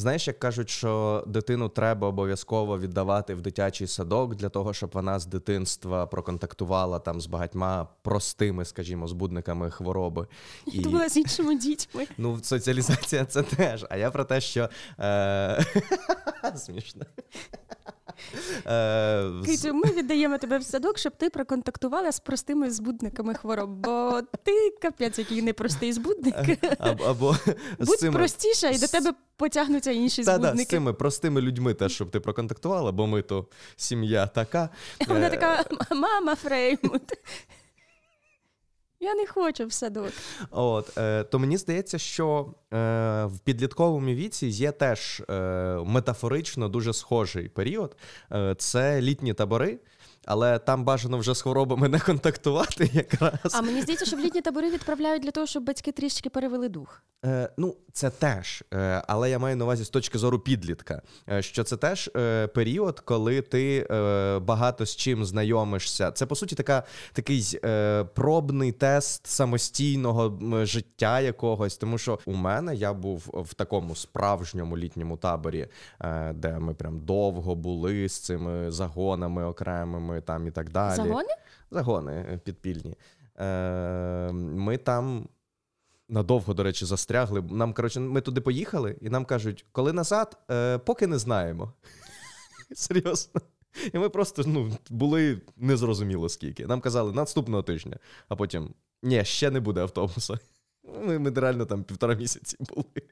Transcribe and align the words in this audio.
Знаєш, 0.00 0.28
як 0.28 0.38
кажуть, 0.38 0.70
що 0.70 1.24
дитину 1.26 1.68
треба 1.68 2.08
обов'язково 2.08 2.78
віддавати 2.78 3.34
в 3.34 3.40
дитячий 3.40 3.86
садок 3.86 4.34
для 4.34 4.48
того, 4.48 4.72
щоб 4.74 4.90
вона 4.92 5.18
з 5.18 5.26
дитинства 5.26 6.06
проконтактувала 6.06 6.98
там 6.98 7.20
з 7.20 7.26
багатьма 7.26 7.88
простими, 8.02 8.64
скажімо, 8.64 9.08
збудниками 9.08 9.70
хвороби. 9.70 10.26
І 10.66 10.80
думала 10.80 11.08
з 11.08 11.16
іншими 11.16 11.54
дітьми. 11.56 12.06
Ну, 12.18 12.38
соціалізація 12.42 13.24
це 13.24 13.42
теж. 13.42 13.86
А 13.90 13.96
я 13.96 14.10
про 14.10 14.24
те, 14.24 14.40
що 14.40 14.68
е... 15.00 15.64
смішно. 16.56 17.04
Е, 18.66 19.30
Китю, 19.46 19.74
ми 19.74 19.92
віддаємо 19.92 20.38
тебе 20.38 20.58
в 20.58 20.62
садок, 20.62 20.98
щоб 20.98 21.16
ти 21.16 21.30
проконтактувала 21.30 22.12
з 22.12 22.20
простими 22.20 22.70
збудниками 22.70 23.34
хвороб, 23.34 23.70
бо 23.70 24.20
ти 24.44 24.70
капець, 24.82 25.18
який 25.18 25.42
непростий 25.42 25.92
збудник. 25.92 26.34
Або 26.78 27.36
Будь 27.78 27.98
цими... 27.98 28.18
простіша, 28.18 28.68
і 28.68 28.78
до 28.78 28.86
тебе 28.86 29.12
потягнуться 29.36 29.90
інші 29.90 30.24
Та, 30.24 30.34
збудники. 30.34 30.56
Да, 30.56 30.64
з 30.64 30.66
цими 30.66 30.92
простими 30.92 31.40
людьми 31.40 31.74
теж, 31.74 31.92
щоб 31.92 32.10
ти 32.10 32.20
проконтактувала, 32.20 32.92
бо 32.92 33.06
ми 33.06 33.22
то 33.22 33.46
сім'я 33.76 34.26
така. 34.26 34.68
Вона 35.08 35.26
е, 35.26 35.30
така 35.30 35.64
мама 35.94 36.34
Фреймут. 36.34 37.02
Я 39.02 39.14
не 39.14 39.26
хочу 39.26 39.66
все 39.66 39.78
садок. 39.86 40.12
От, 40.50 40.98
е, 40.98 41.24
То 41.24 41.38
мені 41.38 41.56
здається, 41.56 41.98
що 41.98 42.54
е, 42.72 42.76
в 43.24 43.38
підлітковому 43.44 44.06
віці 44.14 44.46
є 44.46 44.72
теж 44.72 45.22
е, 45.30 45.32
метафорично 45.86 46.68
дуже 46.68 46.92
схожий 46.92 47.48
період. 47.48 47.96
Е, 48.32 48.54
Це 48.58 49.00
літні 49.00 49.34
табори 49.34 49.78
але 50.24 50.58
там 50.58 50.84
бажано 50.84 51.18
вже 51.18 51.34
з 51.34 51.42
хворобами 51.42 51.88
не 51.88 52.00
контактувати. 52.00 52.90
якраз. 52.92 53.54
А 53.54 53.62
мені 53.62 53.82
здається, 53.82 54.06
що 54.06 54.16
в 54.16 54.20
літні 54.20 54.40
табори 54.40 54.70
відправляють 54.70 55.22
для 55.22 55.30
того, 55.30 55.46
щоб 55.46 55.64
батьки 55.64 55.92
трішки 55.92 56.30
перевели 56.30 56.68
дух. 56.68 57.02
Е, 57.24 57.50
Ну, 57.56 57.76
це 57.92 58.10
теж, 58.10 58.64
е, 58.74 59.02
але 59.08 59.30
я 59.30 59.38
маю 59.38 59.56
на 59.56 59.64
увазі 59.64 59.84
з 59.84 59.88
точки 59.88 60.18
зору 60.18 60.38
підлітка. 60.38 61.02
Е, 61.30 61.42
що 61.42 61.64
це 61.64 61.76
теж 61.76 62.10
е, 62.16 62.46
період, 62.46 63.00
коли 63.00 63.42
ти 63.42 63.86
е, 63.90 64.38
багато 64.38 64.86
з 64.86 64.96
чим 64.96 65.24
знайомишся. 65.24 66.10
Це 66.10 66.26
по 66.26 66.34
суті 66.34 66.54
така 66.54 66.82
такий 67.12 67.58
е, 67.64 68.04
пробний 68.04 68.72
тест 68.72 69.26
самостійного 69.26 70.38
життя 70.66 71.20
якогось. 71.20 71.76
Тому 71.76 71.98
що 71.98 72.18
у 72.26 72.32
мене 72.32 72.74
я 72.74 72.92
був 72.92 73.44
в 73.50 73.54
такому 73.54 73.94
справжньому 73.94 74.78
літньому 74.78 75.16
таборі, 75.16 75.68
е, 76.00 76.32
де 76.32 76.58
ми 76.58 76.74
прям 76.74 77.00
довго 77.00 77.54
були 77.54 78.08
з 78.08 78.18
цими 78.18 78.70
загонами 78.70 79.44
окремими 79.44 80.09
ми 80.10 80.20
там 80.20 80.46
і 80.46 80.50
так 80.50 80.70
далі. 80.70 80.96
Загони? 80.96 81.34
Загони 81.70 82.12
е, 82.12 82.38
підпільні. 82.44 82.94
Е, 83.38 84.32
Ми 84.32 84.76
там 84.76 85.28
надовго, 86.08 86.54
до 86.54 86.62
речі, 86.62 86.84
застрягли. 86.84 87.42
Нам, 87.42 87.72
коротше, 87.72 88.00
ми 88.00 88.20
туди 88.20 88.40
поїхали, 88.40 88.96
і 89.00 89.10
нам 89.10 89.24
кажуть, 89.24 89.66
коли 89.72 89.92
назад, 89.92 90.38
е, 90.50 90.78
поки 90.78 91.06
не 91.06 91.18
знаємо. 91.18 91.72
Серйозно. 92.74 93.40
І 93.92 93.98
ми 93.98 94.08
просто 94.08 94.42
ну, 94.46 94.78
були 94.90 95.40
незрозуміло 95.56 96.28
скільки. 96.28 96.66
Нам 96.66 96.80
казали 96.80 97.12
наступного 97.12 97.62
тижня, 97.62 97.98
а 98.28 98.36
потім 98.36 98.74
ні, 99.02 99.24
ще 99.24 99.50
не 99.50 99.60
буде 99.60 99.80
автобуса. 99.80 100.38
Ми, 101.04 101.18
ми 101.18 101.30
реально 101.30 101.66
там 101.66 101.84
півтора 101.84 102.14
місяці 102.14 102.56
були. 102.60 103.02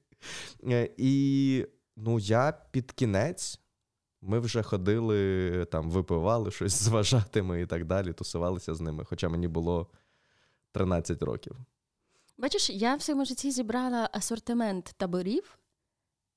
Е, 0.65 0.91
і 0.97 1.67
ну, 1.97 2.19
я 2.19 2.53
під 2.71 2.93
кінець 2.93 3.61
ми 4.21 4.39
вже 4.39 4.63
ходили, 4.63 5.65
там, 5.65 5.91
випивали 5.91 6.51
щось 6.51 6.73
з 6.73 6.89
вважатими 6.89 7.61
і 7.61 7.67
так 7.67 7.85
далі, 7.85 8.13
тусувалися 8.13 8.75
з 8.75 8.81
ними, 8.81 9.05
хоча 9.05 9.29
мені 9.29 9.49
було 9.49 9.91
13 10.73 11.23
років. 11.23 11.57
Бачиш, 12.39 12.71
я 12.71 12.95
в 12.95 13.03
своєму 13.03 13.25
житті 13.25 13.51
зібрала 13.51 14.11
асортимент 14.13 14.95
таборів 14.97 15.59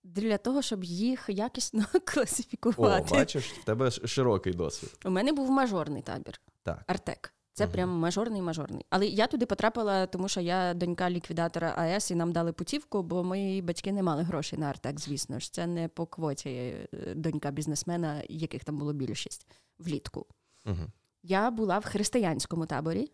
для 0.03 0.37
того, 0.37 0.61
щоб 0.61 0.83
їх 0.83 1.25
якісно 1.27 1.85
класифікувати. 2.05 3.07
О, 3.11 3.17
Бачиш, 3.17 3.51
в 3.51 3.63
тебе 3.63 3.91
широкий 3.91 4.53
досвід. 4.53 4.97
У 5.05 5.09
мене 5.09 5.31
був 5.33 5.51
мажорний 5.51 6.01
табір. 6.01 6.41
Так. 6.63 6.83
Артек. 6.87 7.33
Це 7.53 7.63
угу. 7.63 7.73
прям 7.73 7.89
мажорний 7.89 8.41
мажорний. 8.41 8.85
Але 8.89 9.07
я 9.07 9.27
туди 9.27 9.45
потрапила, 9.45 10.05
тому 10.05 10.27
що 10.27 10.41
я 10.41 10.73
донька 10.73 11.09
ліквідатора 11.09 11.73
АЕС 11.77 12.11
і 12.11 12.15
нам 12.15 12.31
дали 12.31 12.53
путівку, 12.53 13.03
бо 13.03 13.23
мої 13.23 13.61
батьки 13.61 13.91
не 13.91 14.03
мали 14.03 14.23
грошей 14.23 14.59
на 14.59 14.65
Артек, 14.65 14.99
звісно 14.99 15.39
ж. 15.39 15.53
Це 15.53 15.67
не 15.67 15.87
по 15.87 16.05
квоті 16.05 16.49
е, 16.49 16.87
донька 17.15 17.51
бізнесмена, 17.51 18.23
яких 18.29 18.63
там 18.63 18.77
було 18.77 18.93
більшість 18.93 19.47
влітку. 19.79 20.25
Угу. 20.65 20.87
Я 21.23 21.51
була 21.51 21.79
в 21.79 21.85
християнському 21.85 22.65
таборі, 22.65 23.11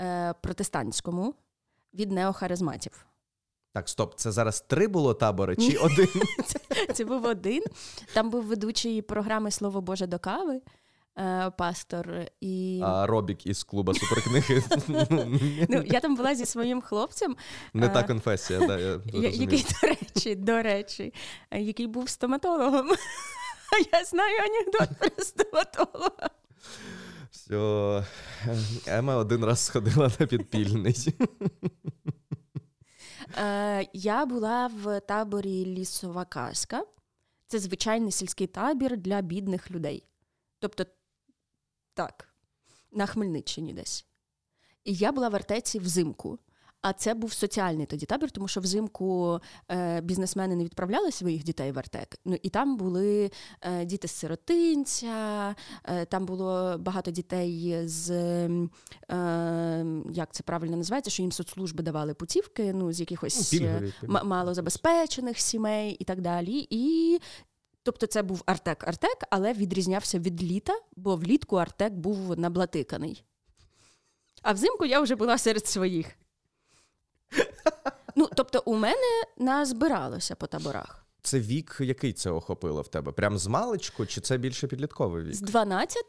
е, 0.00 0.34
протестантському 0.42 1.34
від 1.94 2.12
неохаризматів. 2.12 3.06
Так, 3.72 3.88
стоп, 3.88 4.14
це 4.16 4.32
зараз 4.32 4.60
три 4.60 4.88
було 4.88 5.14
табори 5.14 5.56
чи 5.56 5.76
один? 5.76 6.08
Це 6.94 7.04
був 7.04 7.24
один. 7.24 7.62
Там 8.14 8.30
був 8.30 8.44
ведучий 8.44 9.02
програми 9.02 9.50
Слово 9.50 9.80
Боже 9.80 10.06
до 10.06 10.18
кави. 10.18 10.60
Е, 11.18 11.50
пастор. 11.58 12.26
і... 12.40 12.80
А 12.84 13.06
Робік 13.06 13.46
із 13.46 13.64
клуба 13.64 13.94
суперкниги. 13.94 14.62
Ну, 15.68 15.82
Я 15.86 16.00
там 16.00 16.16
була 16.16 16.34
зі 16.34 16.46
своїм 16.46 16.80
хлопцем. 16.80 17.36
Не 17.74 17.88
та 17.88 18.00
е, 18.00 18.04
конфесія, 18.04 18.66
да, 18.66 18.78
я 18.78 19.00
який, 19.12 19.66
до 19.82 19.88
речі, 19.88 20.34
до 20.34 20.62
речі, 20.62 21.14
який 21.52 21.86
був 21.86 22.08
стоматологом. 22.08 22.88
Я 23.92 24.04
знаю 24.04 24.38
анекдот 24.38 24.98
про 24.98 25.24
стоматолога. 25.24 26.30
Все, 27.30 28.04
Ема 28.86 29.16
один 29.16 29.44
раз 29.44 29.60
сходила 29.60 30.10
на 30.20 30.26
підпільний. 30.26 31.14
Е, 33.38 33.88
я 33.92 34.26
була 34.26 34.66
в 34.66 35.00
таборі 35.00 35.66
Лісова 35.66 36.24
казка. 36.24 36.84
Це 37.46 37.58
звичайний 37.58 38.12
сільський 38.12 38.46
табір 38.46 38.96
для 38.96 39.20
бідних 39.20 39.70
людей. 39.70 40.04
Тобто 40.58 40.84
так, 42.00 42.28
на 42.92 43.06
Хмельниччині 43.06 43.72
десь. 43.72 44.06
І 44.84 44.94
я 44.94 45.12
була 45.12 45.28
в 45.28 45.34
артеці 45.34 45.78
взимку. 45.78 46.38
А 46.82 46.92
це 46.92 47.14
був 47.14 47.32
соціальний 47.32 47.86
тоді 47.86 48.06
табір, 48.06 48.30
тому 48.30 48.48
що 48.48 48.60
взимку 48.60 49.40
е, 49.70 50.00
бізнесмени 50.00 50.56
не 50.56 50.64
відправляли 50.64 51.10
своїх 51.12 51.44
дітей 51.44 51.72
в 51.72 51.78
Артек. 51.78 52.16
Ну 52.24 52.36
і 52.42 52.48
там 52.48 52.76
були 52.76 53.30
е, 53.60 53.84
діти 53.84 54.08
з 54.08 54.10
сиротинця, 54.10 55.54
е, 55.84 56.04
там 56.04 56.26
було 56.26 56.76
багато 56.78 57.10
дітей 57.10 57.82
з 57.88 58.10
е, 58.10 59.84
як 60.12 60.32
це 60.32 60.42
правильно 60.42 60.76
називається, 60.76 61.10
що 61.10 61.22
їм 61.22 61.32
соцслужби 61.32 61.82
давали 61.82 62.14
путівки, 62.14 62.72
ну 62.72 62.92
з 62.92 63.00
якихось 63.00 63.52
ну, 63.52 63.66
е, 63.66 63.92
м- 64.02 64.28
малозабезпечених 64.28 65.40
сімей 65.40 65.92
і 65.92 66.04
так 66.04 66.20
далі. 66.20 66.66
І 66.70 67.18
Тобто 67.82 68.06
це 68.06 68.22
був 68.22 68.42
Артек-Артек, 68.46 69.24
але 69.30 69.52
відрізнявся 69.52 70.18
від 70.18 70.42
літа, 70.42 70.72
бо 70.96 71.16
влітку 71.16 71.56
Артек 71.56 71.92
був 71.92 72.38
наблатиканий. 72.38 73.24
А 74.42 74.52
взимку 74.52 74.84
я 74.84 75.00
вже 75.00 75.16
була 75.16 75.38
серед 75.38 75.66
своїх. 75.66 76.06
Ну, 78.16 78.28
тобто, 78.36 78.62
у 78.64 78.76
мене 78.76 79.24
назбиралося 79.38 80.34
по 80.34 80.46
таборах. 80.46 81.06
Це 81.22 81.40
вік, 81.40 81.76
який 81.80 82.12
це 82.12 82.30
охопило 82.30 82.82
в 82.82 82.88
тебе? 82.88 83.12
Прям 83.12 83.38
з 83.38 83.46
маличку, 83.46 84.06
чи 84.06 84.20
це 84.20 84.38
більше 84.38 84.66
підлітковий 84.66 85.24
вік? 85.24 85.34
З 85.34 85.40
12 85.40 86.04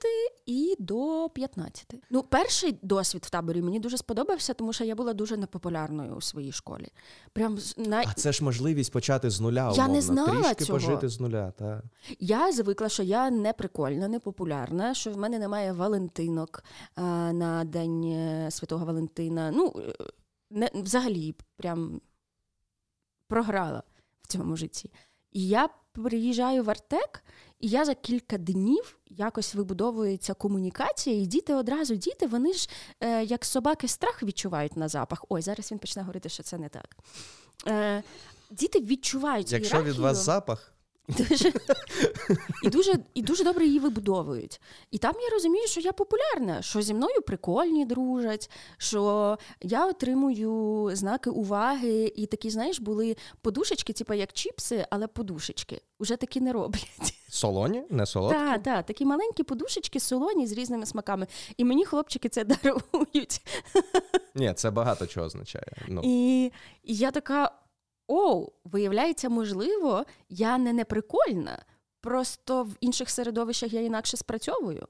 і 0.46 0.76
до 0.80 1.30
15. 1.34 1.94
Ну, 2.10 2.24
перший 2.24 2.80
досвід 2.82 3.26
в 3.26 3.30
таборі 3.30 3.62
мені 3.62 3.80
дуже 3.80 3.98
сподобався, 3.98 4.54
тому 4.54 4.74
що 4.74 4.84
я 4.84 4.96
була 4.96 5.14
дуже 5.14 5.38
непопулярною 5.38 6.16
у 6.16 6.22
своїй 6.22 6.52
школі. 6.52 6.88
Прям 7.34 7.58
на... 7.78 8.04
А 8.08 8.14
це 8.14 8.32
ж 8.32 8.44
можливість 8.44 8.92
почати 8.92 9.30
з 9.30 9.42
нуля. 9.42 9.64
умовно. 9.64 9.84
Я 9.84 9.90
не 9.90 10.02
знала 10.02 10.42
Трішки 10.42 10.66
цього. 10.66 10.80
пожити 10.80 11.10
з 11.10 11.20
нуля. 11.20 11.52
Та. 11.52 11.82
Я 12.20 12.52
звикла, 12.52 12.90
що 12.90 13.04
я 13.04 13.30
не 13.30 13.54
прикольна, 13.54 14.08
не 14.08 14.20
популярна, 14.20 14.94
що 14.94 15.12
в 15.12 15.18
мене 15.18 15.40
немає 15.40 15.72
Валентинок 15.74 16.64
а, 16.96 17.02
на 17.34 17.64
День 17.64 18.04
е, 18.04 18.52
Святого 18.52 18.86
Валентина. 18.86 19.52
Ну, 19.52 19.74
е, 19.78 20.06
не, 20.50 20.70
взагалі, 20.74 21.36
прям 21.58 22.02
програла 23.28 23.84
цьому 24.32 24.56
житті. 24.56 24.92
І 25.32 25.48
я 25.48 25.70
приїжджаю 25.92 26.64
в 26.64 26.70
Артек, 26.70 27.24
і 27.60 27.68
я 27.68 27.86
за 27.86 27.96
кілька 27.96 28.38
днів 28.38 28.98
якось 29.10 29.56
вибудовується 29.56 30.34
комунікація, 30.34 31.22
і 31.22 31.26
діти 31.26 31.54
одразу 31.54 31.96
діти, 31.96 32.28
вони 32.28 32.54
ж 32.54 32.70
е, 33.00 33.24
як 33.24 33.46
собаки 33.46 33.88
страх 33.88 34.24
відчувають 34.24 34.78
на 34.78 34.88
запах. 34.88 35.26
Ой, 35.30 35.42
зараз 35.42 35.72
він 35.72 35.80
почне 35.80 36.02
говорити, 36.02 36.30
що 36.30 36.44
це 36.44 36.58
не 36.58 36.70
так. 36.70 36.98
Е, 37.68 38.04
Діти 38.52 38.80
відчувають. 38.80 39.52
Якщо 39.52 39.76
ієрархію. 39.76 39.94
від 39.94 40.02
вас 40.02 40.18
запах. 40.18 40.74
Дуже, 41.08 41.54
І 42.64 42.70
дуже 42.70 42.94
і 43.14 43.22
дуже 43.22 43.44
добре 43.44 43.66
її 43.66 43.80
вибудовують. 43.80 44.62
І 44.92 44.98
там 44.98 45.16
я 45.22 45.30
розумію, 45.30 45.68
що 45.68 45.82
я 45.82 45.92
популярна, 45.92 46.62
що 46.62 46.82
зі 46.82 46.94
мною 46.94 47.22
прикольні 47.22 47.86
дружать, 47.86 48.50
що 48.78 49.38
я 49.62 49.88
отримую 49.88 50.90
знаки 50.96 51.30
уваги, 51.30 52.14
і 52.16 52.26
такі, 52.26 52.50
знаєш, 52.50 52.80
були 52.80 53.16
подушечки, 53.42 53.94
типу 53.94 54.14
як 54.14 54.34
чіпси, 54.34 54.86
але 54.90 55.08
подушечки. 55.08 55.82
Уже 56.00 56.16
такі 56.16 56.42
не 56.42 56.54
роблять. 56.54 57.14
Солоні? 57.30 57.84
Не 57.90 58.06
солодкі? 58.06 58.38
Так, 58.40 58.64
так, 58.64 58.86
такі 58.86 59.06
маленькі 59.06 59.44
подушечки, 59.44 60.00
солоні 60.00 60.48
з 60.48 60.52
різними 60.52 60.86
смаками. 60.86 61.28
І 61.58 61.64
мені 61.66 61.86
хлопчики 61.86 62.30
це 62.30 62.44
дарують. 62.64 63.42
Ні, 64.36 64.54
це 64.54 64.72
багато 64.72 65.08
чого 65.08 65.26
означає. 65.26 65.72
Ну. 65.88 66.02
І, 66.04 66.46
І 66.84 66.96
я 66.96 67.12
така. 67.12 67.52
Оу, 68.12 68.52
виявляється, 68.64 69.30
можливо, 69.30 70.06
я 70.30 70.58
не 70.58 70.74
неприкольна, 70.74 71.66
просто 72.02 72.64
в 72.64 72.76
інших 72.80 73.10
середовищах 73.10 73.74
я 73.74 73.82
інакше 73.82 74.18
спрацьовую. 74.18 74.88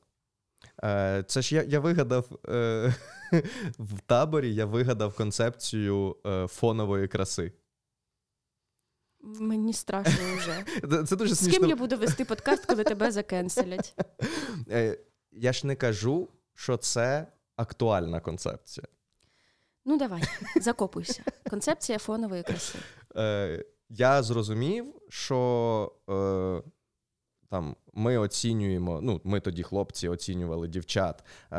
Е, 0.83 1.23
Це 1.27 1.41
ж 1.41 1.55
я 1.55 1.63
я 1.63 1.79
вигадав 1.79 2.25
е, 2.49 2.93
в 3.79 4.01
таборі, 4.05 4.55
я 4.55 4.65
вигадав 4.65 5.15
концепцію 5.15 6.17
е, 6.25 6.47
фонової 6.47 7.07
краси. 7.07 7.51
Мені 9.23 9.73
страшно 9.73 10.35
вже. 10.37 10.65
Це 11.05 11.15
дуже 11.15 11.35
З 11.35 11.47
ким 11.47 11.65
я 11.65 11.75
буду 11.75 11.97
вести 11.97 12.25
подкаст, 12.25 12.65
коли 12.65 12.83
тебе 12.83 13.11
закенселять? 13.11 13.95
Я 15.31 15.53
ж 15.53 15.67
не 15.67 15.75
кажу, 15.75 16.27
що 16.53 16.77
це 16.77 17.27
актуальна 17.55 18.19
концепція. 18.19 18.87
Ну, 19.85 19.97
давай, 19.97 20.21
закопуйся. 20.61 21.23
Концепція 21.49 21.99
фонової 21.99 22.43
краси. 22.43 22.79
Е, 23.15 23.65
Я 23.89 24.23
зрозумів, 24.23 24.95
що 25.09 25.91
е, 26.09 26.69
там 27.49 27.75
ми 27.93 28.17
оцінюємо, 28.17 28.99
ну, 29.01 29.21
ми 29.23 29.39
тоді, 29.39 29.63
хлопці, 29.63 30.07
оцінювали 30.07 30.67
дівчат 30.67 31.23
е, 31.51 31.55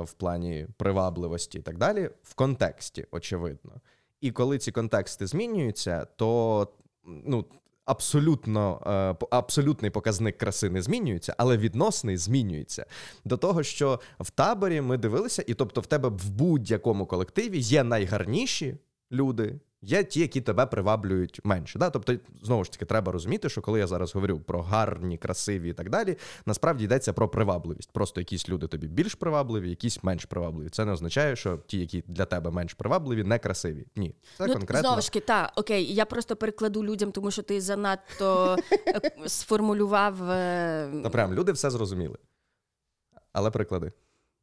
в 0.00 0.12
плані 0.12 0.66
привабливості 0.76 1.58
і 1.58 1.62
так 1.62 1.78
далі, 1.78 2.10
в 2.22 2.34
контексті, 2.34 3.06
очевидно. 3.10 3.80
І 4.20 4.30
коли 4.30 4.58
ці 4.58 4.72
контексти 4.72 5.26
змінюються, 5.26 6.04
то 6.16 6.68
ну, 7.04 7.44
абсолютно, 7.84 8.80
е, 9.20 9.26
абсолютний 9.30 9.90
показник 9.90 10.38
краси 10.38 10.70
не 10.70 10.82
змінюється, 10.82 11.34
але 11.38 11.56
відносний 11.56 12.16
змінюється. 12.16 12.86
До 13.24 13.36
того, 13.36 13.62
що 13.62 14.00
в 14.20 14.30
таборі 14.30 14.80
ми 14.80 14.96
дивилися, 14.96 15.44
і 15.46 15.54
тобто 15.54 15.80
в 15.80 15.86
тебе 15.86 16.08
в 16.08 16.30
будь-якому 16.30 17.06
колективі 17.06 17.58
є 17.58 17.84
найгарніші 17.84 18.76
люди. 19.12 19.60
Є 19.86 20.04
ті, 20.04 20.20
які 20.20 20.40
тебе 20.40 20.66
приваблюють 20.66 21.40
менше. 21.44 21.78
Да? 21.78 21.90
Тобто, 21.90 22.14
знову 22.42 22.64
ж 22.64 22.72
таки, 22.72 22.84
треба 22.84 23.12
розуміти, 23.12 23.48
що 23.48 23.62
коли 23.62 23.78
я 23.78 23.86
зараз 23.86 24.14
говорю 24.14 24.40
про 24.40 24.62
гарні, 24.62 25.18
красиві 25.18 25.70
і 25.70 25.72
так 25.72 25.90
далі, 25.90 26.16
насправді 26.46 26.84
йдеться 26.84 27.12
про 27.12 27.28
привабливість. 27.28 27.92
Просто 27.92 28.20
якісь 28.20 28.48
люди 28.48 28.66
тобі 28.66 28.86
більш 28.86 29.14
привабливі, 29.14 29.70
якісь 29.70 30.04
менш 30.04 30.24
привабливі. 30.24 30.68
Це 30.68 30.84
не 30.84 30.92
означає, 30.92 31.36
що 31.36 31.56
ті, 31.66 31.78
які 31.78 32.04
для 32.06 32.24
тебе 32.24 32.50
менш 32.50 32.74
привабливі, 32.74 33.24
не 33.24 33.38
красиві. 33.38 33.86
Ні, 33.96 34.14
це 34.38 34.46
ну, 34.46 34.52
конкретно. 34.52 34.88
Знову 34.88 35.00
ж 35.00 35.12
таки, 35.12 35.20
так, 35.20 35.52
окей, 35.56 35.94
я 35.94 36.04
просто 36.04 36.36
перекладу 36.36 36.84
людям, 36.84 37.12
тому 37.12 37.30
що 37.30 37.42
ти 37.42 37.60
занадто 37.60 38.56
е, 38.72 39.00
сформулював. 39.26 40.30
е, 40.30 41.00
Та 41.02 41.10
прям 41.10 41.34
люди 41.34 41.52
все 41.52 41.70
зрозуміли. 41.70 42.18
Але 43.32 43.50
приклади. 43.50 43.92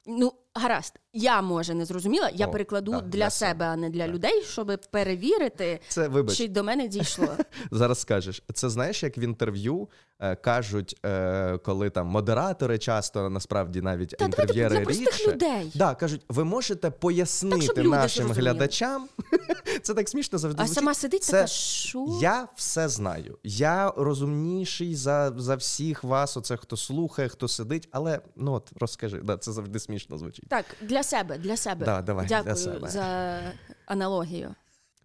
Ну, 0.06 0.34
гаразд, 0.54 1.00
я 1.14 1.42
може 1.42 1.74
не 1.74 1.86
зрозуміла, 1.86 2.30
я 2.34 2.48
О, 2.48 2.52
перекладу 2.52 2.92
так, 2.92 3.02
для, 3.02 3.10
для 3.10 3.30
себе, 3.30 3.66
а 3.66 3.76
не 3.76 3.90
для 3.90 4.08
людей, 4.08 4.44
щоб 4.44 4.82
перевірити, 4.92 5.80
Це 5.88 6.08
вибач, 6.08 6.38
чи 6.38 6.48
до 6.48 6.64
мене 6.64 6.88
дійшло. 6.88 7.28
зараз 7.72 8.00
скажеш. 8.00 8.44
Це 8.54 8.70
знаєш, 8.70 9.04
як 9.04 9.18
в 9.18 9.20
інтерв'ю 9.20 9.90
е, 10.20 10.36
кажуть, 10.36 11.00
е, 11.06 11.58
коли 11.58 11.90
там 11.90 12.08
модератори 12.08 12.78
часто 12.78 13.30
насправді 13.30 13.82
навіть 13.82 14.10
Та 14.10 14.26
інтерв'єри 14.26 14.78
для 14.78 14.86
простих 14.86 15.28
людей. 15.28 15.72
Да, 15.76 15.96
кажуть, 15.96 16.22
ви 16.30 16.44
можете 16.44 16.92
пояснити 16.92 17.68
люди 17.68 17.84
нашим 17.84 18.32
глядачам. 18.32 19.10
Це 19.82 19.94
так 19.94 20.10
смішно 20.10 20.38
завжди. 20.38 20.64
А 20.64 20.66
звучить. 20.66 20.84
сама 20.84 20.94
сидить 20.94 21.24
Це 21.24 21.32
така, 21.32 21.48
що? 21.48 22.20
Я 22.22 22.48
все 22.56 22.90
знаю. 22.90 23.38
Я 23.44 23.94
розумніший 23.98 24.96
за, 24.96 25.34
за 25.38 25.56
всіх 25.56 26.04
вас, 26.04 26.38
оце 26.38 26.58
хто 26.58 26.78
слухає, 26.78 27.30
хто 27.30 27.48
сидить, 27.48 27.90
але 27.92 28.20
ну 28.36 28.54
от 28.54 28.72
розкажи, 28.80 29.22
да, 29.24 29.38
це 29.38 29.52
завжди 29.52 29.80
смішно 29.80 30.18
звучить. 30.18 30.41
Так, 30.50 30.66
для 30.82 31.04
себе, 31.04 31.38
для 31.38 31.58
себе. 31.58 31.86
Да, 31.86 32.02
давай, 32.02 32.26
для 32.26 32.56
себе. 32.56 32.90
за 32.90 33.40
аналогію. 33.86 34.56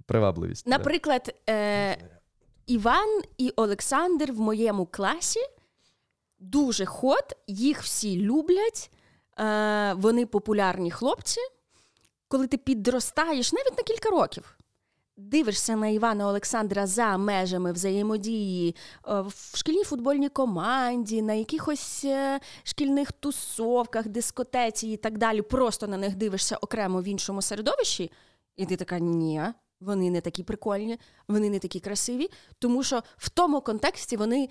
Привабливість. 0.07 0.67
Наприклад, 0.67 1.35
е, 1.49 1.99
Іван 2.67 3.23
і 3.39 3.53
Олександр 3.57 4.33
в 4.33 4.41
моєму 4.41 4.87
класі 4.87 5.41
дуже 6.39 6.87
ход, 6.87 7.37
їх 7.47 7.83
всі 7.83 8.21
люблять, 8.21 8.91
е, 9.39 9.93
вони 9.97 10.27
популярні 10.27 10.91
хлопці. 10.91 11.41
Коли 12.29 12.47
ти 12.47 12.57
підростаєш 12.57 13.53
навіть 13.53 13.77
на 13.79 13.83
кілька 13.83 14.11
років, 14.11 14.56
дивишся 15.17 15.77
на 15.77 15.89
Івана 15.89 16.29
Олександра 16.29 16.87
за 16.87 17.17
межами 17.17 17.73
взаємодії 17.73 18.77
е, 19.09 19.21
в 19.21 19.53
шкільній 19.57 19.85
футбольній 19.85 20.29
команді, 20.29 21.23
на 21.23 21.33
якихось 21.33 22.05
е, 22.05 22.41
шкільних 22.65 23.13
тусовках, 23.13 24.09
дискотеці 24.09 24.89
і 24.89 24.97
так 24.97 25.19
далі, 25.19 25.43
просто 25.43 25.87
на 25.87 25.97
них 25.97 26.17
дивишся 26.17 26.57
окремо 26.57 27.01
в 27.01 27.05
іншому 27.05 27.43
середовищі, 27.43 28.13
і 28.57 28.67
ти 28.67 28.77
така, 28.77 28.99
ні, 28.99 29.43
вони 29.81 30.11
не 30.11 30.21
такі 30.21 30.43
прикольні, 30.43 30.99
вони 31.29 31.51
не 31.51 31.59
такі 31.59 31.81
красиві, 31.81 32.31
тому 32.59 32.83
що 32.83 33.03
в 33.17 33.29
тому 33.29 33.61
контексті 33.61 34.17
вони 34.17 34.49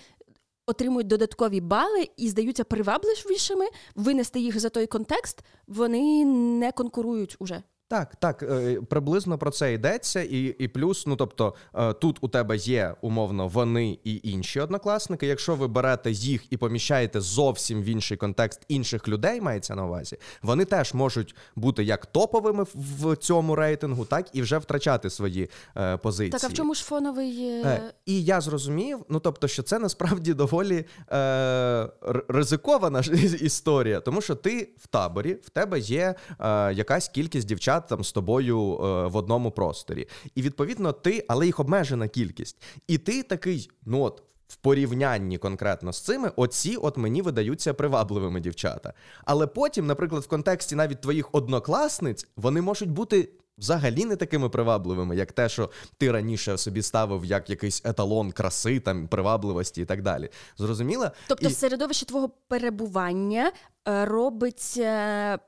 отримують 0.67 1.07
додаткові 1.07 1.61
бали 1.61 2.09
і 2.17 2.29
здаються 2.29 2.63
привабливішими, 2.63 3.65
винести 3.95 4.39
їх 4.39 4.59
за 4.59 4.69
той 4.69 4.87
контекст, 4.87 5.43
вони 5.67 6.25
не 6.25 6.71
конкурують 6.71 7.35
уже. 7.39 7.63
Так, 7.87 8.15
так, 8.15 8.43
е, 8.43 8.81
приблизно 8.89 9.37
про 9.37 9.51
це 9.51 9.73
йдеться, 9.73 10.21
і, 10.23 10.55
і 10.59 10.67
плюс, 10.67 11.07
ну 11.07 11.15
тобто, 11.15 11.53
е, 11.75 11.93
тут 11.93 12.17
у 12.21 12.27
тебе 12.27 12.57
є 12.57 12.95
умовно 13.01 13.47
вони 13.47 13.99
і 14.03 14.21
інші 14.23 14.59
однокласники. 14.59 15.27
Якщо 15.27 15.55
ви 15.55 15.67
берете 15.67 16.11
їх 16.11 16.43
і 16.49 16.57
поміщаєте 16.57 17.21
зовсім 17.21 17.81
в 17.81 17.85
інший 17.85 18.17
контекст 18.17 18.61
інших 18.67 19.07
людей, 19.07 19.41
мається 19.41 19.75
на 19.75 19.85
увазі, 19.85 20.17
вони 20.41 20.65
теж 20.65 20.93
можуть 20.93 21.35
бути 21.55 21.83
як 21.83 22.05
топовими 22.05 22.65
в- 22.73 23.15
цьому 23.15 23.55
рейтингу, 23.55 24.05
так 24.05 24.27
і 24.33 24.41
вже 24.41 24.57
втрачати 24.57 25.09
свої 25.09 25.49
е, 25.77 25.97
позиції. 25.97 26.31
Так, 26.31 26.43
а 26.43 26.47
в 26.47 26.53
чому 26.53 26.75
ж 26.75 26.83
фоновий. 26.83 27.39
е, 27.47 27.61
Е, 27.65 27.93
і 28.05 28.23
я 28.23 28.41
зрозумів, 28.41 29.05
ну 29.09 29.19
тобто, 29.19 29.47
що 29.47 29.63
це 29.63 29.79
насправді 29.79 30.33
доволі 30.33 30.85
е, 31.11 31.89
ризикована 32.27 32.99
історія, 33.41 33.99
тому 33.99 34.21
що 34.21 34.35
ти 34.35 34.69
в 34.77 34.87
таборі, 34.87 35.33
в 35.33 35.49
тебе 35.49 35.79
є 35.79 36.15
е, 36.39 36.73
якась 36.73 37.07
кількість 37.09 37.47
дівчат 37.47 37.74
там 37.79 38.03
з 38.03 38.11
тобою 38.11 38.73
е, 38.73 39.07
в 39.07 39.15
одному 39.15 39.51
просторі. 39.51 40.07
І 40.35 40.41
відповідно 40.41 40.91
ти, 40.91 41.25
але 41.27 41.45
їх 41.45 41.59
обмежена 41.59 42.07
кількість. 42.07 42.61
І 42.87 42.97
ти 42.97 43.23
такий, 43.23 43.69
ну 43.85 44.01
от. 44.01 44.23
В 44.47 44.55
порівнянні 44.55 45.37
конкретно 45.37 45.93
з 45.93 46.01
цими, 46.01 46.31
оці 46.35 46.75
от 46.75 46.97
мені 46.97 47.21
видаються 47.21 47.73
привабливими 47.73 48.39
дівчата. 48.39 48.93
Але 49.23 49.47
потім, 49.47 49.87
наприклад, 49.87 50.23
в 50.23 50.27
контексті 50.27 50.75
навіть 50.75 51.01
твоїх 51.01 51.29
однокласниць, 51.31 52.27
вони 52.37 52.61
можуть 52.61 52.89
бути 52.89 53.29
взагалі 53.57 54.05
не 54.05 54.15
такими 54.15 54.49
привабливими, 54.49 55.15
як 55.15 55.31
те, 55.31 55.49
що 55.49 55.69
ти 55.97 56.11
раніше 56.11 56.57
собі 56.57 56.81
ставив 56.81 57.25
як 57.25 57.49
якийсь 57.49 57.81
еталон 57.85 58.31
краси, 58.31 58.79
там 58.79 59.07
привабливості 59.07 59.81
і 59.81 59.85
так 59.85 60.01
далі. 60.01 60.29
Зрозуміла? 60.57 61.11
Тобто 61.27 61.47
І- 61.47 61.51
середовище 61.51 62.05
твого 62.05 62.29
перебування 62.47 63.51
е, 63.87 64.05
робить 64.05 64.73
е, 64.77 65.39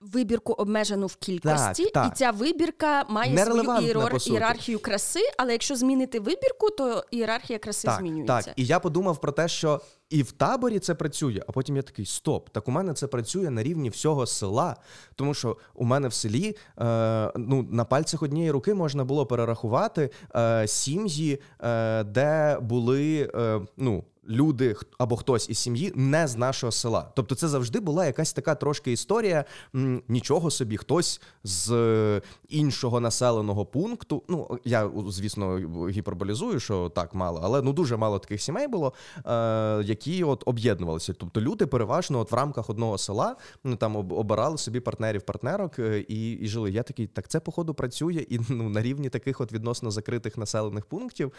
вибірку 0.00 0.52
обмежену 0.52 1.06
в 1.06 1.16
кількості, 1.16 1.84
Так, 1.84 1.92
так. 1.92 2.12
і 2.12 2.16
ця 2.18 2.30
вибірка 2.30 3.04
має 3.08 3.30
свою 3.36 3.46
Нерелевантна, 3.46 3.88
ієрар- 3.88 4.28
ієрархію 4.28 4.78
краси, 4.78 5.20
але 5.38 5.52
якщо 5.52 5.76
змінити 5.76 6.20
вибірку, 6.20 6.70
то 6.70 7.04
ієрархія 7.10 7.58
краси 7.58 7.88
так, 7.88 7.98
змінюється. 8.00 8.42
Так, 8.42 8.52
і 8.56 8.66
я 8.66 8.80
подумав 8.80 9.20
про 9.20 9.32
те, 9.32 9.48
що 9.48 9.80
і 10.10 10.22
в 10.22 10.32
таборі 10.32 10.78
це 10.78 10.94
працює, 10.94 11.42
а 11.48 11.52
потім 11.52 11.76
я 11.76 11.82
такий: 11.82 12.06
стоп, 12.06 12.50
так 12.50 12.68
у 12.68 12.70
мене 12.70 12.94
це 12.94 13.06
працює 13.06 13.50
на 13.50 13.62
рівні 13.62 13.90
всього 13.90 14.26
села. 14.26 14.76
Тому 15.14 15.34
що 15.34 15.56
у 15.74 15.84
мене 15.84 16.08
в 16.08 16.12
селі 16.12 16.56
е, 16.80 17.32
ну, 17.36 17.68
на 17.70 17.84
пальцях 17.84 18.22
однієї 18.22 18.50
руки 18.50 18.74
можна 18.74 19.04
було 19.04 19.26
перерахувати 19.26 20.10
е, 20.36 20.68
сім'ї, 20.68 21.40
е, 21.60 22.04
де 22.04 22.58
були 22.60 23.30
е, 23.34 23.60
ну. 23.76 24.04
Люди 24.28 24.76
або 24.98 25.16
хтось 25.16 25.48
із 25.48 25.58
сім'ї 25.58 25.92
не 25.94 26.26
з 26.26 26.36
нашого 26.36 26.72
села. 26.72 27.12
Тобто, 27.16 27.34
це 27.34 27.48
завжди 27.48 27.80
була 27.80 28.06
якась 28.06 28.32
така 28.32 28.54
трошки 28.54 28.92
історія. 28.92 29.44
Нічого 30.08 30.50
собі, 30.50 30.76
хтось 30.76 31.20
з 31.44 31.72
е, 31.72 32.22
іншого 32.48 33.00
населеного 33.00 33.66
пункту. 33.66 34.22
Ну 34.28 34.58
я 34.64 34.90
звісно 35.08 35.58
гіперболізую, 35.88 36.60
що 36.60 36.88
так 36.88 37.14
мало, 37.14 37.40
але 37.44 37.62
ну 37.62 37.72
дуже 37.72 37.96
мало 37.96 38.18
таких 38.18 38.42
сімей 38.42 38.68
було, 38.68 38.92
е, 39.26 39.82
які 39.84 40.24
от 40.24 40.42
об'єднувалися. 40.46 41.12
Тобто 41.12 41.40
люди 41.40 41.66
переважно 41.66 42.18
от 42.18 42.32
в 42.32 42.34
рамках 42.34 42.70
одного 42.70 42.98
села 42.98 43.36
ну 43.64 43.76
там 43.76 43.96
обирали 43.96 44.58
собі 44.58 44.80
партнерів, 44.80 45.22
партнерок 45.22 45.78
е, 45.78 46.04
і, 46.08 46.32
і 46.32 46.48
жили. 46.48 46.70
Я 46.70 46.82
такий, 46.82 47.06
так 47.06 47.28
це 47.28 47.40
походу 47.40 47.74
працює 47.74 48.26
і 48.28 48.40
ну 48.48 48.68
на 48.68 48.82
рівні 48.82 49.08
таких 49.08 49.40
от 49.40 49.52
відносно 49.52 49.90
закритих 49.90 50.38
населених 50.38 50.86
пунктів, 50.86 51.32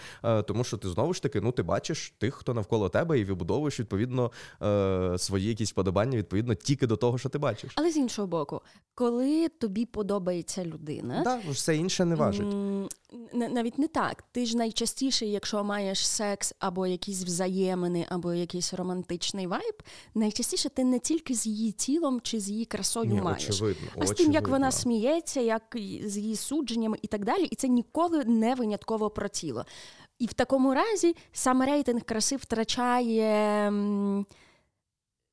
тому 0.48 0.64
що 0.64 0.78
ти 0.78 0.90
знову 0.90 1.14
ж 1.14 1.22
таки, 1.22 1.42
ну 1.42 1.52
ти 1.52 1.64
бачиш 1.64 2.14
тих, 2.18 2.36
хто 2.36 2.54
навколо 2.54 2.79
тебе, 2.88 3.20
і 3.20 3.24
вибудовуєш 3.24 3.80
відповідно 3.80 4.32
е, 4.62 5.18
свої 5.18 5.48
якісь 5.48 5.72
подобання 5.72 6.18
відповідно 6.18 6.56
тільки 6.56 6.88
до 6.88 6.98
того, 6.98 7.18
що 7.18 7.30
ти 7.30 7.38
бачиш. 7.38 7.72
Але 7.76 7.92
з 7.92 7.98
іншого 7.98 8.28
боку, 8.28 8.62
коли 8.96 9.50
тобі 9.50 9.86
подобається 9.86 10.66
людина, 10.66 11.24
Так, 11.24 11.42
все 11.52 11.76
інше 11.76 12.06
не 12.06 12.16
важить. 12.16 12.48
навіть 13.34 13.78
не 13.80 13.88
так. 13.88 14.24
Ти 14.32 14.46
ж 14.46 14.58
найчастіше, 14.58 15.26
якщо 15.26 15.64
маєш 15.64 16.08
секс 16.08 16.54
або 16.60 16.88
якісь 16.88 17.24
взаємини, 17.24 18.06
або 18.10 18.34
якийсь 18.34 18.74
романтичний 18.74 19.48
вайб, 19.48 19.76
найчастіше 20.16 20.70
ти 20.70 20.84
не 20.84 21.00
тільки 21.00 21.34
з 21.34 21.46
її 21.46 21.72
тілом 21.72 22.22
чи 22.22 22.40
з 22.40 22.50
її 22.50 22.66
красою 22.66 23.12
Ні, 23.14 23.22
маєш, 23.22 23.50
очевидно, 23.50 23.88
а 23.98 24.06
з 24.06 24.12
тим, 24.12 24.32
як 24.32 24.48
вона 24.48 24.72
сміється, 24.72 25.42
як 25.42 25.78
з 26.04 26.18
її 26.18 26.36
судженнями 26.36 26.98
і 27.02 27.08
так 27.08 27.26
далі. 27.26 27.44
І 27.44 27.56
це 27.56 27.68
ніколи 27.68 28.26
не 28.26 28.56
винятково 28.56 29.10
про 29.10 29.28
тіло. 29.28 29.66
І 30.20 30.26
в 30.26 30.34
такому 30.34 30.74
разі 30.74 31.16
саме 31.32 31.66
рейтинг 31.66 32.02
краси 32.02 32.36
втрачає, 32.36 33.72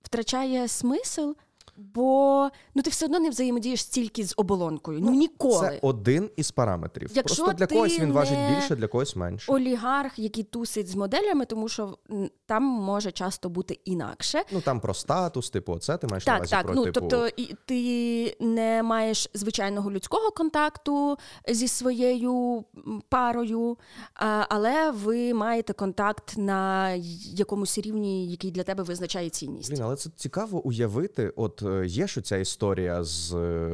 втрачає 0.02 0.68
смисл. 0.68 1.32
Бо 1.76 2.50
ну 2.74 2.82
ти 2.82 2.90
все 2.90 3.04
одно 3.04 3.18
не 3.18 3.30
взаємодієш 3.30 3.82
стільки 3.82 4.24
з 4.24 4.34
оболонкою. 4.36 5.00
Ну, 5.00 5.06
ну 5.06 5.18
ніколи. 5.18 5.68
Це 5.68 5.78
один 5.82 6.30
із 6.36 6.50
параметрів. 6.50 7.10
Якщо 7.14 7.44
Просто 7.44 7.58
для 7.58 7.66
когось 7.66 7.98
він 7.98 8.08
не 8.08 8.14
важить 8.14 8.38
більше, 8.54 8.76
для 8.76 8.86
когось 8.86 9.16
менше. 9.16 9.52
Олігарх, 9.52 10.18
який 10.18 10.44
тусить 10.44 10.88
з 10.88 10.94
моделями, 10.94 11.44
тому 11.44 11.68
що 11.68 11.98
там 12.46 12.62
може 12.62 13.12
часто 13.12 13.48
бути 13.48 13.78
інакше. 13.84 14.42
Ну 14.52 14.60
там 14.60 14.80
про 14.80 14.94
статус, 14.94 15.50
типу, 15.50 15.78
це 15.78 15.96
ти 15.96 16.06
маєш 16.06 16.24
так, 16.24 16.34
на 16.34 16.38
увазі 16.38 16.50
так. 16.50 16.66
про 16.66 16.74
ну, 16.74 16.84
типу... 16.84 17.00
Тобто 17.00 17.28
і 17.36 17.54
ти 17.64 18.36
не 18.40 18.82
маєш 18.82 19.28
звичайного 19.34 19.90
людського 19.90 20.30
контакту 20.30 21.18
зі 21.48 21.68
своєю 21.68 22.64
парою, 23.08 23.76
але 24.48 24.90
ви 24.90 25.34
маєте 25.34 25.72
контакт 25.72 26.34
на 26.36 26.90
якомусь 27.22 27.78
рівні, 27.78 28.30
який 28.30 28.50
для 28.50 28.62
тебе 28.62 28.82
визначає 28.82 29.30
цінність. 29.30 29.70
Блін, 29.70 29.82
але 29.82 29.96
це 29.96 30.10
цікаво 30.16 30.66
уявити. 30.66 31.32
От 31.36 31.62
є 31.84 32.06
ж 32.06 32.20
ця 32.20 32.36
історія 32.36 33.04
з 33.04 33.34
е, 33.34 33.70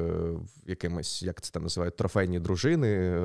якимись, 0.67 1.23
як 1.23 1.41
це 1.41 1.53
там 1.53 1.63
називають, 1.63 1.97
трофейні 1.97 2.41
дружини 2.41 2.89
е, 2.89 3.19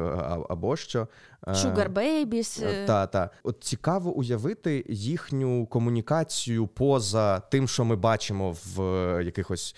або 0.50 0.76
що. 0.76 1.08
Sugar 1.48 1.94
babies. 1.94 2.86
Та, 2.86 3.08
та. 3.08 3.30
От 3.44 3.64
цікаво 3.64 4.12
уявити 4.12 4.86
їхню 4.90 5.66
комунікацію 5.66 6.68
поза 6.68 7.40
тим, 7.40 7.68
що 7.68 7.86
ми 7.86 7.96
бачимо 7.96 8.56
в 8.76 8.82
якихось 9.24 9.76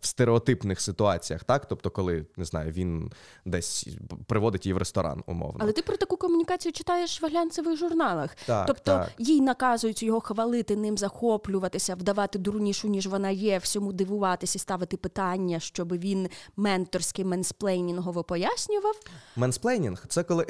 в 0.00 0.06
стереотипних 0.06 0.80
ситуаціях, 0.80 1.44
так? 1.44 1.66
Тобто, 1.66 1.90
коли 1.90 2.26
не 2.36 2.44
знаю, 2.44 2.72
він 2.72 3.12
десь 3.44 3.86
приводить 4.26 4.66
її 4.66 4.74
в 4.74 4.78
ресторан, 4.78 5.22
умовно. 5.26 5.58
Але 5.60 5.72
ти 5.72 5.82
про 5.82 5.96
таку 5.96 6.16
комунікацію 6.16 6.72
читаєш 6.72 7.22
в 7.22 7.26
глянцевих 7.26 7.78
журналах. 7.78 8.36
Так, 8.46 8.66
Тобто 8.66 8.84
так. 8.84 9.10
їй 9.18 9.40
наказують 9.40 10.02
його 10.02 10.20
хвалити, 10.20 10.76
ним 10.76 10.98
захоплюватися, 10.98 11.94
вдавати 11.94 12.38
дурнішу, 12.38 12.88
ніж 12.88 13.06
вона 13.06 13.30
є, 13.30 13.58
всьому 13.58 13.92
дивуватися, 13.92 14.58
ставити 14.58 14.96
питання, 14.96 15.60
щоб 15.60 15.92
він 15.92 16.28
менторський 16.56 17.24
менсплейнінгово 17.24 18.24
пояснював. 18.24 18.94
Менсплейнінг 19.36 20.04
це 20.08 20.22
коли. 20.22 20.46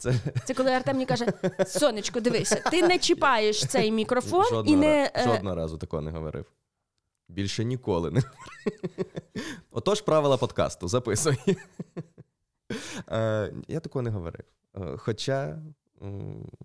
Це 0.00 0.14
Це 0.44 0.54
коли 0.54 0.70
Артем 0.70 0.94
мені 0.94 1.06
каже: 1.06 1.26
Сонечко, 1.66 2.20
дивися, 2.20 2.62
ти 2.70 2.82
не 2.82 2.98
чіпаєш 2.98 3.66
цей 3.66 3.92
мікрофон 3.92 4.44
жодного 4.44 4.66
і 4.66 4.76
не. 4.76 5.10
Раз, 5.14 5.24
жодного 5.24 5.56
разу 5.56 5.78
такого 5.78 6.02
не 6.02 6.10
говорив. 6.10 6.44
Більше 7.28 7.64
ніколи 7.64 8.10
не 8.10 8.22
Отож, 9.70 10.00
правила 10.00 10.36
подкасту 10.36 10.88
записуй. 10.88 11.38
Е, 13.08 13.52
я 13.68 13.80
такого 13.80 14.02
не 14.02 14.10
говорив. 14.10 14.44
Е, 14.76 14.96
хоча. 14.96 15.58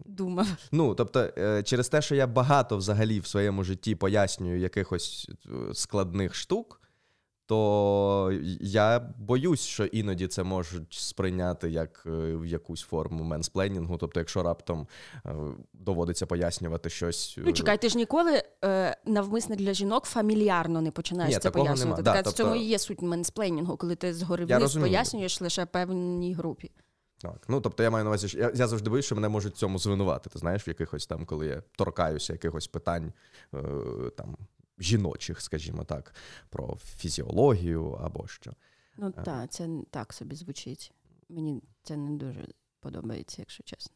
Думав. 0.06 0.48
Ну, 0.72 0.96
тобто, 0.96 1.30
е, 1.38 1.64
через 1.64 1.90
те, 1.90 2.02
що 2.02 2.16
я 2.16 2.28
багато 2.28 2.78
взагалі 2.78 3.20
в 3.20 3.28
своєму 3.28 3.64
житті 3.64 3.96
пояснюю 3.96 4.60
якихось 4.60 5.30
складних 5.74 6.36
штук, 6.36 6.82
то 7.46 8.32
я 8.60 9.00
боюсь, 9.18 9.62
що 9.62 9.86
іноді 9.86 10.28
це 10.28 10.44
можуть 10.44 10.94
сприйняти 10.94 11.70
як 11.70 12.04
е, 12.06 12.10
в 12.36 12.46
якусь 12.46 12.82
форму 12.82 13.24
менспленінгу. 13.24 13.98
Тобто, 13.98 14.20
якщо 14.20 14.44
раптом 14.44 14.88
е, 15.26 15.36
доводиться 15.74 16.26
пояснювати 16.26 16.90
щось. 16.90 17.38
Ну, 17.38 17.54
чекай, 17.54 17.82
ти 17.82 17.90
ж 17.90 17.98
ніколи 17.98 18.44
е, 18.66 18.98
навмисне 19.06 19.56
для 19.56 19.74
жінок 19.74 20.06
фамільярно 20.06 20.82
не 20.82 20.92
починаєш 20.92 21.34
Ні, 21.34 21.40
це 21.40 21.52
пояснювати. 21.52 22.02
Да, 22.02 22.14
тобто... 22.14 22.30
В 22.30 22.34
цьому 22.34 22.56
і 22.56 22.64
є 22.64 22.80
суть 22.80 23.02
менспленінгу, 23.02 23.78
коли 23.78 23.96
ти 23.96 24.14
згори 24.14 24.46
вниз 24.46 24.76
пояснюєш 24.76 25.42
лише 25.42 25.66
певній 25.66 26.34
групі. 26.34 26.72
Так, 27.22 27.46
ну 27.48 27.62
тобто 27.62 27.84
я 27.84 27.90
маю 27.90 28.04
на 28.04 28.10
увазі, 28.10 28.28
що 28.28 28.40
я, 28.40 28.52
я 28.56 28.68
завжди 28.68 28.90
боюсь, 28.90 29.06
що 29.06 29.16
мене 29.16 29.30
можуть 29.30 29.58
цьому 29.58 29.80
звинуватити. 29.80 30.40
Знаєш, 30.40 30.68
в 30.68 30.70
якихось 30.70 31.08
там, 31.08 31.26
коли 31.26 31.48
я 31.48 31.64
торкаюся 31.78 32.34
якихось 32.34 32.68
питань 32.68 33.14
е, 33.54 33.60
там 34.18 34.38
жіночих, 34.80 35.42
скажімо 35.42 35.84
так, 35.84 36.16
про 36.50 36.76
фізіологію 36.76 37.92
або 37.92 38.28
що. 38.28 38.54
Ну 38.98 39.08
е. 39.08 39.24
так, 39.24 39.52
це 39.52 39.70
так 39.90 40.14
собі 40.14 40.36
звучить. 40.36 40.92
Мені 41.30 41.62
це 41.84 41.98
не 41.98 42.18
дуже 42.18 42.48
подобається, 42.80 43.36
якщо 43.40 43.64
чесно. 43.64 43.96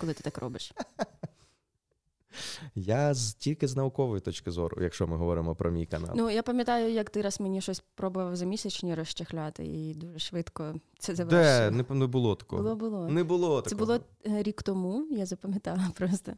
Коли 0.00 0.14
ти 0.14 0.22
так 0.22 0.38
робиш. 0.38 0.72
Я 2.74 3.14
з, 3.14 3.34
тільки 3.34 3.68
з 3.68 3.76
наукової 3.76 4.20
точки 4.20 4.50
зору, 4.50 4.82
якщо 4.82 5.06
ми 5.06 5.16
говоримо 5.16 5.54
про 5.54 5.70
мій 5.70 5.86
канал. 5.86 6.10
Ну, 6.16 6.30
я 6.30 6.42
пам'ятаю, 6.42 6.92
як 6.92 7.10
ти 7.10 7.22
раз 7.22 7.40
мені 7.40 7.60
щось 7.60 7.82
пробував 7.94 8.36
за 8.36 8.44
місячні 8.44 8.94
розчехляти, 8.94 9.64
і 9.64 9.94
дуже 9.94 10.18
швидко 10.18 10.74
це 10.98 11.14
завершив. 11.14 11.42
Де? 11.42 11.70
Не, 11.70 11.94
не 11.94 12.06
було 12.06 12.36
такого. 12.36 12.62
Було, 12.62 12.76
було. 12.76 13.08
Не 13.08 13.24
було 13.24 13.62
такого. 13.62 13.62
Це 13.68 13.74
було 13.74 14.00
е, 14.38 14.42
рік 14.42 14.62
тому, 14.62 15.06
я 15.10 15.26
запам'ятала 15.26 15.90
просто. 15.94 16.32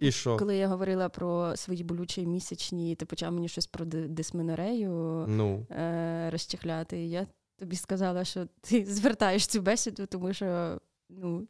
І 0.00 0.12
що? 0.12 0.36
Коли 0.36 0.56
я 0.56 0.68
говорила 0.68 1.08
про 1.08 1.56
свої 1.56 1.84
болючі 1.84 2.26
місячні, 2.26 2.92
і 2.92 2.94
ти 2.94 3.06
почав 3.06 3.32
мені 3.32 3.48
щось 3.48 3.66
про 3.66 3.84
дисменорею 3.84 5.24
ну. 5.28 5.66
е- 5.70 6.30
розчехляти. 6.30 7.06
Я 7.06 7.26
тобі 7.58 7.76
сказала, 7.76 8.24
що 8.24 8.46
ти 8.60 8.84
звертаєш 8.88 9.46
цю 9.46 9.62
бесіду, 9.62 10.06
тому 10.06 10.32
що 10.32 10.78
ну, 11.08 11.48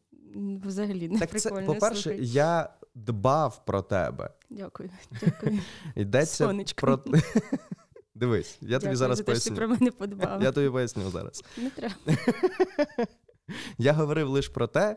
взагалі 0.65 1.09
не 1.09 1.19
так 1.19 1.31
прикольно. 1.31 1.61
Це, 1.61 1.67
По-перше, 1.67 2.03
слухай. 2.03 2.27
я 2.27 2.71
дбав 2.95 3.65
про 3.65 3.83
тебе. 3.83 4.31
Дякую. 4.51 4.91
дякую. 5.21 5.61
Йдеться 5.97 6.45
Сонечко. 6.45 6.81
про... 6.81 7.05
Дивись, 8.15 8.59
я 8.61 8.69
Дякую 8.69 8.81
тобі 8.81 8.97
зараз 8.97 9.19
за 9.19 9.25
те, 9.25 9.27
поясню. 9.27 9.51
Ти 9.51 9.57
про 9.57 9.69
мене 9.69 9.91
подбав. 9.91 10.43
Я 10.43 10.53
тобі 10.53 10.71
поясню 10.71 11.11
зараз. 11.11 11.45
Не 11.57 11.71
треба. 11.71 11.95
Я 13.79 13.93
говорив 13.93 14.29
лише 14.29 14.53
про 14.53 14.67
те, 14.67 14.97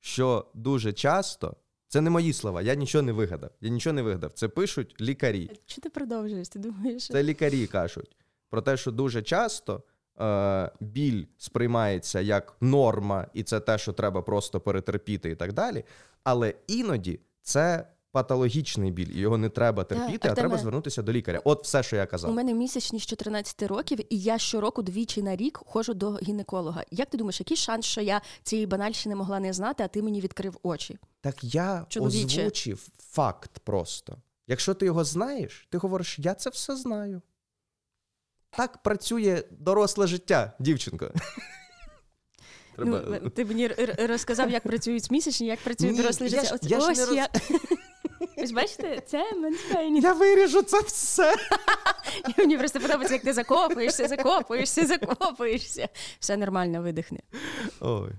що 0.00 0.50
дуже 0.54 0.92
часто 0.92 1.56
це 1.88 2.00
не 2.00 2.10
мої 2.10 2.32
слова, 2.32 2.62
я 2.62 2.74
нічого 2.74 3.02
не 3.02 3.12
вигадав. 3.12 3.50
Я 3.60 3.70
нічого 3.70 3.94
не 3.94 4.02
вигадав. 4.02 4.32
Це 4.34 4.48
пишуть 4.48 5.00
лікарі. 5.00 5.50
Що 5.66 5.80
ти 5.82 5.90
продовжуєш? 5.90 6.48
Ти 6.48 6.58
думаєш? 6.58 7.06
Це 7.06 7.22
лікарі 7.22 7.66
кажуть 7.66 8.16
про 8.50 8.62
те, 8.62 8.76
що 8.76 8.90
дуже 8.90 9.22
часто 9.22 9.82
е, 10.20 10.70
біль 10.80 11.24
сприймається 11.38 12.20
як 12.20 12.56
норма, 12.60 13.26
і 13.34 13.42
це 13.42 13.60
те, 13.60 13.78
що 13.78 13.92
треба 13.92 14.22
просто 14.22 14.60
перетерпіти, 14.60 15.30
і 15.30 15.34
так 15.34 15.52
далі. 15.52 15.84
Але 16.24 16.54
іноді 16.66 17.20
це 17.42 17.86
патологічний 18.12 18.90
біль, 18.90 19.08
і 19.14 19.18
його 19.18 19.38
не 19.38 19.48
треба 19.48 19.84
терпіти, 19.84 20.18
так, 20.18 20.32
а 20.32 20.34
треба 20.34 20.58
звернутися 20.58 21.02
до 21.02 21.12
лікаря. 21.12 21.40
От 21.44 21.64
все, 21.64 21.82
що 21.82 21.96
я 21.96 22.06
казав. 22.06 22.30
У 22.30 22.34
мене 22.34 22.54
місячні 22.54 23.00
з 23.00 23.06
14 23.06 23.62
років, 23.62 23.98
і 24.10 24.18
я 24.18 24.38
щороку 24.38 24.82
двічі 24.82 25.22
на 25.22 25.36
рік 25.36 25.60
ходжу 25.66 25.92
до 25.92 26.10
гінеколога. 26.12 26.84
Як 26.90 27.10
ти 27.10 27.18
думаєш, 27.18 27.40
який 27.40 27.56
шанс, 27.56 27.86
що 27.86 28.00
я 28.00 28.20
цієї 28.42 28.66
банальщини 28.66 29.14
могла 29.14 29.40
не 29.40 29.52
знати, 29.52 29.82
а 29.82 29.88
ти 29.88 30.02
мені 30.02 30.20
відкрив 30.20 30.58
очі? 30.62 30.98
Так 31.26 31.44
я 31.44 31.86
Чоловіче. 31.88 32.40
озвучив 32.40 32.88
факт 32.98 33.58
просто. 33.58 34.16
Якщо 34.46 34.74
ти 34.74 34.86
його 34.86 35.04
знаєш, 35.04 35.68
ти 35.70 35.78
говориш, 35.78 36.18
я 36.18 36.34
це 36.34 36.50
все 36.50 36.76
знаю. 36.76 37.22
Так 38.50 38.82
працює 38.82 39.44
доросле 39.50 40.06
життя, 40.06 40.52
дівчинко. 40.58 41.10
Треба... 42.76 43.02
Ну, 43.22 43.30
Ти 43.30 43.44
мені 43.44 43.68
розказав, 43.98 44.50
як 44.50 44.62
працюють 44.62 45.10
місячні, 45.10 45.46
як 45.46 45.60
працює 45.60 45.92
доросле 45.92 46.28
життя. 46.28 46.50
Ось 46.54 46.70
я, 46.70 46.78
ось 46.78 47.12
я... 47.12 47.28
Ось 48.36 48.52
бачите, 48.52 49.00
це 49.06 49.32
менспейнінг. 49.32 50.04
Я 50.04 50.12
виріжу 50.12 50.62
це 50.62 50.80
все. 50.80 51.34
Мені 52.38 52.58
просто 52.58 52.80
подобається, 52.80 53.14
як 53.14 53.22
ти 53.22 53.32
закопуєшся, 53.32 54.08
закопуєшся, 54.08 54.86
закопуєшся. 54.86 55.88
Все 56.18 56.36
нормально 56.36 56.82
видихне. 56.82 57.20
Ой. 57.80 58.12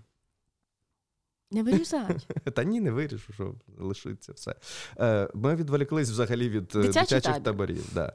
Не 1.52 1.64
вирізать. 1.64 2.28
Та 2.54 2.64
ні, 2.64 2.82
не 2.82 2.92
вирішу, 2.92 3.34
що 3.34 3.56
лишиться 3.78 4.34
все. 4.34 4.56
Е, 5.00 5.30
Ми 5.34 5.56
відволіклись 5.56 6.10
взагалі 6.10 6.50
від 6.50 6.76
е, 6.76 6.82
Дитячий 6.82 6.92
дитячих 7.02 7.22
табір. 7.34 7.44
таборів. 7.44 7.86
Да. 7.94 8.14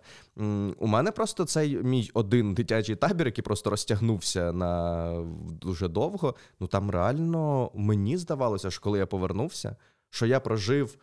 У 0.78 0.86
мене 0.86 1.12
просто 1.12 1.44
цей 1.44 1.76
мій 1.76 2.10
один 2.14 2.54
дитячий 2.54 2.96
табір, 2.96 3.26
який 3.26 3.42
просто 3.44 3.70
розтягнувся 3.70 4.52
на 4.52 5.12
дуже 5.60 5.88
довго. 5.88 6.34
Ну 6.60 6.66
там 6.66 6.90
реально 6.90 7.70
мені 7.74 8.16
здавалося, 8.16 8.70
що 8.70 8.80
коли 8.80 8.98
я 8.98 9.06
повернувся, 9.06 9.76
що 10.10 10.26
я 10.26 10.40
прожив 10.40 10.96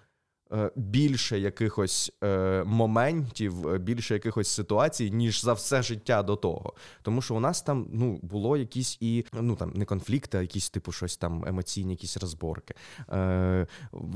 більше 0.76 1.40
якихось 1.40 2.12
е, 2.24 2.64
моментів, 2.66 3.68
е, 3.68 3.78
більше 3.78 4.14
якихось 4.14 4.48
ситуацій, 4.48 5.12
ніж 5.12 5.44
за 5.44 5.54
все 5.54 5.82
життя 5.82 6.24
до 6.24 6.36
того. 6.36 6.74
Тому 7.02 7.22
що 7.22 7.36
у 7.36 7.40
нас 7.40 7.62
там 7.62 7.88
ну, 7.94 8.20
було 8.22 8.58
якісь 8.58 8.98
і 9.02 9.26
ну 9.34 9.56
там 9.56 9.72
не 9.76 9.86
конфлікти, 9.86 10.38
а 10.38 10.42
якісь 10.42 10.70
типу 10.70 10.92
щось 10.92 11.18
там 11.18 11.46
емоційні, 11.48 11.92
якісь 11.92 12.18
розборки, 12.18 12.74
е, 13.12 13.68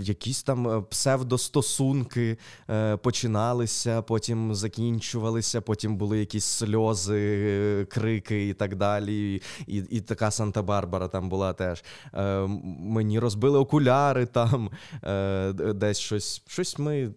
якісь 0.01 0.43
там 0.43 0.67
е, 0.67 0.81
псевдостосунки 0.81 2.37
е, 2.69 2.97
починалися, 2.97 4.01
потім 4.01 4.55
закінчувалися, 4.55 5.61
потім 5.61 5.97
були 5.97 6.19
якісь 6.19 6.45
сльози, 6.45 7.87
крики 7.89 8.49
і 8.49 8.53
так 8.53 8.75
далі. 8.75 9.41
І 9.67 9.75
і 9.89 10.01
така 10.01 10.29
Санта-Барбара 10.29 11.09
там 11.09 11.29
була 11.29 11.53
теж. 11.53 11.83
Е, 12.13 12.47
Мені 12.79 13.19
розбили 13.19 13.59
окуляри 13.59 14.25
там, 14.25 14.69
е, 15.03 15.53
десь 15.53 15.99
щось. 15.99 16.22
Щось 16.47 16.79
ми. 16.79 17.13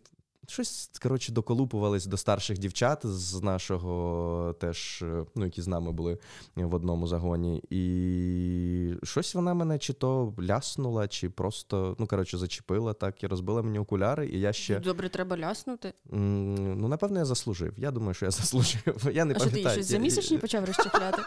Щось, 0.49 0.91
коротше, 1.03 1.33
доколупувались 1.33 2.07
до 2.07 2.17
старших 2.17 2.59
дівчат 2.59 3.07
з 3.07 3.43
нашого 3.43 4.55
теж, 4.61 5.05
ну, 5.35 5.45
які 5.45 5.63
з 5.63 5.67
нами 5.67 5.93
були 5.93 6.19
в 6.57 6.75
одному 6.75 7.07
загоні. 7.07 7.63
І 7.71 8.95
щось 9.03 9.35
вона 9.35 9.55
мене 9.55 9.79
чи 9.79 9.93
то 9.93 10.35
ляснула, 10.41 11.09
чи 11.09 11.31
просто, 11.31 11.97
ну, 11.99 12.07
коротше, 12.07 12.39
зачепила 12.39 12.93
так 12.93 13.23
і 13.23 13.27
розбила 13.27 13.63
мені 13.63 13.79
окуляри. 13.79 14.29
І 14.29 14.41
я 14.41 14.53
ще. 14.53 14.81
Добре, 14.81 15.09
треба 15.09 15.39
ляснути. 15.39 15.93
Ну, 16.11 16.89
напевно, 16.89 17.19
я 17.19 17.25
заслужив. 17.25 17.75
Я 17.77 17.91
думаю, 17.91 18.15
що 18.15 18.25
я 18.25 18.31
заслужив. 18.31 19.11
Я 19.13 19.25
не 19.25 19.35
а 19.35 19.39
пам'ятаю. 19.39 19.63
що 19.63 19.69
ти 19.69 19.75
щось 19.75 19.87
за 19.87 19.99
місячні 19.99 20.39
почав 20.39 20.65
розчехляти? 20.65 21.23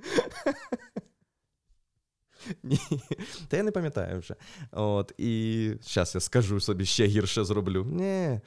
Ні, 2.62 2.78
Та 3.48 3.56
я 3.56 3.62
не 3.62 3.70
пам'ятаю 3.70 4.20
вже. 4.20 4.34
От, 4.72 5.12
І 5.18 5.72
зараз 5.82 6.14
я 6.14 6.20
скажу 6.20 6.60
собі, 6.60 6.84
ще 6.84 7.06
гірше 7.06 7.44
зроблю. 7.44 7.84
Ні. 7.84 8.40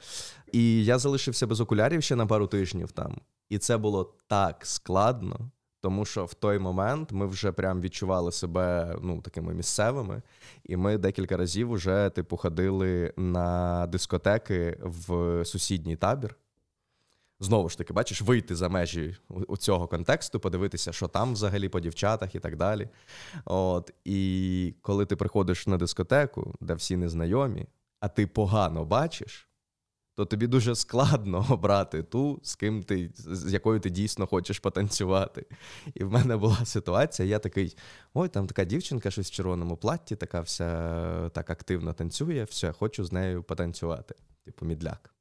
І 0.52 0.84
я 0.84 0.98
залишився 0.98 1.46
без 1.46 1.60
окулярів 1.60 2.02
ще 2.02 2.16
на 2.16 2.26
пару 2.26 2.46
тижнів 2.46 2.92
там. 2.92 3.16
І 3.48 3.58
це 3.58 3.76
було 3.76 4.14
так 4.26 4.66
складно, 4.66 5.50
тому 5.80 6.04
що 6.04 6.24
в 6.24 6.34
той 6.34 6.58
момент 6.58 7.12
ми 7.12 7.26
вже 7.26 7.52
прям 7.52 7.80
відчували 7.80 8.32
себе 8.32 8.96
ну, 9.02 9.20
такими 9.20 9.54
місцевими, 9.54 10.22
і 10.64 10.76
ми 10.76 10.98
декілька 10.98 11.36
разів 11.36 11.72
вже 11.72 12.10
типу 12.10 12.36
ходили 12.36 13.12
на 13.16 13.86
дискотеки 13.86 14.78
в 14.82 15.44
сусідній 15.44 15.96
табір. 15.96 16.36
Знову 17.44 17.68
ж 17.68 17.78
таки, 17.78 17.92
бачиш, 17.92 18.22
вийти 18.22 18.56
за 18.56 18.68
межі 18.68 19.16
у 19.28 19.56
цього 19.56 19.88
контексту, 19.88 20.40
подивитися, 20.40 20.92
що 20.92 21.08
там 21.08 21.32
взагалі 21.32 21.68
по 21.68 21.80
дівчатах 21.80 22.34
і 22.34 22.40
так 22.40 22.56
далі. 22.56 22.88
От, 23.44 23.90
І 24.04 24.74
коли 24.82 25.06
ти 25.06 25.16
приходиш 25.16 25.66
на 25.66 25.76
дискотеку, 25.76 26.54
де 26.60 26.74
всі 26.74 26.96
незнайомі, 26.96 27.66
а 28.00 28.08
ти 28.08 28.26
погано 28.26 28.84
бачиш, 28.84 29.48
то 30.14 30.24
тобі 30.24 30.46
дуже 30.46 30.74
складно 30.74 31.46
обрати 31.50 32.02
ту, 32.02 32.40
з 32.42 32.54
ким 32.54 32.82
ти, 32.82 33.10
з 33.14 33.52
якою 33.52 33.80
ти 33.80 33.90
дійсно 33.90 34.26
хочеш 34.26 34.58
потанцювати. 34.58 35.46
І 35.94 36.04
в 36.04 36.12
мене 36.12 36.36
була 36.36 36.64
ситуація, 36.64 37.28
я 37.28 37.38
такий: 37.38 37.76
ой, 38.14 38.28
там 38.28 38.46
така 38.46 38.64
дівчинка, 38.64 39.10
щось 39.10 39.30
в 39.30 39.34
червоному 39.34 39.76
платті, 39.76 40.16
така 40.16 40.40
вся 40.40 41.30
так 41.30 41.50
активно 41.50 41.92
танцює, 41.92 42.44
все, 42.44 42.72
хочу 42.72 43.04
з 43.04 43.12
нею 43.12 43.42
потанцювати, 43.42 44.14
типу 44.44 44.66
мідляк. 44.66 45.14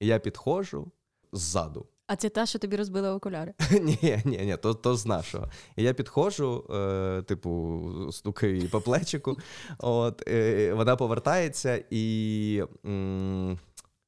І 0.00 0.06
я 0.06 0.18
підходжу 0.18 0.92
ззаду. 1.32 1.86
А 2.06 2.16
це 2.16 2.28
та, 2.28 2.46
що 2.46 2.58
тобі 2.58 2.76
розбила 2.76 3.14
окуляри? 3.14 3.54
Ні, 3.70 4.22
ні, 4.24 4.38
ні, 4.38 4.56
то 4.56 4.74
то 4.74 4.96
з 4.96 5.06
нашого. 5.06 5.48
І 5.76 5.82
я 5.82 5.94
підходжу, 5.94 6.64
е, 6.70 7.22
типу, 7.22 7.82
стукаю 8.12 8.68
по 8.70 8.80
плечику. 8.80 9.36
От, 9.78 10.28
е, 10.28 10.72
Вона 10.74 10.96
повертається 10.96 11.84
і. 11.90 12.64
М, 12.86 13.58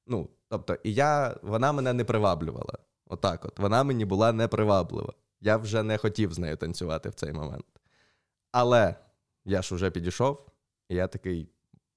ну, 0.06 0.28
Тобто, 0.48 0.76
і 0.84 0.94
я, 0.94 1.36
вона 1.42 1.72
мене 1.72 1.92
не 1.92 2.04
приваблювала. 2.04 2.78
Отак 3.06 3.44
от. 3.44 3.58
Вона 3.58 3.84
мені 3.84 4.04
була 4.04 4.32
неприваблива. 4.32 5.12
Я 5.40 5.56
вже 5.56 5.82
не 5.82 5.98
хотів 5.98 6.32
з 6.32 6.38
нею 6.38 6.56
танцювати 6.56 7.08
в 7.08 7.14
цей 7.14 7.32
момент. 7.32 7.64
Але 8.52 8.94
я 9.44 9.62
ж 9.62 9.74
вже 9.74 9.90
підійшов, 9.90 10.46
і 10.88 10.94
я 10.94 11.06
такий: 11.06 11.48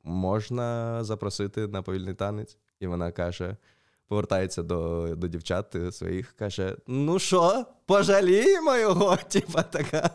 можна 0.03 1.03
запросити 1.03 1.67
на 1.67 1.81
повільний 1.81 2.13
танець? 2.13 2.57
І 2.79 2.87
вона 2.87 3.11
каже: 3.11 3.57
повертається 4.07 4.63
до 4.63 5.07
до 5.15 5.27
дівчат 5.27 5.75
своїх, 5.91 6.33
каже: 6.33 6.75
Ну 6.87 7.19
що, 7.19 7.65
пожаліємо 7.85 8.75
його? 8.75 9.17
Типа 9.29 9.63
така 9.63 10.09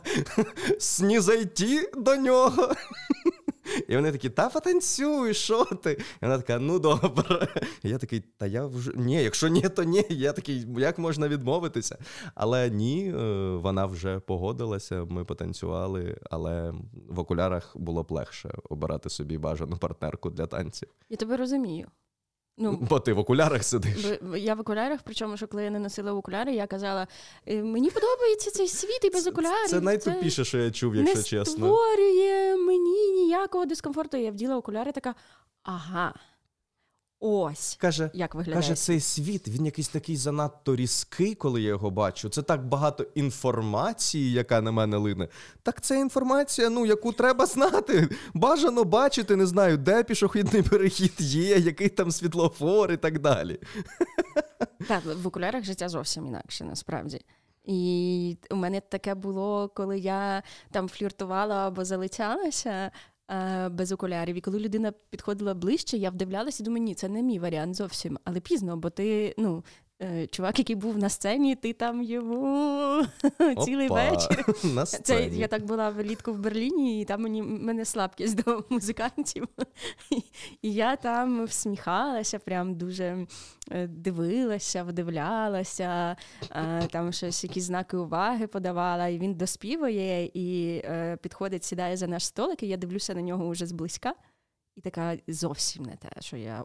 снізайти 0.78 1.92
до 1.96 2.16
нього. 2.16 2.74
І 3.88 3.96
вони 3.96 4.12
такі, 4.12 4.30
та 4.30 4.48
потанцюй, 4.48 5.34
що 5.34 5.64
ти? 5.64 5.92
І 5.92 5.96
вона 6.22 6.38
така, 6.38 6.58
ну 6.58 6.78
добре. 6.78 7.48
І 7.82 7.88
я 7.88 7.98
такий, 7.98 8.20
та 8.36 8.46
я 8.46 8.66
вже 8.66 8.92
ні, 8.96 9.22
якщо 9.22 9.48
ні, 9.48 9.62
то 9.62 9.82
ні. 9.82 10.04
Я 10.08 10.32
такий, 10.32 10.66
як 10.78 10.98
можна 10.98 11.28
відмовитися? 11.28 11.98
Але 12.34 12.70
ні, 12.70 13.14
е, 13.16 13.50
вона 13.56 13.86
вже 13.86 14.20
погодилася, 14.20 15.04
ми 15.04 15.24
потанцювали, 15.24 16.16
але 16.30 16.74
в 17.08 17.18
окулярах 17.18 17.76
було 17.76 18.02
б 18.02 18.10
легше 18.10 18.54
обирати 18.70 19.10
собі 19.10 19.38
бажану 19.38 19.76
партнерку 19.76 20.30
для 20.30 20.46
танців. 20.46 20.88
Я 21.08 21.16
тебе 21.16 21.36
розумію. 21.36 21.86
Ну, 22.58 22.78
Бо 22.90 23.00
ти 23.00 23.12
в 23.12 23.18
окулярах 23.18 23.64
сидиш. 23.64 24.06
Я 24.36 24.54
в 24.54 24.60
окулярах, 24.60 25.00
причому, 25.04 25.36
що 25.36 25.46
коли 25.48 25.64
я 25.64 25.70
не 25.70 25.78
носила 25.78 26.12
окуляри, 26.12 26.54
я 26.54 26.66
казала: 26.66 27.06
«Е, 27.46 27.62
мені 27.62 27.90
подобається 27.90 28.50
цей 28.50 28.68
світ 28.68 29.04
і 29.04 29.10
без 29.10 29.26
окулярів. 29.26 29.68
Це 29.68 29.80
найтупіше, 29.80 30.44
що 30.44 30.58
я 30.58 30.70
чув, 30.70 30.96
якщо 30.96 31.16
не 31.18 31.22
чесно. 31.22 31.66
Не 31.66 31.72
створює 31.74 32.56
мені 32.56 33.10
ніякого 33.12 33.64
дискомфорту. 33.66 34.16
Я 34.16 34.30
вділа 34.30 34.56
окуляри, 34.56 34.92
така 34.92 35.14
ага. 35.62 36.14
Ось 37.20 37.76
каже, 37.80 38.10
як 38.14 38.34
виглядає. 38.34 38.62
Каже, 38.62 38.74
цей 38.74 39.00
світ 39.00 39.48
він 39.48 39.64
якийсь 39.64 39.88
такий 39.88 40.16
занадто 40.16 40.76
різкий, 40.76 41.34
коли 41.34 41.62
я 41.62 41.68
його 41.68 41.90
бачу. 41.90 42.28
Це 42.28 42.42
так 42.42 42.66
багато 42.66 43.06
інформації, 43.14 44.32
яка 44.32 44.60
на 44.60 44.72
мене 44.72 44.96
лине. 44.96 45.28
Так 45.62 45.80
це 45.80 46.00
інформація, 46.00 46.70
ну 46.70 46.86
яку 46.86 47.12
треба 47.12 47.46
знати. 47.46 48.08
Бажано 48.34 48.84
бачити, 48.84 49.36
не 49.36 49.46
знаю, 49.46 49.76
де 49.76 50.04
пішохідний 50.04 50.62
перехід 50.62 51.14
є, 51.18 51.58
який 51.58 51.88
там 51.88 52.10
світлофор 52.10 52.92
і 52.92 52.96
так 52.96 53.18
далі. 53.18 53.60
Так, 54.88 55.02
в 55.22 55.26
окулярах 55.26 55.64
життя 55.64 55.88
зовсім 55.88 56.26
інакше, 56.26 56.64
насправді. 56.64 57.20
І 57.64 58.36
у 58.50 58.56
мене 58.56 58.80
таке 58.80 59.14
було, 59.14 59.68
коли 59.68 59.98
я 59.98 60.42
там 60.70 60.88
фліртувала 60.88 61.66
або 61.68 61.84
залицялася 61.84 62.90
без 63.70 63.92
окулярів. 63.92 64.36
І 64.36 64.40
коли 64.40 64.58
людина 64.58 64.92
підходила 65.10 65.54
ближче, 65.54 65.96
я 65.96 66.10
вдивлялася 66.10 66.62
і 66.62 66.64
думаю, 66.64 66.84
ні, 66.84 66.94
це 66.94 67.08
не 67.08 67.22
мій 67.22 67.38
варіант 67.38 67.74
зовсім. 67.74 68.18
Але 68.24 68.40
пізно, 68.40 68.76
бо 68.76 68.90
ти, 68.90 69.34
ну, 69.38 69.64
Е, 69.87 69.87
чувак, 70.30 70.58
який 70.58 70.76
був 70.76 70.98
на 70.98 71.08
сцені, 71.08 71.54
ти 71.54 71.72
там 71.72 72.02
йому 72.02 73.06
цілий 73.64 73.88
вечір. 73.88 74.44
На 74.74 74.84
Це 74.84 75.26
Я 75.26 75.48
так 75.48 75.64
була 75.64 75.90
влітку 75.90 76.32
в 76.32 76.38
Берліні, 76.38 77.00
і 77.00 77.04
там 77.04 77.22
мені 77.22 77.42
мене 77.42 77.84
слабкість 77.84 78.44
до 78.44 78.64
музикантів. 78.68 79.48
І 80.62 80.72
я 80.72 80.96
там 80.96 81.44
всміхалася, 81.44 82.38
прям 82.38 82.74
дуже 82.74 83.26
е, 83.70 83.86
дивилася, 83.86 84.82
вдивлялася, 84.82 86.16
там 86.90 87.12
щось 87.12 87.44
якісь 87.44 87.64
знаки 87.64 87.96
уваги 87.96 88.46
подавала. 88.46 89.08
І 89.08 89.18
він 89.18 89.34
доспівує 89.34 90.30
і 90.34 90.76
е, 90.84 91.16
підходить, 91.22 91.64
сідає 91.64 91.96
за 91.96 92.06
наш 92.06 92.26
столик, 92.26 92.62
і 92.62 92.68
я 92.68 92.76
дивлюся 92.76 93.14
на 93.14 93.22
нього 93.22 93.48
вже 93.48 93.66
зблизька. 93.66 94.14
І 94.76 94.80
така 94.80 95.16
зовсім 95.28 95.84
не 95.84 95.96
те, 95.96 96.08
що 96.20 96.36
я 96.36 96.64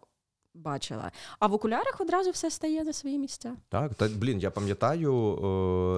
бачила. 0.53 1.11
А 1.39 1.47
в 1.47 1.53
окулярах 1.53 2.01
одразу 2.01 2.31
все 2.31 2.51
стає 2.51 2.83
на 2.83 2.93
свої 2.93 3.17
місця. 3.17 3.55
Так, 3.69 3.93
та 3.93 4.07
блін, 4.07 4.39
я 4.39 4.51
пам'ятаю. 4.51 5.35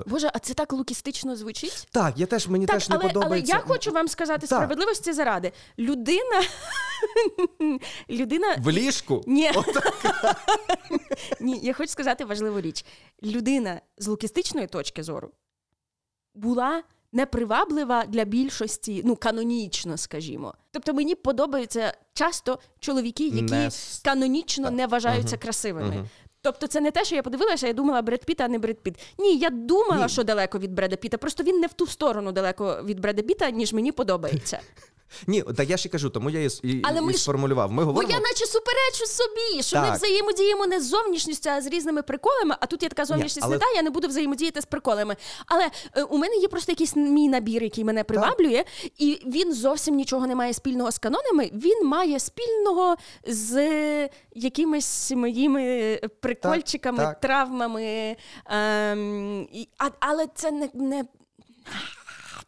Е... 0.06 0.10
Боже, 0.10 0.32
а 0.34 0.39
це 0.39 0.54
так 0.54 0.74
лукістично 0.74 1.36
звучить? 1.36 1.88
Так, 1.91 2.18
я 2.18 2.26
теж 2.26 2.48
мені 2.48 2.65
так, 2.65 2.76
теж 2.76 2.88
але, 2.89 3.04
не 3.04 3.10
подобається. 3.10 3.54
Але 3.54 3.63
я 3.63 3.68
хочу 3.68 3.91
вам 3.91 4.08
сказати 4.08 4.48
так. 4.48 4.58
справедливості 4.58 5.13
заради. 5.13 5.52
Людина. 5.80 6.41
Людина... 8.10 8.56
В 8.60 8.72
ліжку? 8.72 9.24
Ні. 9.28 9.52
Ні, 11.39 11.60
я 11.63 11.74
хочу 11.74 11.89
сказати 11.89 12.26
важливу 12.26 12.62
річ. 12.62 12.86
Людина 13.24 13.82
з 13.98 14.08
лукістичної 14.08 14.68
точки 14.68 15.04
зору 15.04 15.32
була 16.36 16.84
неприваблива 17.15 18.06
для 18.06 18.25
більшості, 18.25 19.01
ну 19.06 19.15
канонічно, 19.15 19.97
скажімо. 19.97 20.54
Тобто 20.71 20.93
мені 20.93 21.15
подобаються 21.15 21.93
часто 22.13 22.60
чоловіки, 22.80 23.28
які 23.28 23.41
не... 23.41 23.69
канонічно 24.04 24.71
не 24.71 24.88
вважаються 24.88 25.36
uh 25.36 25.41
красивими. 25.41 25.95
uh 25.95 26.06
Тобто, 26.41 26.67
це 26.67 26.82
не 26.82 26.91
те, 26.91 27.06
що 27.06 27.15
я 27.15 27.23
подивилася, 27.23 27.67
я 27.67 27.73
думала 27.73 28.01
Бред 28.01 28.25
Піт, 28.25 28.41
а 28.41 28.47
не 28.47 28.60
Бред 28.60 28.80
Піт. 28.80 28.99
Ні, 29.19 29.38
я 29.38 29.49
думала, 29.49 30.04
Ні. 30.04 30.10
що 30.10 30.23
далеко 30.23 30.60
від 30.60 30.73
Бреда 30.73 30.95
Піта. 30.95 31.17
Просто 31.17 31.43
він 31.43 31.60
не 31.60 31.67
в 31.67 31.73
ту 31.73 31.88
сторону 31.88 32.32
далеко 32.32 32.84
від 32.86 32.99
Бреда 32.99 33.21
Піта, 33.21 33.49
ніж 33.49 33.73
мені 33.73 33.91
подобається. 33.91 34.60
Ні, 35.28 35.44
так 35.58 35.70
я 35.70 35.78
ще 35.78 35.89
кажу, 35.89 36.10
тому 36.10 36.30
я 36.30 36.39
і, 36.39 36.50
і, 36.63 36.82
Але 36.84 37.02
ми 37.02 37.12
і 37.12 37.15
ж- 37.15 37.22
сформулював. 37.22 37.72
Ми 37.72 37.86
Бо 37.86 38.04
я 38.04 38.20
наче 38.20 38.46
суперечу 38.46 39.06
собі, 39.06 39.63
що 39.63 39.82
ми 39.82 39.91
взаємодіємо 39.91 40.68
не 40.68 40.82
з 40.82 40.84
зовнішністю, 40.84 41.50
а 41.50 41.62
з 41.62 41.68
різними 41.68 42.02
приколами. 42.02 42.56
А 42.60 42.65
тут 42.65 42.84
є 42.84 42.89
така 42.89 43.06
зовнішність 43.06 43.39
але- 43.44 43.56
не 43.56 43.60
та, 43.60 43.72
я 43.76 43.82
не 43.82 43.89
буду 43.89 44.08
взаємодіяти 44.08 44.62
з 44.62 44.65
приколами. 44.65 45.15
Але 45.46 45.70
е, 45.94 46.04
у 46.04 46.18
мене 46.18 46.36
є 46.36 46.48
просто 46.48 46.72
якийсь 46.72 46.96
мій 46.96 47.30
набір, 47.30 47.63
який 47.63 47.84
мене 47.84 48.04
приваблює, 48.04 48.63
і 48.98 49.22
він 49.26 49.54
зовсім 49.54 49.96
нічого 49.96 50.28
не 50.28 50.36
має 50.36 50.54
спільного 50.54 50.91
з 50.91 50.98
канонами. 50.98 51.50
Він 51.54 51.88
має 51.88 52.20
спільного 52.20 52.96
з 53.28 54.10
якимись 54.36 55.12
моїми 55.12 56.00
прикольчиками, 56.20 56.98
так. 56.98 57.20
травмами. 57.20 58.15
І, 59.52 59.68
а, 59.78 59.89
але 60.00 60.28
це 60.36 60.52
не. 60.52 60.70
не... 60.74 61.04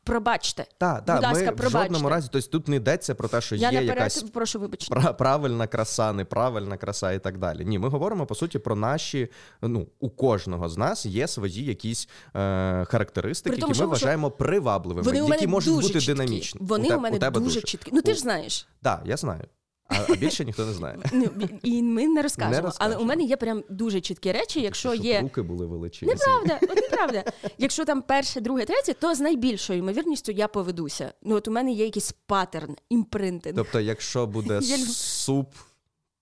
Пробачте. 0.08 0.66
Так, 0.78 1.06
так, 1.06 1.16
Будь 1.16 1.24
ласка, 1.26 1.54
ми 1.60 1.68
в 1.68 1.70
жодному 1.70 2.10
разі, 2.10 2.30
тобто 2.32 2.48
тут 2.50 2.68
не 2.68 2.76
йдеться 2.76 3.16
про 3.16 3.28
те, 3.28 3.42
що 3.42 3.56
Я 3.56 3.62
є 3.72 3.82
наперед 3.82 3.98
якась 3.98 4.24
прошу 4.24 4.60
вибачення. 4.60 5.14
правильна 5.14 5.68
краса, 5.68 6.14
неправильна 6.14 6.78
краса 6.78 7.12
і 7.12 7.20
так 7.20 7.38
далі. 7.38 7.66
Ні, 7.66 7.80
ми 7.80 7.90
говоримо 7.90 8.26
по 8.26 8.36
суті 8.36 8.60
про 8.60 8.76
наші. 8.76 9.30
Ну, 9.62 9.88
у 10.00 10.10
кожного 10.10 10.70
з 10.70 10.78
нас 10.78 11.06
є 11.06 11.28
свої 11.28 11.66
якісь 11.66 12.10
е, 12.36 12.86
характеристики, 12.86 13.56
тому, 13.56 13.70
які 13.70 13.82
ми 13.82 13.86
що- 13.86 13.88
вважаємо 13.90 14.32
привабливими, 14.32 15.06
Вони 15.06 15.22
у 15.22 15.28
які 15.28 15.42
мене 15.42 15.48
можуть 15.52 15.74
дуже 15.74 15.88
бути 15.88 16.00
чіткі. 16.00 16.14
динамічні. 16.14 16.62
Вони 16.64 16.90
у, 16.96 16.98
у 16.98 17.02
мене 17.02 17.20
тебе 17.20 17.40
дуже, 17.40 17.62
чіткі. 17.62 17.92
Ну 17.94 18.02
ти 18.02 18.14
ж 18.14 18.20
знаєш. 18.20 18.68
Так, 18.82 19.02
я 19.06 19.18
знаю. 19.18 19.44
А, 19.88 19.96
а 20.10 20.16
більше 20.16 20.46
ніхто 20.46 20.66
не 20.66 20.74
знає. 20.74 21.00
Ну, 21.14 21.30
і 21.64 21.84
ми 21.84 22.08
не 22.08 22.22
розкажемо. 22.22 22.68
Не 22.68 22.74
Але 22.80 22.96
у 22.96 23.04
мене 23.06 23.24
є 23.24 23.38
прям 23.38 23.64
дуже 23.70 24.02
чіткі 24.02 24.32
речі. 24.32 24.62
Якщо 24.62 24.94
Щоб 24.94 25.06
є 25.06 25.22
руки 25.22 25.42
були 25.42 25.66
величезні. 25.66 26.14
неправда, 26.14 26.60
от 26.62 26.76
неправда. 26.76 27.24
Якщо 27.58 27.86
там 27.86 28.02
перше, 28.02 28.42
друге, 28.42 28.66
третє, 28.66 28.94
то 28.94 29.16
з 29.16 29.20
найбільшою 29.20 29.80
ймовірністю 29.80 30.32
я 30.32 30.48
поведуся. 30.48 31.14
Ну 31.22 31.36
от 31.36 31.48
у 31.48 31.52
мене 31.52 31.72
є 31.72 31.86
якийсь 31.86 32.12
паттерн, 32.26 32.76
імпринтинг. 32.90 33.56
Тобто, 33.56 33.80
якщо 33.80 34.28
буде 34.28 34.60
Я 34.64 34.78
суп, 34.78 35.54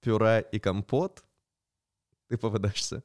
пюре 0.01 0.43
і 0.51 0.59
компот, 0.59 1.23
ти 2.29 2.37
поведешся. 2.37 3.01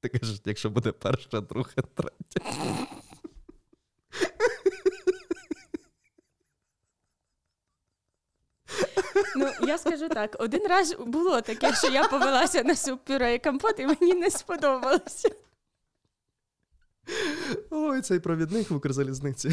Ти 0.00 0.08
кажеш, 0.08 0.40
якщо 0.44 0.70
буде 0.70 0.92
перше, 0.92 1.40
друге, 1.40 1.72
третє. 1.94 2.40
Ну 9.36 9.48
я 9.66 9.78
скажу 9.78 10.08
так: 10.08 10.36
один 10.38 10.66
раз 10.66 10.96
було 11.06 11.40
таке, 11.40 11.74
що 11.74 11.86
я 11.86 12.08
повелася 12.08 12.62
на 12.62 12.74
суп 12.76 13.04
пюре 13.04 13.34
і 13.34 13.38
компот, 13.38 13.78
і 13.80 13.86
мені 13.86 14.14
не 14.14 14.30
сподобалося. 14.30 15.28
Ой, 17.70 18.00
цей 18.00 18.20
провідник 18.20 18.70
в 18.70 18.74
Укрзалізниці. 18.74 19.50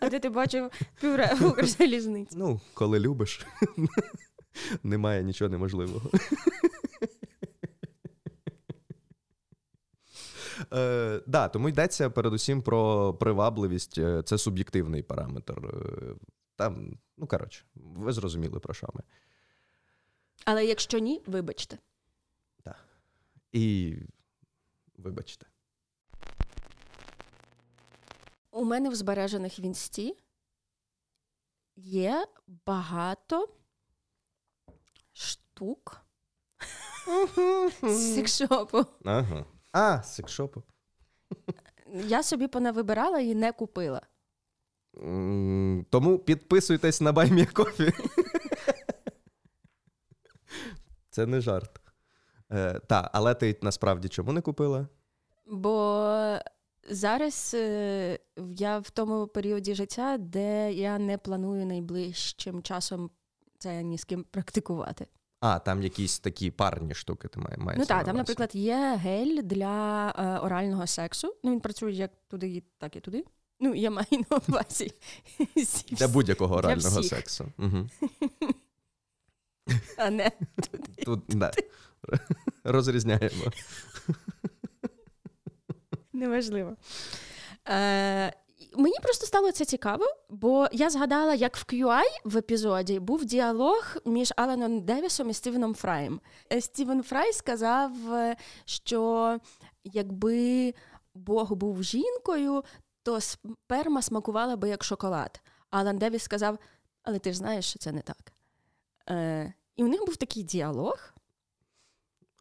А 0.00 0.08
де 0.08 0.18
ти 0.18 0.28
бачив 0.28 0.70
пюре 1.00 1.34
в 1.40 1.46
Укрзалізниці? 1.46 2.36
Ну, 2.38 2.60
коли 2.74 2.98
любиш, 3.00 3.46
немає 4.82 5.22
нічого 5.22 5.48
неможливого. 5.48 6.10
Е, 10.74 11.20
да, 11.26 11.48
тому 11.48 11.68
йдеться 11.68 12.10
передусім 12.10 12.62
про 12.62 13.14
привабливість. 13.14 13.98
Е, 13.98 14.22
Це 14.22 14.38
суб'єктивний 14.38 15.02
параметр. 15.02 15.54
Там, 16.56 16.98
ну 17.16 17.26
коротше, 17.26 17.64
ви 17.74 18.12
зрозуміли 18.12 18.60
про 18.60 18.74
що 18.74 18.88
ми. 18.94 19.02
Але 20.44 20.66
якщо 20.66 20.98
ні, 20.98 21.22
вибачте. 21.26 21.78
Так. 22.62 22.88
І 23.52 23.96
вибачте. 24.96 25.46
У 28.50 28.64
мене 28.64 28.90
в 28.90 28.94
збережених 28.94 29.58
в 29.58 29.60
інсті 29.60 30.16
є 31.76 32.26
багато 32.66 33.48
штук 35.12 36.00
з 37.82 38.14
секшопу. 38.14 38.86
Ага. 39.04 39.44
А, 39.72 40.02
секшопу. 40.02 40.62
Я 41.86 42.22
собі 42.22 42.48
понавибирала 42.48 43.20
і 43.20 43.34
не 43.34 43.52
купила. 43.52 44.00
Тому 45.90 46.18
підписуйтесь 46.18 47.00
на 47.00 47.12
Buy 47.12 47.31
Me 47.31 47.43
a 47.43 47.49
Coffee. 47.49 47.92
Це 51.10 51.26
не 51.26 51.40
жарт. 51.40 51.80
Е, 52.52 52.80
та, 52.88 53.10
але 53.12 53.34
ти 53.34 53.58
насправді 53.62 54.08
чому 54.08 54.32
не 54.32 54.40
купила? 54.40 54.88
Бо 55.46 56.38
зараз 56.90 57.52
е, 57.54 58.18
я 58.56 58.78
в 58.78 58.90
тому 58.90 59.26
періоді 59.26 59.74
життя, 59.74 60.16
де 60.18 60.72
я 60.72 60.98
не 60.98 61.18
планую 61.18 61.66
найближчим 61.66 62.62
часом 62.62 63.10
це 63.58 63.82
ні 63.82 63.98
з 63.98 64.04
ким 64.04 64.24
практикувати. 64.30 65.06
А, 65.40 65.58
там 65.58 65.82
якісь 65.82 66.18
такі 66.18 66.50
парні 66.50 66.94
штуки 66.94 67.28
ти 67.28 67.40
має- 67.40 67.56
маєш. 67.56 67.78
Ну 67.78 67.86
так, 67.86 68.04
там, 68.04 68.16
наприклад, 68.16 68.50
є 68.54 68.98
гель 69.02 69.42
для 69.42 70.08
е, 70.18 70.38
орального 70.46 70.86
сексу. 70.86 71.34
Ну, 71.44 71.52
він 71.52 71.60
працює 71.60 71.92
як 71.92 72.10
туди, 72.28 72.62
так 72.78 72.96
і 72.96 73.00
туди. 73.00 73.24
Ну, 73.60 73.74
я 73.74 73.90
маю 73.90 74.06
на 74.30 74.40
увазі. 74.48 74.92
Для 75.90 76.08
будь-якого 76.08 76.56
орального 76.56 77.02
сексу. 77.02 77.52
Угу. 77.58 77.88
А 79.98 80.10
не 80.10 80.30
туди. 80.70 81.02
Тут 81.04 81.20
да. 81.28 81.52
розрізняємо. 82.64 83.44
Неважливо. 86.12 86.76
Е, 87.68 88.32
мені 88.76 88.94
просто 89.02 89.26
стало 89.26 89.52
це 89.52 89.64
цікаво, 89.64 90.04
бо 90.30 90.68
я 90.72 90.90
згадала, 90.90 91.34
як 91.34 91.56
в 91.56 91.64
QI 91.64 92.02
в 92.24 92.36
епізоді 92.36 93.00
був 93.00 93.24
діалог 93.24 93.96
між 94.04 94.32
Аланом 94.36 94.84
Девісом 94.84 95.30
і 95.30 95.34
Стівеном 95.34 95.74
Фраєм. 95.74 96.20
Е, 96.52 96.60
Стівен 96.60 97.02
Фрай 97.02 97.32
сказав, 97.32 98.14
е, 98.14 98.36
що 98.64 99.38
якби 99.84 100.74
Бог 101.14 101.52
був 101.52 101.82
жінкою, 101.82 102.64
то 103.04 103.20
сперма 103.20 104.02
смакувала 104.02 104.56
би 104.56 104.68
як 104.68 104.84
шоколад. 104.84 105.40
Алан 105.70 105.98
Девіс 105.98 106.22
сказав: 106.22 106.58
але 107.02 107.18
ти 107.18 107.32
ж 107.32 107.38
знаєш, 107.38 107.64
що 107.64 107.78
це 107.78 107.92
не 107.92 108.00
так. 108.00 108.32
Е, 109.10 109.54
і 109.76 109.84
у 109.84 109.88
них 109.88 110.00
був 110.06 110.16
такий 110.16 110.42
діалог. 110.42 110.98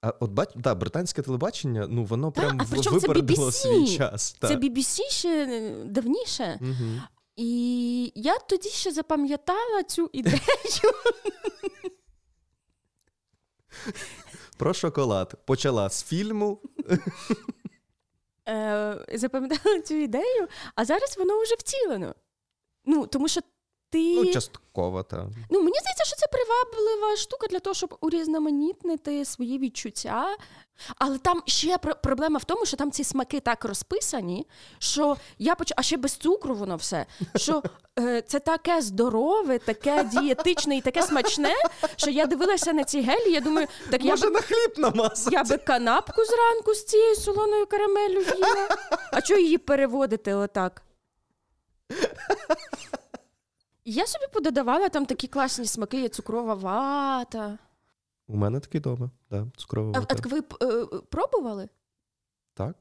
А 0.01 0.09
от 0.19 0.31
бач, 0.31 0.49
да, 0.55 0.75
британське 0.75 1.21
телебачення, 1.21 1.87
ну 1.89 2.03
воно 2.03 2.31
прям 2.31 2.57
а 2.61 2.63
в- 2.63 2.83
це 2.83 2.89
випередило 2.89 3.51
свій 3.51 3.97
час. 3.97 4.31
Це 4.41 4.47
Так. 4.47 4.59
BBC 4.63 5.01
ще 5.09 5.45
е, 5.47 5.83
давніше. 5.85 6.59
Угу. 6.61 7.01
І 7.35 8.11
я 8.15 8.37
тоді 8.39 8.69
ще 8.69 8.91
запам'ятала 8.91 9.83
цю 9.83 10.09
ідею. 10.13 10.39
Про 14.57 14.73
шоколад. 14.73 15.45
Почала 15.45 15.89
з 15.89 16.03
фільму. 16.03 16.59
Е, 18.49 19.05
запам'ятала 19.13 19.81
цю 19.85 19.93
ідею, 19.93 20.47
а 20.75 20.85
зараз 20.85 21.17
воно 21.17 21.41
вже 21.41 21.55
втілено. 21.55 22.15
Ну, 22.85 23.07
тому 23.07 23.27
що 23.27 23.41
ти. 23.93 24.13
Ну, 24.15 24.25
частково, 24.33 25.03
так. 25.03 25.25
Ну, 25.49 25.59
мені 25.59 25.77
здається, 25.81 26.03
що 26.05 26.15
це 26.15 26.25
приваблива 26.27 27.15
штука 27.17 27.47
для 27.47 27.59
того, 27.59 27.73
щоб 27.73 27.95
урізноманітнити 28.01 29.25
свої 29.25 29.59
відчуття. 29.59 30.25
Але 30.97 31.17
там 31.17 31.41
ще 31.45 31.77
пр- 31.77 31.95
проблема 32.03 32.37
в 32.39 32.43
тому, 32.43 32.65
що 32.65 32.77
там 32.77 32.91
ці 32.91 33.03
смаки 33.03 33.39
так 33.39 33.65
розписані, 33.65 34.47
що 34.79 35.17
я 35.39 35.55
почу, 35.55 35.73
а 35.77 35.83
ще 35.83 35.97
без 35.97 36.11
цукру 36.15 36.55
воно 36.55 36.75
все. 36.75 37.05
Що 37.35 37.63
е, 37.99 38.21
це 38.21 38.39
таке 38.39 38.81
здорове, 38.81 39.59
таке 39.59 40.03
дієтичне 40.03 40.77
і 40.77 40.81
таке 40.81 41.01
смачне, 41.03 41.53
що 41.95 42.09
я 42.09 42.25
дивилася 42.25 42.73
на 42.73 42.83
ці 42.83 43.01
гелі, 43.01 43.31
я 43.31 43.39
думаю, 43.39 43.67
так 43.91 44.05
я 44.05 44.11
Може 44.11 44.29
б, 44.29 44.33
на 44.33 44.39
хліб 44.41 44.73
намазати? 44.77 45.35
я 45.35 45.43
би 45.43 45.57
канапку 45.57 46.21
зранку 46.25 46.73
з 46.73 46.85
цією 46.85 47.15
солоною 47.15 47.65
карамелю 47.65 48.19
їла. 48.21 48.67
А 49.11 49.21
чого 49.21 49.39
її 49.39 49.57
переводити 49.57 50.33
отак? 50.33 50.81
Я 53.85 54.07
собі 54.07 54.25
пододавала 54.33 54.89
там 54.89 55.05
такі 55.05 55.27
класні 55.27 55.65
смаки, 55.65 56.01
є 56.01 56.09
цукрова 56.09 56.53
вата. 56.53 57.57
У 58.27 58.37
мене 58.37 58.59
такий 58.59 58.81
дома, 58.81 59.09
да, 59.29 59.47
цукрова 59.57 59.91
А, 59.95 59.99
вата. 59.99 60.15
а 60.25 60.27
ви 60.27 60.39
е, 60.39 60.85
пробували? 61.09 61.69
Так. 62.53 62.75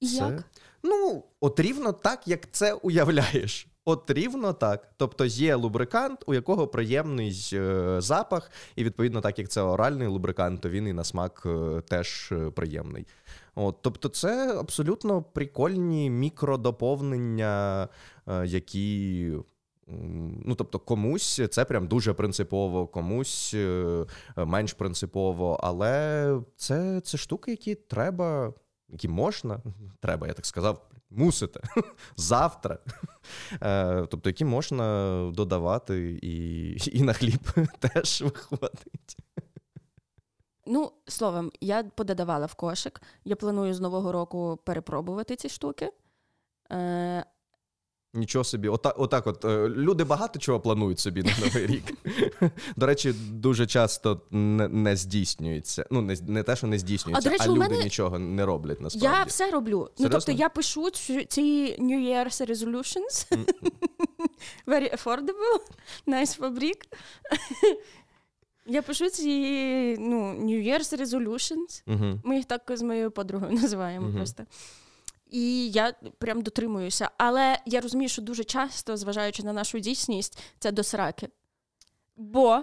Як? 0.00 0.44
Ну, 0.82 1.24
от 1.40 1.60
рівно 1.60 1.92
так, 1.92 2.28
як 2.28 2.50
це 2.52 2.72
уявляєш. 2.72 3.68
От 3.84 4.10
рівно 4.10 4.52
так. 4.52 4.92
Тобто 4.96 5.24
є 5.24 5.54
лубрикант, 5.54 6.24
у 6.26 6.34
якого 6.34 6.68
приємний 6.68 7.50
е, 7.52 7.96
запах, 8.00 8.50
і 8.76 8.84
відповідно, 8.84 9.20
так 9.20 9.38
як 9.38 9.48
це 9.48 9.60
оральний 9.60 10.08
лубрикант, 10.08 10.60
то 10.60 10.68
він 10.68 10.88
і 10.88 10.92
на 10.92 11.04
смак 11.04 11.42
е, 11.46 11.82
теж 11.88 12.28
е, 12.32 12.50
приємний. 12.50 13.06
От, 13.54 13.76
тобто, 13.82 14.08
це 14.08 14.58
абсолютно 14.58 15.22
прикольні 15.22 16.10
мікродоповнення, 16.10 17.88
е, 18.28 18.46
які. 18.46 19.32
Ну, 20.44 20.54
тобто, 20.54 20.78
комусь 20.78 21.40
це 21.50 21.64
прям 21.64 21.88
дуже 21.88 22.12
принципово, 22.12 22.86
комусь 22.86 23.54
е, 23.54 24.06
менш 24.36 24.72
принципово, 24.72 25.60
але 25.62 26.40
це, 26.56 27.00
це 27.00 27.18
штуки, 27.18 27.50
які 27.50 27.74
треба, 27.74 28.54
які 28.88 29.08
можна, 29.08 29.60
треба, 30.00 30.26
я 30.26 30.32
так 30.32 30.46
сказав, 30.46 30.88
мусите 31.10 31.60
завтра 32.16 32.78
Е, 33.62 34.06
тобто, 34.06 34.30
які 34.30 34.44
можна 34.44 34.84
додавати, 35.34 36.18
і, 36.22 36.98
і 36.98 37.02
на 37.02 37.12
хліб 37.12 37.50
теж 37.78 38.22
виходить. 38.22 39.16
Ну, 40.66 40.92
словом, 41.06 41.52
я 41.60 41.84
пододавала 41.84 42.46
в 42.46 42.54
кошик. 42.54 43.02
Я 43.24 43.36
планую 43.36 43.74
з 43.74 43.80
Нового 43.80 44.12
року 44.12 44.58
перепробувати 44.64 45.36
ці 45.36 45.48
штуки. 45.48 45.90
Нічого 48.16 48.44
собі, 48.44 48.68
отак, 48.68 48.94
отак 48.98 49.26
от 49.26 49.44
е, 49.44 49.68
люди 49.68 50.04
багато 50.04 50.38
чого 50.38 50.60
планують 50.60 50.98
собі 50.98 51.22
на 51.22 51.30
новий 51.46 51.66
рік. 51.66 51.84
До 52.76 52.86
речі, 52.86 53.12
дуже 53.30 53.66
часто 53.66 54.20
не, 54.30 54.68
не 54.68 54.96
здійснюється. 54.96 55.86
Ну, 55.90 56.02
не, 56.02 56.16
не 56.26 56.42
те, 56.42 56.56
що 56.56 56.66
не 56.66 56.78
здійснюється, 56.78 57.28
А, 57.28 57.32
а, 57.32 57.36
речі, 57.38 57.48
у 57.50 57.54
люди 57.56 57.68
мене- 57.68 57.84
нічого 57.84 58.18
не 58.18 58.46
роблять 58.46 58.80
насправді. 58.80 59.18
я 59.18 59.24
все 59.24 59.50
роблю. 59.50 59.90
Ну, 59.98 60.08
тобто 60.08 60.32
я 60.32 60.48
пишу 60.48 60.90
ці, 60.90 61.76
New 61.80 62.00
Year's 62.08 62.50
resolutions. 62.50 63.26
М, 63.32 63.46
Very 64.66 65.02
affordable. 65.04 65.60
Nice 66.06 66.38
фабрик. 66.38 66.76
Я 68.68 68.82
пишу 68.82 69.10
ці 69.10 69.96
ну, 70.00 70.32
New 70.34 70.68
Year's 70.68 71.00
resolutions. 71.00 71.82
Мгм. 71.86 72.20
Ми 72.24 72.36
їх 72.36 72.44
так 72.44 72.62
з 72.74 72.82
моєю 72.82 73.10
подругою 73.10 73.52
називаємо 73.52 74.06
Мгм. 74.06 74.16
просто. 74.16 74.42
І 75.30 75.70
я 75.70 75.92
прям 76.18 76.42
дотримуюся. 76.42 77.10
Але 77.18 77.58
я 77.66 77.80
розумію, 77.80 78.08
що 78.08 78.22
дуже 78.22 78.44
часто, 78.44 78.96
зважаючи 78.96 79.42
на 79.42 79.52
нашу 79.52 79.78
дійсність, 79.78 80.38
це 80.58 80.72
до 80.72 80.82
сраки. 80.82 81.28
Бо 82.16 82.62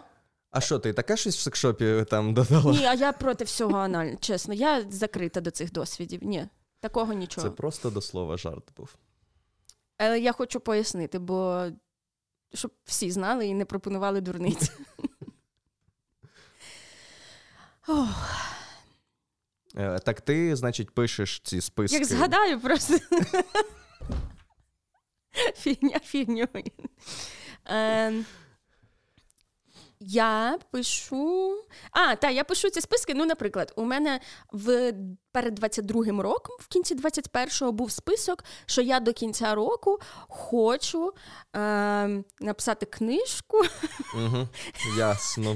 А 0.52 0.62
що, 0.62 0.80
ти 0.80 0.94
таке 0.94 1.18
щось 1.18 1.38
в 1.38 1.40
секшопі 1.40 2.06
там 2.10 2.34
додала? 2.34 2.72
ні, 2.72 2.86
а 2.86 2.94
я 2.94 3.12
проти 3.12 3.44
всього 3.44 3.78
анально, 3.78 4.18
чесно. 4.20 4.54
Я 4.54 4.86
закрита 4.90 5.42
до 5.42 5.52
цих 5.52 5.72
досвідів. 5.72 6.24
Ні, 6.24 6.48
такого 6.80 7.14
нічого. 7.14 7.48
Це 7.50 7.54
просто 7.56 7.90
до 7.90 8.02
слова 8.02 8.38
жарт 8.38 8.64
був. 8.78 8.96
Але 9.98 10.20
я 10.20 10.32
хочу 10.32 10.60
пояснити, 10.60 11.20
бо 11.20 11.66
щоб 12.54 12.72
всі 12.86 13.12
знали 13.12 13.48
і 13.48 13.54
не 13.54 13.66
пропонували 13.66 14.22
дурниць. 14.22 14.72
Ох, 17.88 18.32
Е, 18.32 18.63
Так 20.06 20.22
ти, 20.22 20.56
значить, 20.56 20.92
пишеш 20.92 21.42
ці 21.44 21.62
списки. 21.62 21.96
як 21.96 22.06
згадаю 22.06 22.60
просто. 22.60 22.98
Фігня 25.56 26.00
фігньою. 26.00 26.48
Ем, 27.66 28.26
Я 30.00 30.60
пишу. 30.72 31.58
А, 31.92 32.16
так, 32.16 32.34
я 32.34 32.44
пишу 32.44 32.70
ці 32.70 32.82
списки. 32.82 33.14
Ну, 33.14 33.26
наприклад, 33.26 33.74
у 33.76 33.84
мене 33.84 34.20
в 34.52 34.94
перед 35.32 35.60
22-м 35.60 36.22
роком, 36.22 36.56
в 36.60 36.68
кінці 36.68 36.96
21-го, 36.96 37.72
був 37.72 37.92
список, 37.92 38.44
що 38.66 38.82
я 38.82 39.00
до 39.00 39.14
кінця 39.14 39.56
року 39.56 40.00
хочу 40.28 41.14
е, 41.56 42.24
написати 42.40 42.86
книжку. 42.86 43.62
Угу. 44.16 44.48
Ясно. 44.98 45.56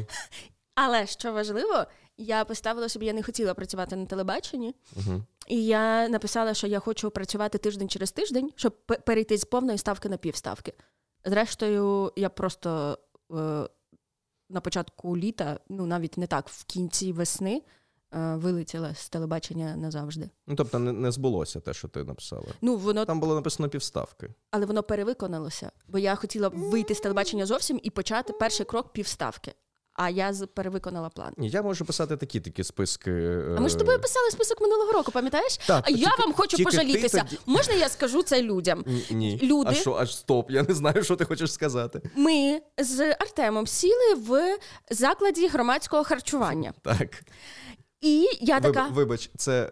Але 0.76 1.08
що 1.08 1.34
важливо, 1.34 1.86
я 2.18 2.46
поставила 2.46 2.90
собі, 2.90 3.06
я 3.06 3.14
не 3.14 3.24
хотіла 3.24 3.54
працювати 3.54 3.96
на 3.96 4.06
телебаченні. 4.06 4.76
Угу. 4.96 5.22
І 5.48 5.66
я 5.66 6.10
написала, 6.10 6.54
що 6.54 6.68
я 6.68 6.80
хочу 6.80 7.12
працювати 7.12 7.58
тиждень 7.58 7.90
через 7.90 8.12
тиждень, 8.12 8.52
щоб 8.56 8.74
перейти 8.86 9.38
з 9.38 9.46
повної 9.46 9.78
ставки 9.78 10.10
на 10.10 10.18
півставки. 10.18 10.74
Зрештою, 11.26 12.14
я 12.16 12.30
просто 12.30 13.00
е, 13.32 13.68
на 14.50 14.62
початку 14.62 15.18
літа, 15.18 15.60
ну 15.70 15.86
навіть 15.86 16.18
не 16.18 16.28
так, 16.28 16.50
в 16.50 16.64
кінці 16.64 17.12
весни 17.12 17.62
е, 18.14 18.36
вилетіла 18.36 18.96
з 18.96 19.10
телебачення 19.10 19.76
назавжди. 19.76 20.30
Ну, 20.48 20.56
тобто, 20.56 20.80
не, 20.80 20.92
не 20.92 21.12
збулося 21.12 21.60
те, 21.60 21.74
що 21.74 21.88
ти 21.88 22.04
написала. 22.04 22.48
Ну, 22.62 22.78
воно, 22.78 23.06
Там 23.06 23.20
було 23.20 23.36
написано 23.36 23.70
півставки. 23.70 24.30
але 24.52 24.66
воно 24.66 24.84
перевиконалося, 24.84 25.72
бо 25.88 25.98
я 25.98 26.16
хотіла 26.16 26.48
вийти 26.48 26.96
з 26.96 27.00
телебачення 27.00 27.46
зовсім 27.46 27.80
і 27.84 27.90
почати 27.90 28.34
перший 28.34 28.66
крок 28.66 28.94
півставки. 28.94 29.54
А 30.00 30.10
я 30.10 30.34
перевиконала 30.54 31.10
план. 31.10 31.34
Я 31.38 31.62
можу 31.62 31.86
писати 31.86 32.18
такі 32.18 32.40
такі 32.40 32.64
списки. 32.64 33.12
е, 33.12 33.56
А 33.58 33.60
ми 33.60 33.70
ж 33.70 33.78
тобою 33.78 34.00
писали 34.02 34.32
список 34.32 34.62
минулого 34.62 34.92
року, 34.92 35.12
пам'ятаєш? 35.12 35.58
Так, 35.58 35.84
а 35.88 35.90
я 35.90 36.16
вам 36.20 36.34
хочу 36.34 36.64
пожалітися. 36.64 37.24
тоді- 37.30 37.40
Можна 37.46 37.74
я 37.74 37.90
скажу 37.90 38.24
це 38.24 38.42
людям? 38.42 38.84
Ні, 38.88 39.06
Ні. 39.12 39.40
Люди- 39.44 39.70
А 39.70 39.74
що, 39.74 39.94
аж 39.94 40.16
стоп, 40.18 40.52
я 40.52 40.64
не 40.64 40.74
знаю, 40.74 41.04
що 41.04 41.16
ти 41.16 41.26
хочеш 41.26 41.54
сказати. 41.54 42.02
Ми 42.16 42.62
з 42.78 43.12
Артемом 43.20 43.68
сіли 43.68 44.14
в 44.28 44.58
закладі 44.90 45.48
громадського 45.48 46.04
харчування. 46.04 46.74
Так. 46.82 47.10
І 48.02 48.28
я 48.42 48.60
Виб- 48.60 48.94
Вибач, 48.94 49.30
це 49.38 49.70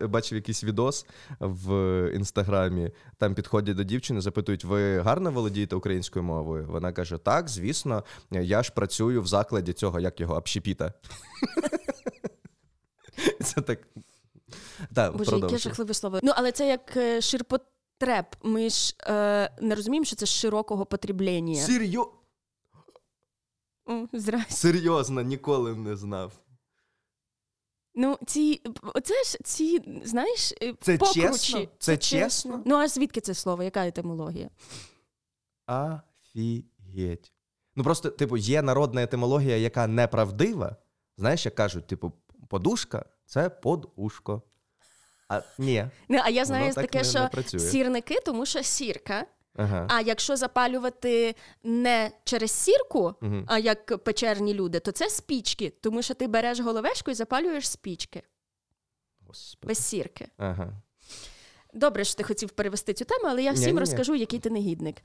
е, 0.00 0.06
бачив 0.06 0.36
якийсь 0.36 0.64
відос 0.64 1.06
в 1.40 1.72
інстаграмі. 2.14 2.90
Там 3.18 3.34
підходять 3.34 3.76
до 3.76 3.84
дівчини, 3.84 4.20
запитують: 4.20 4.64
ви 4.64 5.00
гарно 5.00 5.30
володієте 5.30 5.76
українською 5.76 6.22
мовою? 6.22 6.66
Вона 6.70 6.92
каже: 6.92 7.18
Так, 7.18 7.48
звісно, 7.48 8.04
я 8.30 8.62
ж 8.62 8.72
працюю 8.72 9.22
в 9.22 9.26
закладі 9.26 9.72
цього, 9.72 10.00
як 10.00 10.20
його, 10.20 10.36
общепіта. 10.36 10.92
Це 13.44 13.60
так. 13.60 13.78
Боже, 15.16 15.36
яке 15.36 15.58
жахливе 15.58 15.94
слово. 15.94 16.20
Ну, 16.22 16.32
але 16.36 16.52
це 16.52 16.68
як 16.68 16.96
е, 16.96 17.20
ширпотреб. 17.20 18.24
Ми 18.42 18.70
ж 18.70 18.96
е, 19.00 19.50
не 19.60 19.74
розуміємо, 19.74 20.04
що 20.04 20.16
це 20.16 20.26
широкого 20.26 20.86
потреблення. 20.86 21.60
Серйо... 21.60 22.12
О, 23.86 24.06
здрасте. 24.12 24.54
Серйозно, 24.54 25.22
ніколи 25.22 25.74
не 25.74 25.96
знав. 25.96 26.32
Ну, 27.94 28.18
ці, 28.26 28.60
оце 28.94 29.24
ж 29.24 29.38
ці, 29.44 29.82
знаєш, 30.04 30.52
е, 30.62 30.74
Це 30.80 30.98
покручі. 30.98 31.22
чесно? 31.22 31.66
Це 31.78 31.96
чесно? 31.96 32.62
Ну, 32.66 32.76
а 32.76 32.88
звідки 32.88 33.20
це 33.20 33.34
слово? 33.34 33.62
Яка 33.62 33.86
етимологія? 33.86 34.50
Афігеть. 35.66 37.32
Ну 37.76 37.84
просто, 37.84 38.10
типу, 38.10 38.36
є 38.36 38.62
народна 38.62 39.02
етимологія, 39.02 39.56
яка 39.56 39.86
неправдива. 39.86 40.76
Знаєш, 41.16 41.44
як 41.44 41.54
кажуть, 41.54 41.86
типу, 41.86 42.12
подушка 42.48 43.04
це 43.26 43.50
подушко. 43.50 44.42
А 45.28 45.40
ні. 45.58 45.86
Не, 46.08 46.20
а 46.24 46.28
я 46.28 46.44
знаю 46.44 46.74
таке, 46.74 46.98
не- 46.98 47.04
що 47.04 47.28
не 47.52 47.58
сірники, 47.58 48.20
тому 48.24 48.46
що 48.46 48.62
сірка. 48.62 49.26
Ага. 49.56 49.86
А 49.90 50.00
якщо 50.00 50.36
запалювати 50.36 51.34
не 51.62 52.10
через 52.24 52.50
сірку, 52.50 53.14
Мгм. 53.20 53.44
а 53.48 53.58
як 53.58 53.98
печерні 54.04 54.54
люди, 54.54 54.80
то 54.80 54.92
це 54.92 55.10
спічки, 55.10 55.72
тому 55.80 56.02
що 56.02 56.14
ти 56.14 56.26
береш 56.26 56.60
головешку 56.60 57.10
і 57.10 57.14
запалюєш 57.14 57.68
спічки 57.68 58.22
Господи. 59.26 59.68
без 59.68 59.78
сірки. 59.86 60.28
Ага. 60.36 60.72
Добре, 61.74 62.04
що 62.04 62.14
ти 62.16 62.22
хотів 62.22 62.50
перевести 62.50 62.92
цю 62.94 63.04
тему, 63.04 63.24
але 63.28 63.42
я 63.42 63.52
всім 63.52 63.60
Ні-ні-ні. 63.64 63.80
розкажу, 63.80 64.14
який 64.14 64.38
ти 64.38 64.50
негідник. 64.50 64.96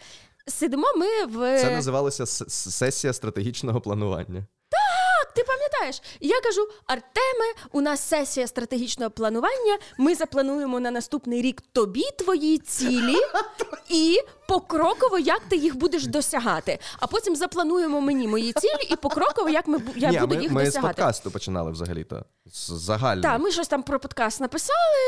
Сидимо 0.48 0.88
ми 0.98 1.26
в 1.26 1.62
Це 1.62 1.72
називалося 1.72 2.26
сесія 2.26 3.14
стратегічного 3.14 3.82
планування. 3.82 4.46
Так, 4.70 5.34
ти 5.34 5.44
пам'ятаєш? 5.44 6.02
І 6.20 6.28
я 6.28 6.42
кажу: 6.42 6.62
Артеме, 6.86 7.54
у 7.72 7.82
нас 7.82 8.02
сесія 8.08 8.48
стратегічного 8.48 9.12
планування. 9.12 9.78
Ми 9.98 10.16
заплануємо 10.16 10.80
на 10.80 10.92
наступний 10.92 11.42
рік 11.42 11.62
тобі 11.74 12.04
твої 12.18 12.58
цілі 12.58 13.16
і 13.90 14.20
покроково, 14.50 15.20
як 15.20 15.42
ти 15.50 15.56
їх 15.56 15.76
будеш 15.78 16.08
досягати. 16.08 16.80
А 17.00 17.08
потім 17.08 17.36
заплануємо 17.36 18.02
мені 18.02 18.28
мої 18.28 18.54
цілі 18.54 18.88
і 18.90 18.96
покроково, 18.96 19.50
як 19.50 19.68
ми 19.68 19.82
я 19.96 20.12
Ні, 20.12 20.20
буду 20.20 20.36
ми, 20.36 20.42
їх 20.42 20.52
ми 20.52 20.72
з 20.72 20.76
подкасту 20.76 21.32
починали 21.32 21.72
взагалі-то. 21.72 22.26
З 22.54 22.72
загально. 22.72 23.22
Так, 23.22 23.40
ми 23.40 23.52
щось 23.52 23.68
там 23.68 23.84
про 23.84 24.00
подкаст 24.00 24.42
написали, 24.42 25.00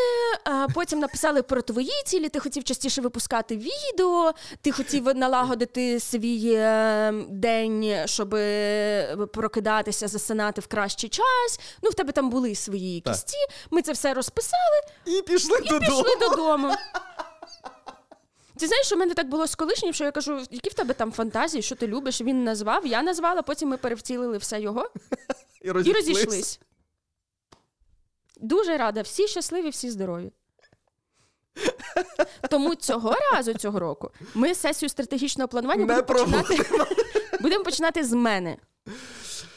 а 0.43 0.67
потім 0.73 0.99
написали 0.99 1.43
про 1.43 1.61
твої 1.61 2.03
цілі. 2.05 2.29
Ти 2.29 2.39
хотів 2.39 2.63
частіше 2.63 3.01
випускати 3.01 3.57
відео, 3.57 4.31
ти 4.61 4.71
хотів 4.71 5.15
налагодити 5.15 5.99
свій 5.99 6.53
е, 6.53 7.13
день, 7.29 7.95
щоб 8.05 8.29
прокидатися, 9.33 10.07
засинати 10.07 10.61
в 10.61 10.67
кращий 10.67 11.09
час. 11.09 11.59
Ну, 11.81 11.89
в 11.89 11.93
тебе 11.93 12.11
там 12.11 12.29
були 12.29 12.55
свої 12.55 12.95
якісь 12.95 13.23
ці. 13.23 13.37
Ми 13.71 13.81
це 13.81 13.91
все 13.91 14.13
розписали 14.13 14.81
І 15.05 15.21
пішли 15.21 15.57
і 15.63 15.69
додому. 15.69 16.03
пішли 16.03 16.15
додому. 16.29 16.73
Ти 18.61 18.67
знаєш, 18.67 18.91
у 18.91 18.97
мене 18.97 19.13
так 19.13 19.27
було 19.29 19.47
з 19.47 19.55
колишнім, 19.55 19.93
що 19.93 20.03
я 20.03 20.11
кажу, 20.11 20.45
які 20.51 20.69
в 20.69 20.73
тебе 20.73 20.93
там 20.93 21.11
фантазії, 21.11 21.61
що 21.61 21.75
ти 21.75 21.87
любиш? 21.87 22.21
Він 22.21 22.43
назвав, 22.43 22.87
я 22.87 23.03
назвала, 23.03 23.41
потім 23.41 23.69
ми 23.69 23.77
перевтілили 23.77 24.37
все 24.37 24.61
його 24.61 24.89
І 25.61 25.71
розійшлись. 25.71 26.59
Дуже 28.41 28.77
рада, 28.77 29.01
всі 29.01 29.27
щасливі, 29.27 29.69
всі 29.69 29.89
здорові. 29.89 30.31
Тому 32.49 32.75
цього 32.75 33.15
разу, 33.31 33.53
цього 33.53 33.79
року, 33.79 34.11
ми 34.33 34.55
сесію 34.55 34.89
стратегічного 34.89 35.47
планування 35.47 35.85
будемо 35.85 36.03
починати, 36.03 36.57
будемо 37.41 37.63
починати 37.63 38.03
з 38.03 38.13
мене. 38.13 38.57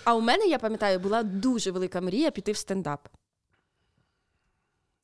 А 0.04 0.14
у 0.14 0.20
мене, 0.20 0.46
я 0.46 0.58
пам'ятаю, 0.58 0.98
була 0.98 1.22
дуже 1.22 1.70
велика 1.70 2.00
мрія 2.00 2.30
піти 2.30 2.52
в 2.52 2.56
стендап. 2.56 3.08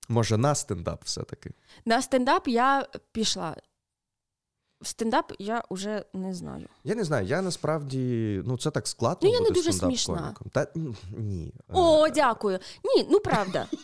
Може, 0.09 0.37
на 0.37 0.55
стендап 0.55 1.05
все-таки. 1.05 1.51
На 1.85 2.03
стендап 2.03 2.49
я 2.49 2.87
пішла. 3.13 3.57
В 4.81 4.87
стендап 4.87 5.33
я 5.39 5.63
вже 5.71 6.05
не 6.13 6.35
знаю. 6.35 6.69
Я 6.85 6.95
не 6.95 7.05
знаю, 7.05 7.27
я 7.27 7.43
насправді, 7.43 8.43
ну 8.47 8.59
це 8.59 8.71
так 8.71 8.87
складно. 8.89 9.29
Ну, 9.29 9.35
я 9.35 9.41
не 9.41 9.51
дуже 9.51 9.73
смішна. 9.73 10.35
Та 10.53 10.67
ні. 11.19 11.53
О, 11.73 12.07
Е, 12.07 12.11
дякую. 12.11 12.59
Ні, 12.85 13.07
ну 13.11 13.21
правда. 13.21 13.67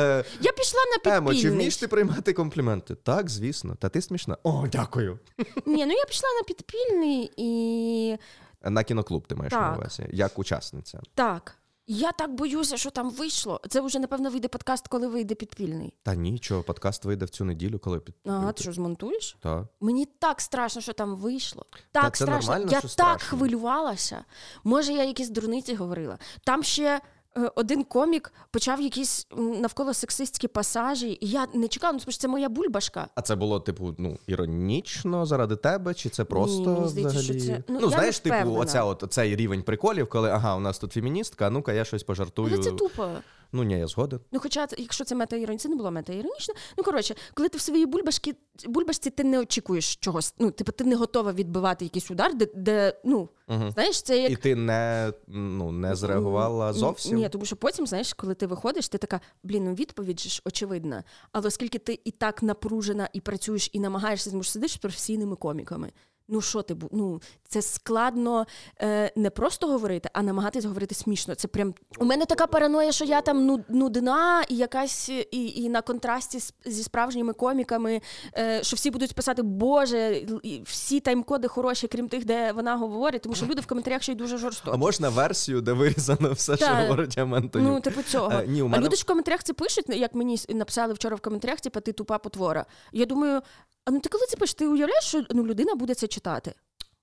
Е, 0.00 0.24
Я 0.40 0.52
пішла 0.52 0.80
на 1.04 1.16
Емо, 1.16 1.34
чи 1.34 1.50
вмієш 1.50 1.76
ти 1.76 1.88
приймати 1.88 2.32
компліменти? 2.32 2.94
Так, 2.94 3.30
звісно. 3.30 3.74
Та 3.74 3.88
ти 3.88 4.02
смішна. 4.02 4.36
О, 4.42 4.66
дякую. 4.72 5.18
Ні, 5.66 5.86
ну 5.86 5.92
я 5.92 6.04
пішла 6.04 6.28
на 6.40 6.42
підпільний 6.46 7.32
і 7.36 8.16
На 8.62 8.84
кіноклуб 8.84 9.26
ти 9.26 9.34
маєш 9.34 9.52
на 9.52 9.76
увазі, 9.76 10.06
як 10.12 10.38
учасниця. 10.38 11.00
так. 11.14 11.54
Я 11.90 12.12
так 12.12 12.34
боюся, 12.34 12.76
що 12.76 12.90
там 12.90 13.10
вийшло. 13.10 13.60
Це 13.68 13.80
вже, 13.80 13.98
напевно, 13.98 14.30
вийде 14.30 14.48
подкаст, 14.48 14.88
коли 14.88 15.08
вийде 15.08 15.34
підпільний. 15.34 15.94
Та 16.02 16.14
нічого, 16.14 16.62
подкаст 16.62 17.04
вийде 17.04 17.24
в 17.24 17.28
цю 17.28 17.44
неділю, 17.44 17.78
коли 17.78 18.00
під. 18.00 18.14
Ага, 18.26 18.52
ти 18.52 18.62
що 18.62 18.72
змонтуєш? 18.72 19.36
Та. 19.40 19.68
Мені 19.80 20.04
так 20.18 20.40
страшно, 20.40 20.82
що 20.82 20.92
там 20.92 21.16
вийшло. 21.16 21.66
Та 21.92 22.02
Так 22.02 22.16
це 22.16 22.24
страшно. 22.24 22.50
нормально, 22.52 22.72
я 22.72 22.78
що 22.78 22.88
так 22.88 22.90
страшно. 23.20 23.38
хвилювалася. 23.38 24.24
Може, 24.64 24.92
я 24.92 25.04
якісь 25.04 25.28
дурниці 25.28 25.74
говорила. 25.74 26.18
Там 26.44 26.62
ще. 26.62 27.00
Е, 27.38 27.50
Один 27.54 27.84
комік 27.84 28.32
почав 28.50 28.80
якісь 28.80 29.26
навколо 29.36 29.94
сексистські 29.94 30.48
пасажі, 30.48 31.18
і 31.20 31.28
я 31.28 31.46
не 31.54 31.68
чекала, 31.68 31.92
ну 31.92 31.98
тому 31.98 32.12
що 32.12 32.20
це 32.20 32.28
моя 32.28 32.48
бульбашка. 32.48 33.08
А 33.14 33.22
це 33.22 33.36
було, 33.36 33.60
типу, 33.60 33.94
ну, 33.98 34.18
іронічно 34.26 35.26
заради 35.26 35.56
тебе, 35.56 35.94
чи 35.94 36.08
це 36.08 36.24
просто 36.24 36.60
Ні, 36.60 36.66
мені 36.68 36.88
здається, 36.88 37.18
взагалі. 37.18 37.40
що 37.40 37.48
це- 37.48 37.62
ну, 37.68 37.78
ну 37.80 37.80
я 37.80 37.88
знаєш, 37.88 38.24
не 38.24 38.30
типу, 38.30 38.54
оця 38.54 38.84
от 38.84 39.04
цей 39.10 39.36
рівень 39.36 39.62
приколів, 39.62 40.08
коли 40.08 40.30
ага, 40.30 40.56
у 40.56 40.60
нас 40.60 40.78
тут 40.78 40.92
феміністка, 40.92 41.46
а 41.46 41.50
ну-ка, 41.50 41.72
я 41.72 41.84
щось 41.84 42.02
пожартую. 42.02 42.54
Але 42.54 42.62
це 42.62 42.70
тупо. 42.70 43.08
Ну 43.52 43.62
ні, 43.62 43.78
я 43.78 43.86
згоден. 43.86 44.20
Ну, 44.32 44.40
хоча, 44.40 44.68
якщо 44.78 45.04
це 45.04 45.14
мета-іронічно, 45.14 45.58
це 45.58 45.68
не 45.68 45.76
було 45.76 45.90
мета-іронічно. 45.90 46.54
Ну, 46.78 46.84
коротше, 46.84 47.14
коли 47.34 47.48
ти 47.48 47.58
в 47.58 47.60
своїй 47.60 47.86
бульбашці, 47.86 48.34
бульбашці 48.66 49.10
ти 49.10 49.24
не 49.24 49.38
очікуєш 49.38 49.96
чогось. 49.96 50.34
Ну, 50.38 50.50
типу, 50.50 50.72
ти 50.72 50.84
не 50.84 50.96
готова 50.96 51.32
відбивати 51.32 51.84
якийсь 51.84 52.10
удар, 52.10 52.34
де, 52.34 52.48
де 52.54 53.00
ну, 53.04 53.28
Угу. 53.48 53.70
знаєш, 53.70 54.02
це 54.02 54.18
як. 54.18 54.30
І 54.30 54.36
ти 54.36 54.54
не, 54.54 55.12
ну, 55.28 55.72
не 55.72 55.94
зреагувала 55.94 56.72
зовсім. 56.72 57.18
Ні, 57.18 57.28
тому 57.28 57.44
що 57.44 57.56
потім, 57.56 57.86
знаєш, 57.86 58.14
коли 58.14 58.34
ти 58.34 58.46
виходиш, 58.46 58.88
ти 58.88 58.98
така, 58.98 59.20
блін, 59.42 59.64
ну 59.64 59.74
відповідь 59.74 60.20
ж 60.20 60.42
очевидна. 60.44 61.04
Але 61.32 61.48
оскільки 61.48 61.78
ти 61.78 62.00
і 62.04 62.10
так 62.10 62.42
напружена, 62.42 63.08
і 63.12 63.20
працюєш, 63.20 63.70
і 63.72 63.80
намагаєшся, 63.80 64.30
тому 64.30 64.42
що 64.42 64.52
сидиш 64.52 64.72
з 64.72 64.76
професійними 64.76 65.36
коміками. 65.36 65.92
Ну 66.28 66.40
що 66.40 66.62
ти 66.62 66.76
ну 66.92 67.20
це 67.48 67.62
складно 67.62 68.46
е, 68.80 69.12
не 69.16 69.30
просто 69.30 69.66
говорити, 69.66 70.10
а 70.12 70.22
намагатись 70.22 70.64
говорити 70.64 70.94
смішно. 70.94 71.34
Це 71.34 71.48
прям 71.48 71.74
у 71.98 72.04
мене 72.04 72.26
така 72.26 72.46
параноя, 72.46 72.92
що 72.92 73.04
я 73.04 73.20
там 73.20 73.46
ну, 73.46 73.64
нудна 73.68 74.44
і 74.48 74.56
якась 74.56 75.08
і, 75.08 75.52
і 75.56 75.68
на 75.68 75.82
контрасті 75.82 76.40
з, 76.40 76.54
зі 76.64 76.82
справжніми 76.82 77.32
коміками, 77.32 78.00
е, 78.38 78.60
що 78.62 78.76
всі 78.76 78.90
будуть 78.90 79.14
писати 79.14 79.42
Боже, 79.42 80.26
всі 80.64 81.00
тайм-коди 81.00 81.48
хороші, 81.48 81.88
крім 81.88 82.08
тих, 82.08 82.24
де 82.24 82.52
вона 82.52 82.76
говорить, 82.76 83.22
тому 83.22 83.34
що 83.34 83.46
люди 83.46 83.60
в 83.60 83.66
коментарях 83.66 84.02
ще 84.02 84.12
й 84.12 84.14
дуже 84.14 84.38
жорстокі. 84.38 84.74
А 84.74 84.76
можна 84.76 85.08
версію, 85.08 85.60
де 85.60 85.72
вирізано 85.72 86.32
все, 86.32 86.56
що 86.56 86.66
говорить 86.66 87.18
Аментонюк? 87.18 87.68
Ну, 87.68 87.80
типу 87.80 88.02
цього. 88.02 88.32
Е, 88.32 88.46
ні, 88.46 88.62
у 88.62 88.70
А 88.72 88.80
люди 88.80 88.96
ж 88.96 89.02
в 89.02 89.06
коментарях 89.06 89.42
це 89.42 89.52
пишуть, 89.52 89.84
як 89.88 90.14
мені 90.14 90.38
написали 90.48 90.92
вчора 90.92 91.16
в 91.16 91.20
коментарях, 91.20 91.60
типу, 91.60 91.80
ти 91.80 91.92
тупа 91.92 92.18
потвора. 92.18 92.66
Я 92.92 93.06
думаю, 93.06 93.42
а 93.88 93.90
ну 93.90 94.00
ти 94.00 94.08
коли 94.08 94.26
це 94.26 94.36
пишеш, 94.36 94.54
ти 94.54 94.66
уявляєш, 94.66 95.04
що 95.04 95.24
ну, 95.30 95.46
людина 95.46 95.74
буде 95.74 95.94
це 95.94 96.06
читати? 96.18 96.54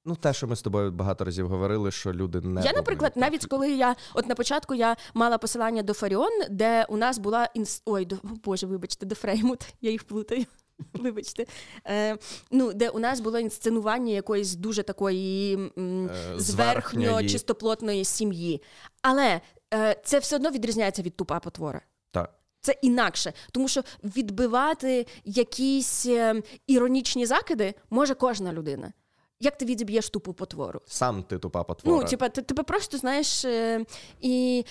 Ну, 0.06 0.16
те, 0.16 0.34
що 0.34 0.48
ми 0.48 0.56
з 0.56 0.62
тобою 0.62 0.92
багато 0.92 1.26
разів 1.26 1.48
говорили, 1.48 1.92
що 1.92 2.14
люди 2.14 2.42
не. 2.42 2.62
я, 2.62 2.74
наприклад, 2.74 3.14
так. 3.14 3.22
навіть 3.22 3.46
коли 3.46 3.72
я 3.72 3.96
от 4.14 4.28
на 4.28 4.36
початку 4.36 4.74
я 4.74 4.96
мала 5.14 5.38
посилання 5.38 5.84
до 5.84 5.94
Фаріон, 5.94 6.32
де 6.50 6.86
у 6.90 6.98
нас 6.98 7.18
була 7.18 7.50
інс... 7.54 7.82
Ой, 7.86 8.06
до... 8.06 8.16
Боже, 8.24 8.68
вибачте, 8.68 9.06
до 9.06 9.16
Фреймут, 9.16 9.60
я 9.82 9.92
їх 9.92 10.04
плутаю. 10.04 10.46
Вибачте, 10.94 11.46
е, 11.88 12.18
ну 12.52 12.74
де 12.74 12.90
у 12.90 13.00
нас 13.00 13.20
було 13.20 13.40
інсценування 13.40 14.14
якоїсь 14.14 14.56
дуже 14.56 14.84
такої 14.84 15.54
м, 15.78 16.06
Е, 16.08 16.40
зверхньо 16.40 17.24
чистоплотної 17.24 18.06
сім'ї. 18.06 18.62
Але 19.02 19.42
е, 19.74 20.02
це 20.04 20.20
все 20.20 20.36
одно 20.36 20.52
відрізняється 20.52 21.02
від 21.02 21.16
тупа 21.16 21.40
потвора. 21.40 21.82
Так. 22.12 22.34
Це 22.62 22.76
інакше, 22.82 23.34
тому 23.52 23.68
що 23.68 23.84
відбивати 24.04 25.08
якісь 25.26 26.06
е, 26.06 26.42
іронічні 26.68 27.26
закиди 27.26 27.74
може 27.90 28.14
кожна 28.14 28.54
людина. 28.54 28.94
Як 29.40 29.58
ти 29.58 29.66
відіб'єш 29.66 30.10
тупу 30.10 30.34
потвору? 30.34 30.82
Сам 30.86 31.24
ти 31.24 31.40
тупа 31.40 31.64
потвора. 31.64 31.98
Ну, 31.98 32.10
типа, 32.10 32.30
ти 32.30 32.42
тебе 32.42 32.64
просто 32.64 32.98
знаєш, 32.98 33.46
е, 33.46 33.86
і, 34.22 34.66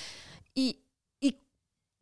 і, 0.55 0.77
і 1.21 1.35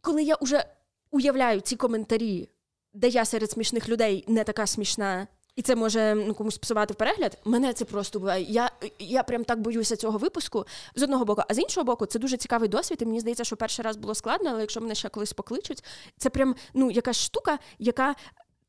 коли 0.01 0.23
я 0.23 0.37
вже 0.41 0.65
уявляю 1.11 1.61
ці 1.61 1.77
коментарі, 1.77 2.49
де 2.95 3.09
я 3.09 3.25
серед 3.25 3.51
смішних 3.51 3.89
людей 3.89 4.25
не 4.29 4.45
така 4.45 4.67
смішна, 4.67 5.27
і 5.57 5.63
це 5.63 5.77
може 5.77 6.15
ну, 6.15 6.35
комусь 6.35 6.59
псувати 6.59 6.95
перегляд, 6.95 7.39
мене 7.45 7.73
це 7.73 7.85
просто 7.85 8.19
буває. 8.19 8.45
Я, 8.49 8.71
я 8.99 9.23
прям 9.23 9.45
так 9.45 9.61
боюся 9.61 9.97
цього 9.97 10.19
випуску 10.19 10.65
з 10.95 11.03
одного 11.03 11.25
боку, 11.25 11.43
а 11.49 11.55
з 11.55 11.59
іншого 11.59 11.85
боку, 11.85 12.07
це 12.07 12.19
дуже 12.19 12.37
цікавий 12.37 12.69
досвід. 12.69 13.03
І 13.03 13.05
мені 13.05 13.21
здається, 13.21 13.45
що 13.45 13.57
перший 13.57 13.85
раз 13.85 13.97
було 13.97 14.15
складно, 14.15 14.51
але 14.51 14.61
якщо 14.61 14.81
мене 14.81 14.95
ще 14.95 15.09
колись 15.09 15.33
покличуть, 15.33 15.85
це 16.19 16.31
прям 16.31 16.55
ну, 16.75 16.91
якась 16.91 17.17
штука, 17.21 17.59
яка. 17.79 18.15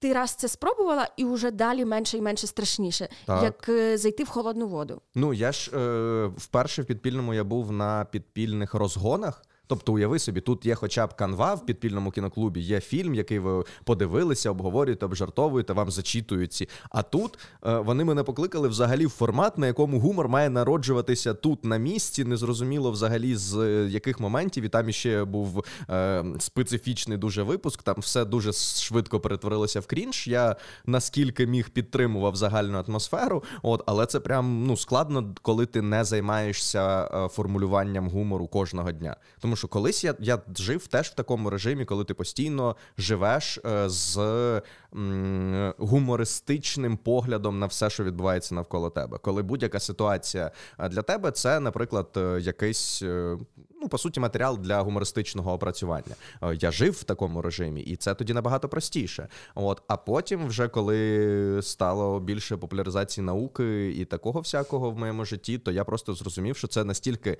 Ти 0.03 0.13
раз 0.13 0.31
це 0.31 0.47
спробувала, 0.47 1.07
і 1.17 1.25
вже 1.25 1.51
далі 1.51 1.85
менше 1.85 2.17
і 2.17 2.21
менше 2.21 2.47
страшніше, 2.47 3.09
Так. 3.25 3.43
як 3.43 3.69
е, 3.69 3.97
зайти 3.97 4.23
в 4.23 4.29
холодну 4.29 4.67
воду. 4.67 5.01
Ну, 5.15 5.33
я 5.33 5.51
ж 5.51 5.71
е, 5.77 6.25
вперше 6.37 6.81
в 6.81 6.85
підпільному 6.85 7.33
я 7.33 7.43
був 7.43 7.71
на 7.71 8.05
підпільних 8.05 8.73
розгонах. 8.73 9.43
Тобто, 9.73 9.93
уяви 9.93 10.19
собі, 10.19 10.41
тут 10.41 10.65
є 10.65 10.75
хоча 10.75 11.07
б 11.07 11.13
канва 11.13 11.53
в 11.53 11.65
підпільному 11.65 12.11
кіноклубі, 12.11 12.59
є 12.61 12.79
фільм, 12.79 13.15
який 13.15 13.39
ви 13.39 13.63
подивилися, 13.83 14.51
обговорюєте, 14.51 15.05
обжартовуєте, 15.05 15.73
вам 15.73 15.91
зачитують 15.91 16.53
ці. 16.53 16.69
А 16.89 17.01
тут 17.01 17.39
е, 17.65 17.77
вони 17.77 18.03
мене 18.03 18.23
покликали 18.23 18.67
взагалі 18.67 19.05
в 19.05 19.09
формат, 19.09 19.57
на 19.57 19.67
якому 19.67 19.99
гумор 19.99 20.29
має 20.29 20.49
народжуватися 20.49 21.33
тут 21.33 21.65
на 21.65 21.77
місці. 21.77 22.23
Незрозуміло 22.23 22.91
взагалі 22.91 23.35
з 23.35 23.57
е, 23.57 23.89
яких 23.89 24.19
моментів. 24.19 24.63
І 24.63 24.69
там 24.69 24.89
іще 24.89 25.23
був 25.23 25.65
е, 25.89 26.25
специфічний 26.39 27.17
дуже 27.17 27.43
випуск. 27.43 27.83
Там 27.83 27.95
все 27.97 28.25
дуже 28.25 28.53
швидко 28.53 29.19
перетворилося 29.19 29.79
в 29.79 29.85
крінж. 29.85 30.27
Я 30.27 30.55
наскільки 30.85 31.47
міг 31.47 31.69
підтримував 31.69 32.35
загальну 32.35 32.83
атмосферу. 32.87 33.43
От, 33.61 33.83
але 33.85 34.05
це 34.05 34.19
прям 34.19 34.65
ну 34.67 34.77
складно, 34.77 35.35
коли 35.41 35.65
ти 35.65 35.81
не 35.81 36.03
займаєшся 36.03 37.09
е, 37.13 37.27
формулюванням 37.27 38.09
гумору 38.09 38.47
кожного 38.47 38.91
дня. 38.91 39.15
Тому 39.39 39.55
що 39.55 39.62
колись 39.67 40.03
я, 40.03 40.15
я 40.19 40.41
жив 40.57 40.87
теж 40.87 41.07
в 41.07 41.13
такому 41.13 41.49
режимі, 41.49 41.85
коли 41.85 42.03
ти 42.03 42.13
постійно 42.13 42.75
живеш 42.97 43.59
е, 43.65 43.89
з 43.89 44.17
м, 44.95 45.73
гумористичним 45.77 46.97
поглядом 46.97 47.59
на 47.59 47.65
все, 47.65 47.89
що 47.89 48.03
відбувається 48.03 48.55
навколо 48.55 48.89
тебе. 48.89 49.17
Коли 49.17 49.43
будь-яка 49.43 49.79
ситуація 49.79 50.51
е, 50.79 50.89
для 50.89 51.01
тебе 51.01 51.31
це, 51.31 51.59
наприклад, 51.59 52.09
е, 52.17 52.39
якийсь. 52.41 53.03
Ну, 53.81 53.89
по 53.89 53.97
суті, 53.97 54.19
матеріал 54.19 54.57
для 54.57 54.81
гумористичного 54.81 55.53
опрацювання. 55.53 56.15
Я 56.53 56.71
жив 56.71 56.91
в 56.91 57.03
такому 57.03 57.41
режимі, 57.41 57.81
і 57.81 57.95
це 57.95 58.15
тоді 58.15 58.33
набагато 58.33 58.69
простіше. 58.69 59.27
От, 59.55 59.81
а 59.87 59.97
потім, 59.97 60.47
вже 60.47 60.67
коли 60.67 61.59
стало 61.61 62.19
більше 62.19 62.57
популяризації 62.57 63.25
науки 63.25 63.91
і 63.91 64.05
такого 64.05 64.39
всякого 64.39 64.91
в 64.91 64.97
моєму 64.97 65.25
житті, 65.25 65.57
то 65.57 65.71
я 65.71 65.83
просто 65.83 66.13
зрозумів, 66.13 66.57
що 66.57 66.67
це 66.67 66.83
настільки 66.83 67.37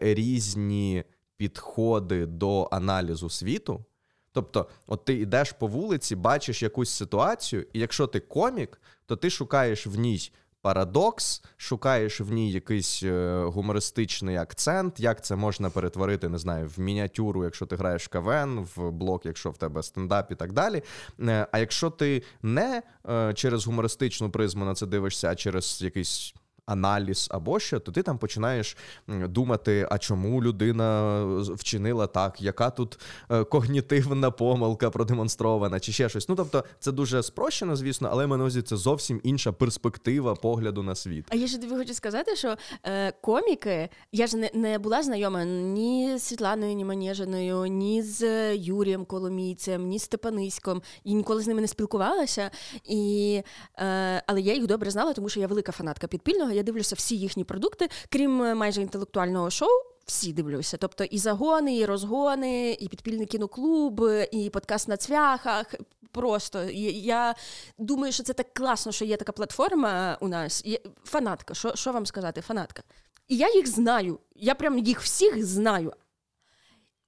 різні 0.00 1.04
підходи 1.40 2.26
до 2.26 2.68
аналізу 2.70 3.30
світу. 3.30 3.84
Тобто, 4.32 4.68
от 4.86 5.04
ти 5.04 5.14
йдеш 5.14 5.52
по 5.52 5.66
вулиці, 5.66 6.16
бачиш 6.16 6.62
якусь 6.62 6.90
ситуацію, 6.90 7.66
і 7.72 7.78
якщо 7.78 8.06
ти 8.06 8.20
комік, 8.20 8.80
то 9.06 9.16
ти 9.16 9.30
шукаєш 9.30 9.86
в 9.86 9.98
ній 9.98 10.32
парадокс, 10.62 11.42
шукаєш 11.56 12.20
в 12.20 12.32
ній 12.32 12.52
якийсь 12.52 13.02
е, 13.02 13.42
гумористичний 13.44 14.36
акцент, 14.36 15.00
як 15.00 15.24
це 15.24 15.36
можна 15.36 15.70
перетворити, 15.70 16.28
не 16.28 16.38
знаю, 16.38 16.70
в 16.76 16.80
мініатюру, 16.80 17.44
якщо 17.44 17.66
ти 17.66 17.76
граєш 17.76 18.04
в 18.04 18.08
КВН, 18.08 18.68
в 18.76 18.90
блок, 18.90 19.26
якщо 19.26 19.50
в 19.50 19.56
тебе 19.56 19.82
стендап 19.82 20.32
і 20.32 20.34
так 20.34 20.52
далі. 20.52 20.82
Е, 21.20 21.46
А 21.52 21.58
якщо 21.58 21.90
ти 21.90 22.22
не 22.42 22.82
е, 23.10 23.34
через 23.34 23.66
гумористичну 23.66 24.30
призму 24.30 24.64
на 24.64 24.74
це 24.74 24.86
дивишся, 24.86 25.28
а 25.30 25.34
через 25.34 25.82
якийсь. 25.82 26.34
Аналіз 26.70 27.28
або 27.30 27.60
що, 27.60 27.80
то 27.80 27.92
ти 27.92 28.02
там 28.02 28.18
починаєш 28.18 28.76
думати, 29.08 29.86
а 29.90 29.98
чому 29.98 30.42
людина 30.42 31.24
вчинила 31.40 32.06
так, 32.06 32.42
яка 32.42 32.70
тут 32.70 32.98
е, 33.30 33.44
когнітивна 33.44 34.30
помилка 34.30 34.90
продемонстрована, 34.90 35.80
чи 35.80 35.92
ще 35.92 36.08
щось. 36.08 36.28
Ну 36.28 36.34
тобто, 36.34 36.64
це 36.78 36.92
дуже 36.92 37.22
спрощено, 37.22 37.76
звісно, 37.76 38.08
але 38.12 38.26
мене 38.26 38.42
увазі 38.42 38.62
це 38.62 38.76
зовсім 38.76 39.20
інша 39.22 39.52
перспектива 39.52 40.34
погляду 40.34 40.82
на 40.82 40.94
світ. 40.94 41.26
А 41.28 41.34
я 41.34 41.46
ж 41.46 41.60
тобі 41.60 41.74
хочу 41.74 41.94
сказати, 41.94 42.36
що 42.36 42.56
е, 42.84 43.12
коміки, 43.20 43.88
я 44.12 44.26
ж 44.26 44.36
не, 44.36 44.50
не 44.54 44.78
була 44.78 45.02
знайома 45.02 45.44
ні 45.44 46.18
з 46.18 46.22
Світланою 46.22 46.74
Німанежиною, 46.74 47.66
ні 47.66 48.02
з 48.02 48.22
е, 48.22 48.56
Юрієм 48.56 49.04
Коломійцем, 49.04 49.88
ні 49.88 49.98
з 49.98 50.02
Степаниськом. 50.02 50.82
І 51.04 51.14
ніколи 51.14 51.42
з 51.42 51.46
ними 51.46 51.60
не 51.60 51.68
спілкувалася. 51.68 52.50
І, 52.84 53.42
е, 53.78 54.22
але 54.26 54.40
я 54.40 54.54
їх 54.54 54.66
добре 54.66 54.90
знала, 54.90 55.12
тому 55.12 55.28
що 55.28 55.40
я 55.40 55.46
велика 55.46 55.72
фанатка 55.72 56.06
підпільного. 56.06 56.50
Я 56.60 56.64
дивлюся 56.64 56.94
всі 56.94 57.16
їхні 57.16 57.44
продукти, 57.44 57.88
крім 58.08 58.42
е, 58.42 58.54
майже 58.54 58.82
інтелектуального 58.82 59.50
шоу. 59.50 59.68
Всі 60.06 60.32
дивлюся, 60.32 60.76
тобто 60.76 61.04
і 61.04 61.18
загони, 61.18 61.76
і 61.76 61.84
розгони, 61.84 62.76
і 62.80 62.88
підпільний 62.88 63.26
кіноклуб, 63.26 64.00
і 64.32 64.50
подкаст 64.50 64.88
на 64.88 64.96
цвяхах. 64.96 65.74
Просто 66.12 66.64
я 66.64 67.34
думаю, 67.78 68.12
що 68.12 68.22
це 68.22 68.32
так 68.32 68.54
класно, 68.54 68.92
що 68.92 69.04
є 69.04 69.16
така 69.16 69.32
платформа 69.32 70.18
у 70.20 70.28
нас. 70.28 70.64
Фанатка, 71.04 71.54
що, 71.54 71.74
що 71.74 71.92
вам 71.92 72.06
сказати? 72.06 72.40
Фанатка. 72.40 72.82
І 73.28 73.36
я 73.36 73.54
їх 73.54 73.66
знаю. 73.66 74.18
Я 74.36 74.54
прям 74.54 74.78
їх 74.78 75.00
всіх 75.00 75.44
знаю. 75.44 75.92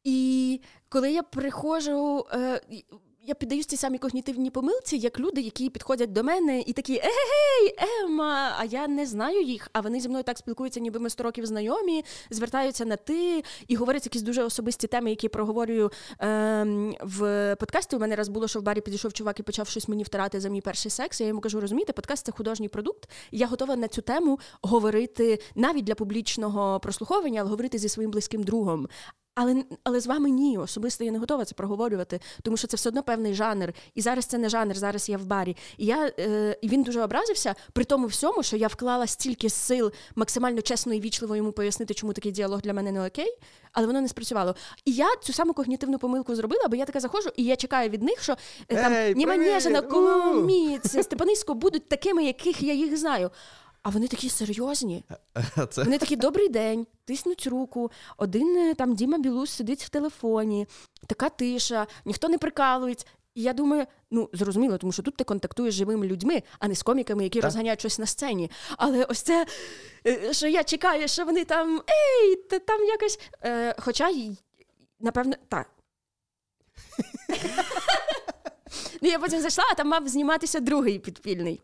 І 0.05 0.61
коли 0.89 1.13
я 1.13 1.23
приходжу, 1.23 2.27
е, 2.33 2.61
я 3.27 3.35
піддаюсь 3.35 3.67
цій 3.67 3.77
самій 3.77 3.99
когнітивній 3.99 4.51
помилці, 4.51 4.97
як 4.97 5.21
люди, 5.21 5.41
які 5.41 5.71
підходять 5.71 6.13
до 6.13 6.23
мене 6.23 6.61
і 6.61 6.73
такі 6.73 6.95
Егей, 6.95 7.75
Ема, 8.05 8.57
а 8.59 8.65
я 8.65 8.89
не 8.89 9.07
знаю 9.07 9.43
їх. 9.43 9.69
А 9.73 9.81
вони 9.81 10.01
зі 10.01 10.09
мною 10.09 10.25
так 10.25 10.39
спілкуються, 10.39 10.81
ніби 10.81 11.01
ми 11.01 11.11
100 11.11 11.25
років 11.25 11.47
знайомі, 11.47 12.05
звертаються 12.31 12.85
на 12.85 12.97
ти 12.97 13.45
і 13.69 13.77
говорять 13.77 14.07
якісь 14.07 14.23
дуже 14.23 14.43
особисті 14.43 14.87
теми, 14.87 15.11
які 15.11 15.29
проговорюю 15.29 15.91
е, 16.21 16.65
в 17.01 17.57
подкасті. 17.61 17.97
У 17.97 17.99
мене 17.99 18.17
раз 18.17 18.29
було, 18.29 18.49
що 18.49 18.61
в 18.61 18.63
барі 18.63 18.81
підійшов 18.81 19.13
чувак 19.13 19.41
і 19.41 19.43
почав 19.43 19.69
щось 19.69 19.89
мені 19.89 20.03
втирати 20.03 20.41
за 20.41 20.49
мій 20.49 20.61
перший 20.61 20.91
секс. 20.91 21.21
Я 21.21 21.27
йому 21.27 21.41
кажу, 21.41 21.61
розумієте, 21.61 21.93
подкаст 21.93 22.27
це 22.27 22.33
художній 22.33 22.69
продукт. 22.69 23.11
Я 23.31 23.47
готова 23.47 23.77
на 23.77 23.89
цю 23.89 24.03
тему 24.03 24.39
говорити 24.63 25.39
навіть 25.55 25.85
для 25.85 25.95
публічного 25.95 26.81
прослуховування, 26.81 27.41
але 27.41 27.51
говорити 27.51 27.79
зі 27.79 27.89
своїм 27.89 28.11
близьким 28.11 28.43
другом. 28.43 28.89
Але 29.35 29.65
але 29.85 30.01
з 30.01 30.07
вами 30.07 30.31
ні, 30.31 30.59
особисто 30.59 31.05
я 31.05 31.11
не 31.11 31.19
готова 31.19 31.45
це 31.45 31.55
проговорювати, 31.55 32.21
тому 32.43 32.57
що 32.57 32.67
це 32.67 32.77
все 32.77 32.89
одно 32.89 33.03
певний 33.03 33.35
жанр. 33.35 33.73
І 33.95 34.01
зараз 34.01 34.25
це 34.25 34.39
не 34.39 34.49
жанр, 34.49 34.77
зараз 34.77 35.09
я 35.09 35.19
в 35.19 35.25
барі. 35.25 35.57
І 35.79 35.87
я 35.87 36.13
е, 36.19 36.57
і 36.63 36.69
він 36.69 36.83
дуже 36.83 37.03
образився 37.03 37.55
при 37.73 37.85
тому 37.85 38.07
всьому, 38.07 38.43
що 38.43 38.57
я 38.57 38.67
вклала 38.67 39.07
стільки 39.07 39.51
сил 39.51 39.93
максимально 40.15 40.63
чесно 40.63 40.95
і 40.95 41.01
вічливо 41.01 41.37
йому 41.37 41.53
пояснити, 41.53 41.95
чому 41.95 42.13
такий 42.13 42.33
діалог 42.33 42.61
для 42.61 42.73
мене 42.73 42.93
не 42.93 43.07
окей, 43.07 43.39
але 43.73 43.87
воно 43.87 44.01
не 44.01 44.09
спрацювало. 44.09 44.55
І 44.85 44.93
я 44.93 45.17
цю 45.23 45.33
саму 45.33 45.53
когнітивну 45.53 45.99
помилку 45.99 46.35
зробила, 46.35 46.69
бо 46.69 46.77
я 46.77 46.85
така 46.85 47.01
заходжу, 47.01 47.31
і 47.37 47.45
я 47.45 47.57
чекаю 47.57 47.91
від 47.91 48.03
них, 48.03 48.23
що 48.23 48.37
е, 48.69 48.77
там 48.77 49.19
Німанежина, 49.19 49.83
Коломіць, 49.83 51.03
Степанисько 51.03 51.55
будуть 51.55 51.89
такими, 51.89 52.25
яких 52.25 52.63
я 52.63 52.73
їх 52.73 52.97
знаю. 52.97 53.31
А 53.83 53.91
вони 53.91 54.09
такі 54.09 54.29
серйозні. 54.29 55.05
Це... 55.71 55.83
Вони 55.83 55.99
такі 55.99 56.17
добрий 56.17 56.49
день, 56.49 56.87
тиснуть 57.05 57.47
руку. 57.47 57.91
Один 58.17 58.57
е, 58.57 58.75
там 58.75 58.95
Діма 58.95 59.19
Білус 59.19 59.51
сидить 59.51 59.83
в 59.83 59.89
телефоні, 59.89 60.67
така 61.07 61.29
тиша, 61.29 61.87
ніхто 62.05 62.29
не 62.29 62.39
прикалується. 62.39 63.07
І 63.35 63.43
я 63.43 63.53
думаю, 63.53 63.87
ну 64.11 64.31
зрозуміло, 64.33 64.79
тому 64.79 64.93
що 64.93 65.03
тут 65.03 65.17
ти 65.17 65.25
контактуєш 65.25 65.75
з 65.75 65.77
живими 65.77 66.07
людьми, 66.07 66.43
а 66.59 66.69
не 66.69 66.75
з 66.75 66.83
коміками, 66.83 67.25
які 67.25 67.39
так. 67.39 67.45
розганяють 67.45 67.81
щось 67.81 67.99
на 67.99 68.07
сцені. 68.07 68.51
Але 68.77 69.05
ось 69.05 69.23
це, 69.23 69.47
е, 70.07 70.33
що 70.33 70.47
я 70.47 70.65
чекаю, 70.65 71.09
що 71.09 71.25
вони 71.25 71.45
там 71.45 71.83
ей, 71.91 72.37
та 72.37 72.59
там 72.59 72.85
якось. 72.85 73.21
Е, 73.45 73.75
Хоча, 73.79 74.11
напевно, 75.01 75.35
так. 75.49 75.71
Ну, 79.03 79.09
я 79.09 79.19
потім 79.19 79.41
зайшла, 79.41 79.65
а 79.73 79.75
там 79.75 79.89
мав 79.89 80.09
зніматися 80.09 80.61
другий 80.61 80.99
підпільний. 80.99 81.61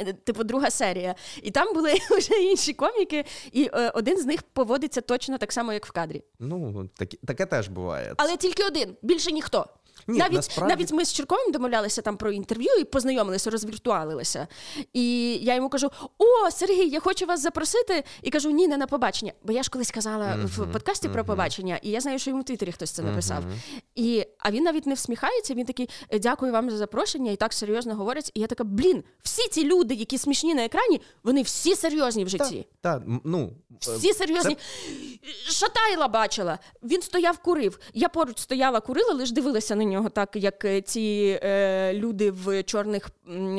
Е, 0.00 0.12
типу, 0.12 0.44
друга 0.44 0.70
серія. 0.70 1.14
І 1.42 1.50
там 1.50 1.74
були 1.74 1.94
вже 2.18 2.34
інші 2.42 2.72
коміки, 2.72 3.24
і 3.52 3.70
е, 3.74 3.90
один 3.94 4.18
з 4.18 4.26
них 4.26 4.42
поводиться 4.42 5.00
точно 5.00 5.38
так 5.38 5.52
само, 5.52 5.72
як 5.72 5.86
в 5.86 5.92
кадрі. 5.92 6.22
Ну, 6.38 6.88
так, 6.96 7.08
таке 7.26 7.46
теж 7.46 7.68
буває. 7.68 8.14
Але 8.16 8.36
тільки 8.36 8.64
один, 8.64 8.96
більше 9.02 9.32
ніхто. 9.32 9.66
Ні, 10.06 10.18
Навіть 10.18 10.32
насправді... 10.32 10.74
навіть 10.74 10.92
ми 10.92 11.04
з 11.04 11.12
Черковим 11.12 11.52
домовлялися 11.52 12.02
там 12.02 12.16
про 12.16 12.32
інтерв'ю 12.32 12.70
і 12.80 12.84
познайомилися, 12.84 13.50
розвіртуалилися. 13.50 14.46
І 14.92 15.34
я 15.34 15.54
йому 15.54 15.68
кажу: 15.68 15.90
О, 16.18 16.50
Сергій, 16.50 16.88
я 16.88 17.00
хочу 17.00 17.26
вас 17.26 17.40
запросити. 17.40 18.04
І 18.22 18.30
кажу, 18.30 18.50
ні, 18.50 18.68
не 18.68 18.76
на 18.76 18.86
побачення. 18.86 19.32
Бо 19.42 19.52
я 19.52 19.62
ж 19.62 19.70
колись 19.70 19.90
казала 19.90 20.26
uh-huh, 20.26 20.46
в 20.46 20.72
подкасті 20.72 21.08
uh-huh. 21.08 21.12
про 21.12 21.24
побачення, 21.24 21.78
і 21.82 21.90
я 21.90 22.00
знаю, 22.00 22.18
що 22.18 22.30
йому 22.30 22.42
в 22.42 22.44
Твіттері 22.44 22.72
хтось 22.72 22.90
це 22.90 23.02
написав. 23.02 23.44
Uh-huh. 23.44 23.80
І, 23.94 24.26
А 24.38 24.50
він 24.50 24.64
навіть 24.64 24.86
не 24.86 24.94
всміхається. 24.94 25.54
Він 25.54 25.66
такий, 25.66 25.88
«Е, 26.10 26.18
дякую 26.18 26.52
вам 26.52 26.70
за 26.70 26.76
запрошення, 26.76 27.32
і 27.32 27.36
так 27.36 27.52
серйозно 27.52 27.94
говорить. 27.94 28.30
І 28.34 28.40
я 28.40 28.46
така, 28.46 28.64
блін, 28.64 29.04
всі 29.22 29.48
ці 29.48 29.64
люди, 29.64 29.94
які 29.94 30.18
смішні 30.18 30.54
на 30.54 30.64
екрані, 30.64 31.00
вони 31.24 31.42
всі 31.42 31.74
серйозні 31.74 32.24
в 32.24 32.28
житті. 32.28 32.66
Та, 32.80 32.98
та, 32.98 33.04
ну, 33.24 33.52
Всі 33.80 34.12
серйозні. 34.12 34.54
Це... 34.54 35.52
Шатайла 35.52 36.08
бачила. 36.08 36.58
Він 36.82 37.02
стояв, 37.02 37.38
курив. 37.38 37.78
Я 37.94 38.08
поруч 38.08 38.38
стояла, 38.38 38.80
курила, 38.80 39.14
лише 39.14 39.34
дивилася 39.34 39.74
на 39.74 39.84
нього 39.88 40.08
так, 40.08 40.36
як 40.36 40.64
е, 40.64 40.80
ці 40.80 41.38
е, 41.42 41.94
люди 41.94 42.30
в 42.30 42.62
чорних 42.62 43.10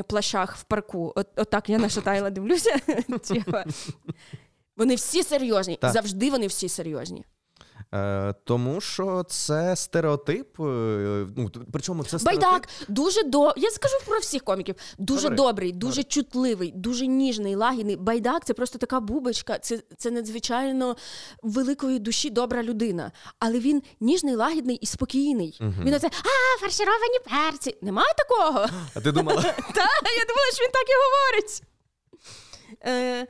плащах 0.08 0.58
в 0.58 0.64
парку. 0.64 1.14
От, 1.16 1.28
Отак 1.36 1.70
я 1.70 1.78
на 1.78 1.90
Шатайла 1.90 2.30
дивлюся. 2.30 2.76
Вони 4.78 4.96
всі 4.96 5.24
серйозні. 5.24 5.80
Завжди 5.82 6.30
вони 6.32 6.48
всі 6.48 6.70
серйозні. 6.70 7.26
Е, 7.94 8.34
Тому 8.44 8.82
що 8.82 9.24
це 9.30 9.76
стереотип. 9.76 10.60
Е, 10.60 10.64
ну 11.36 11.52
причому 11.74 12.04
це 12.04 12.20
стереотип... 12.20 12.50
байдак 12.50 12.70
дуже 12.88 13.24
до. 13.24 13.54
Я 13.58 13.70
скажу 13.70 13.96
про 14.06 14.20
всіх 14.20 14.44
коміків. 14.44 14.76
Дуже 14.98 15.22
Добре. 15.22 15.36
добрий, 15.38 15.72
дуже 15.72 16.02
Добре. 16.02 16.10
чутливий, 16.10 16.72
дуже 16.76 17.08
ніжний, 17.08 17.56
лагідний. 17.56 17.96
Байдак 17.96 18.46
це 18.46 18.54
просто 18.54 18.78
така 18.78 19.00
бубочка. 19.00 19.60
Це 19.60 19.80
це 19.98 20.12
надзвичайно 20.12 20.96
великої 21.44 22.00
душі 22.00 22.30
добра 22.30 22.64
людина. 22.64 23.12
Але 23.40 23.60
він 23.60 23.84
ніжний, 24.00 24.36
лагідний 24.36 24.76
і 24.76 24.86
спокійний. 24.86 25.58
Угу. 25.62 25.74
Він 25.84 25.94
оце 25.94 26.08
а 26.08 26.60
фаршировані 26.60 27.20
перці. 27.30 27.78
Немає 27.82 28.14
такого. 28.18 28.66
А 28.96 29.02
ти 29.02 29.12
думала? 29.12 29.42
Так, 29.76 30.04
я 30.18 30.26
думала, 30.26 30.52
що 30.54 30.64
він 30.64 30.72
так 30.72 30.86
і 30.90 30.94
говорить. 31.06 31.64
Е, 32.86 33.28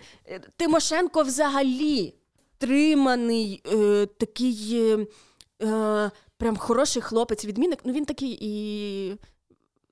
Тимошенко 0.57 1.23
взагалі 1.23 2.18
стриманий, 2.59 3.61
е, 3.73 4.05
такий 4.05 4.69
е, 4.73 5.07
е, 5.65 6.11
прям 6.37 6.57
хороший 6.57 7.01
хлопець, 7.01 7.45
відмінник. 7.45 7.79
Ну 7.83 7.93
він 7.93 8.05
такий 8.05 8.37
і 8.41 9.15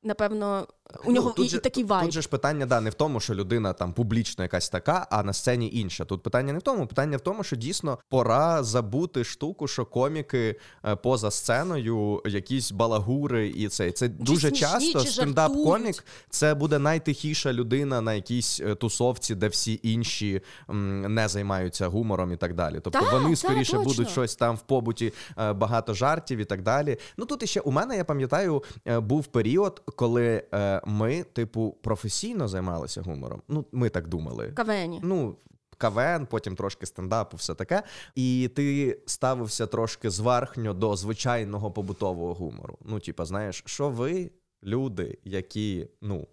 напевно, 0.03 0.67
у 1.05 1.11
нього 1.11 1.33
ну, 1.37 1.43
і, 1.43 1.49
же, 1.49 1.57
і 1.57 1.59
такий 1.59 1.83
вайб. 1.83 2.03
Тут 2.03 2.13
же 2.13 2.21
ж 2.21 2.29
питання 2.29 2.65
да, 2.65 2.81
не 2.81 2.89
в 2.89 2.93
тому, 2.93 3.19
що 3.19 3.35
людина 3.35 3.73
там 3.73 3.93
публічно 3.93 4.43
якась 4.43 4.69
така, 4.69 5.07
а 5.11 5.23
на 5.23 5.33
сцені 5.33 5.69
інша. 5.73 6.05
Тут 6.05 6.23
питання 6.23 6.53
не 6.53 6.59
в 6.59 6.61
тому, 6.61 6.87
питання 6.87 7.17
в 7.17 7.21
тому, 7.21 7.43
що 7.43 7.55
дійсно 7.55 7.99
пора 8.09 8.63
забути 8.63 9.23
штуку, 9.23 9.67
що 9.67 9.85
коміки 9.85 10.55
е, 10.85 10.95
поза 10.95 11.31
сценою, 11.31 12.21
якісь 12.25 12.71
балагури, 12.71 13.47
і 13.47 13.67
це 13.67 13.91
це 13.91 14.07
дуже 14.07 14.47
смішні, 14.47 14.59
часто 14.59 14.99
стендап-комік 14.99 16.03
це 16.29 16.53
буде 16.53 16.79
найтихіша 16.79 17.53
людина 17.53 18.01
на 18.01 18.13
якійсь 18.13 18.59
е, 18.59 18.75
тусовці, 18.75 19.35
де 19.35 19.47
всі 19.47 19.79
інші 19.83 20.41
м, 20.69 21.13
не 21.13 21.27
займаються 21.27 21.87
гумором 21.87 22.33
і 22.33 22.37
так 22.37 22.53
далі. 22.53 22.79
Тобто 22.83 22.99
та, 22.99 23.17
вони 23.17 23.35
скоріше 23.35 23.71
та, 23.71 23.79
будуть 23.79 24.09
щось 24.09 24.35
там 24.35 24.55
в 24.55 24.61
побуті, 24.61 25.13
е, 25.37 25.53
багато 25.53 25.93
жартів 25.93 26.39
і 26.39 26.45
так 26.45 26.61
далі. 26.61 26.97
Ну 27.17 27.25
тут 27.25 27.43
іще 27.43 27.59
у 27.59 27.71
мене 27.71 27.97
я 27.97 28.03
пам'ятаю, 28.03 28.63
був 28.85 29.25
період 29.25 29.81
коли 29.95 30.43
ми, 30.85 31.23
типу, 31.23 31.77
професійно 31.81 32.47
займалися 32.47 33.01
гумором. 33.01 33.41
Ну, 33.47 33.65
ми 33.71 33.89
так 33.89 34.07
думали. 34.07 34.51
Кавені. 34.51 34.99
Ну, 35.03 35.35
КВН, 35.77 36.27
потім 36.29 36.55
трошки 36.55 36.85
стендапу, 36.85 37.37
все 37.37 37.55
таке. 37.55 37.83
І 38.15 38.49
ти 38.55 38.99
ставився 39.05 39.67
трошки 39.67 40.09
зверхньо 40.09 40.73
до 40.73 40.95
звичайного 40.95 41.71
побутового 41.71 42.33
гумору. 42.33 42.77
Ну, 42.85 42.99
типа, 42.99 43.25
знаєш, 43.25 43.63
що 43.65 43.89
ви, 43.89 44.31
люди, 44.63 45.17
які 45.23 45.87
ну, 46.01 46.27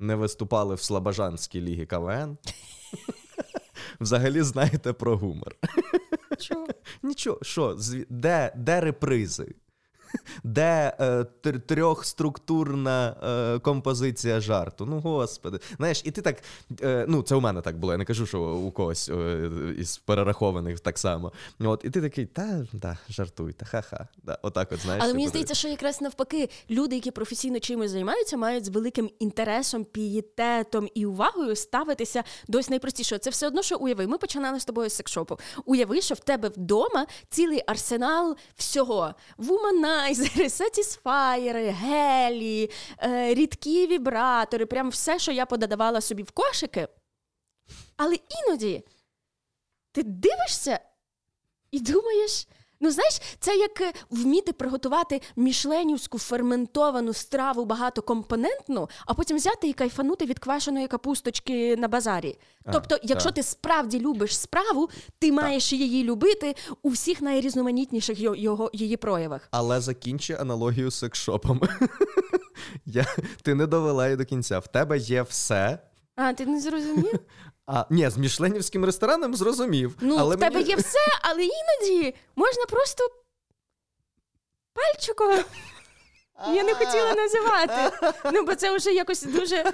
не 0.00 0.14
виступали 0.14 0.74
в 0.74 0.82
Слобожанській 0.82 1.60
лігі 1.60 1.86
КВН, 1.86 2.36
взагалі 4.00 4.42
знаєте 4.42 4.92
про 4.92 5.16
гумор. 5.16 5.56
Чого? 6.38 6.66
Нічого, 7.02 7.38
що, 7.42 7.78
де, 8.08 8.52
де 8.56 8.80
репризи? 8.80 9.54
Де 10.44 10.96
е, 11.00 11.24
трьохструктурна 11.58 13.16
е, 13.22 13.58
композиція 13.58 14.40
жарту. 14.40 14.86
Ну, 14.86 15.00
господи. 15.00 15.58
Знаєш, 15.76 16.02
і 16.04 16.10
ти 16.10 16.22
так. 16.22 16.36
Е, 16.82 17.04
ну, 17.08 17.22
це 17.22 17.34
у 17.34 17.40
мене 17.40 17.60
так 17.60 17.78
було. 17.78 17.92
Я 17.92 17.98
не 17.98 18.04
кажу, 18.04 18.26
що 18.26 18.40
у 18.42 18.70
когось 18.70 19.08
е, 19.08 19.50
із 19.78 19.98
перерахованих 19.98 20.80
так 20.80 20.98
само. 20.98 21.32
От, 21.60 21.84
І 21.84 21.90
ти 21.90 22.00
такий, 22.00 22.26
та 22.26 22.66
да, 22.72 22.98
жартуйте, 23.08 23.64
ха-ха. 23.64 24.08
Да, 24.22 24.38
отак 24.42 24.72
от, 24.72 24.80
знаєш. 24.80 25.04
Але 25.04 25.14
мені 25.14 25.28
здається, 25.28 25.54
що 25.54 25.68
якраз 25.68 26.00
навпаки, 26.00 26.48
люди, 26.70 26.94
які 26.94 27.10
професійно 27.10 27.60
чимось 27.60 27.90
займаються, 27.90 28.36
мають 28.36 28.64
з 28.64 28.68
великим 28.68 29.10
інтересом, 29.18 29.84
пієтетом 29.84 30.88
і 30.94 31.06
увагою 31.06 31.56
ставитися 31.56 32.24
до 32.48 32.58
ось 32.58 32.70
найпростішого. 32.70 33.18
Це 33.18 33.30
все 33.30 33.46
одно, 33.46 33.62
що 33.62 33.76
уяви. 33.76 34.06
Ми 34.06 34.18
починали 34.18 34.60
з 34.60 34.64
тобою 34.64 34.90
з 34.90 34.94
секшопу. 34.94 35.38
Уяви, 35.64 36.00
що 36.00 36.14
в 36.14 36.20
тебе 36.20 36.48
вдома 36.48 37.06
цілий 37.30 37.62
арсенал 37.66 38.36
всього. 38.56 39.14
Вумана 39.36 40.01
органайзери, 40.02 40.50
сатісфаєри, 40.50 41.70
гелі, 41.70 42.70
рідкі 43.28 43.86
вібратори, 43.86 44.66
прям 44.66 44.90
все, 44.90 45.18
що 45.18 45.32
я 45.32 45.46
подавала 45.46 46.00
собі 46.00 46.22
в 46.22 46.30
кошики. 46.30 46.88
Але 47.96 48.16
іноді 48.16 48.84
ти 49.92 50.02
дивишся 50.02 50.80
і 51.70 51.80
думаєш. 51.80 52.46
Ну, 52.82 52.90
знаєш, 52.90 53.20
це 53.38 53.56
як 53.56 53.80
е, 53.80 53.92
вміти 54.10 54.52
приготувати 54.52 55.20
мішленівську 55.36 56.18
ферментовану 56.18 57.12
страву 57.12 57.64
багатокомпонентну, 57.64 58.88
а 59.06 59.14
потім 59.14 59.36
взяти 59.36 59.68
і 59.68 59.72
кайфанути 59.72 60.26
від 60.26 60.38
квашеної 60.38 60.88
капусточки 60.88 61.76
на 61.76 61.88
базарі. 61.88 62.38
А, 62.64 62.72
тобто, 62.72 62.98
якщо 63.02 63.28
так. 63.28 63.34
ти 63.34 63.42
справді 63.42 64.00
любиш 64.00 64.38
справу, 64.38 64.90
ти 65.18 65.30
так. 65.30 65.42
маєш 65.42 65.72
її 65.72 66.04
любити 66.04 66.54
у 66.82 66.88
всіх 66.88 67.22
найрізноманітніших 67.22 68.20
його 68.20 68.70
її 68.72 68.96
проявах. 68.96 69.48
Але 69.50 69.80
закінчи 69.80 70.34
аналогію 70.34 70.90
з 70.90 70.98
секшопом. 70.98 71.60
Я, 72.86 73.06
Ти 73.42 73.54
не 73.54 73.66
довела 73.66 74.06
її 74.06 74.16
до 74.16 74.24
кінця. 74.24 74.58
В 74.58 74.66
тебе 74.66 74.98
є 74.98 75.22
все. 75.22 75.78
А, 76.16 76.32
ти 76.32 76.46
не 76.46 76.60
зрозумів? 76.60 77.20
А 77.66 77.84
ні, 77.90 78.10
з 78.10 78.16
мішленівським 78.16 78.84
рестораном 78.84 79.34
зрозумів. 79.34 79.96
Ну, 80.00 80.16
але 80.18 80.36
в 80.36 80.38
тебе 80.38 80.56
мені... 80.56 80.68
є 80.68 80.76
все, 80.76 80.98
але 81.22 81.42
іноді 81.42 82.14
можна 82.36 82.64
просто 82.68 83.04
пальчиком. 84.72 85.44
Я 86.54 86.64
не 86.64 86.74
хотіла 86.74 87.14
називати. 87.14 87.96
Ну, 88.32 88.44
бо 88.44 88.54
це 88.54 88.76
вже 88.76 88.90
якось 88.92 89.22
дуже 89.22 89.72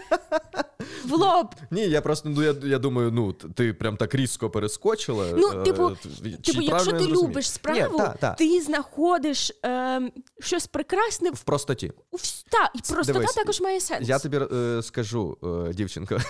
в 1.04 1.12
лоб. 1.12 1.54
Ні, 1.70 1.82
я 1.88 2.00
просто 2.00 2.28
ну 2.28 2.42
я 2.42 2.54
я 2.62 2.78
думаю, 2.78 3.12
ну 3.12 3.32
ти 3.32 3.72
прям 3.72 3.96
так 3.96 4.14
різко 4.14 4.50
перескочила. 4.50 5.26
Ну, 5.36 5.60
е, 5.60 5.62
типу, 5.62 5.96
типу 6.44 6.62
якщо 6.62 6.92
ти 6.92 7.06
любиш 7.06 7.50
справу, 7.50 7.92
Ні, 7.92 7.98
та, 7.98 8.14
та. 8.20 8.34
ти 8.34 8.60
знаходиш 8.60 9.52
е, 9.64 10.00
щось 10.40 10.66
прекрасне 10.66 11.30
в 11.30 11.40
простоті. 11.40 11.92
У, 12.10 12.16
та, 12.48 12.70
і 12.74 12.78
простота 12.78 13.12
Дивись, 13.12 13.34
також 13.34 13.60
має 13.60 13.80
сенс. 13.80 14.08
Я 14.08 14.18
тобі 14.18 14.40
е, 14.52 14.82
скажу, 14.82 15.38
е, 15.68 15.74
дівчинка. 15.74 16.20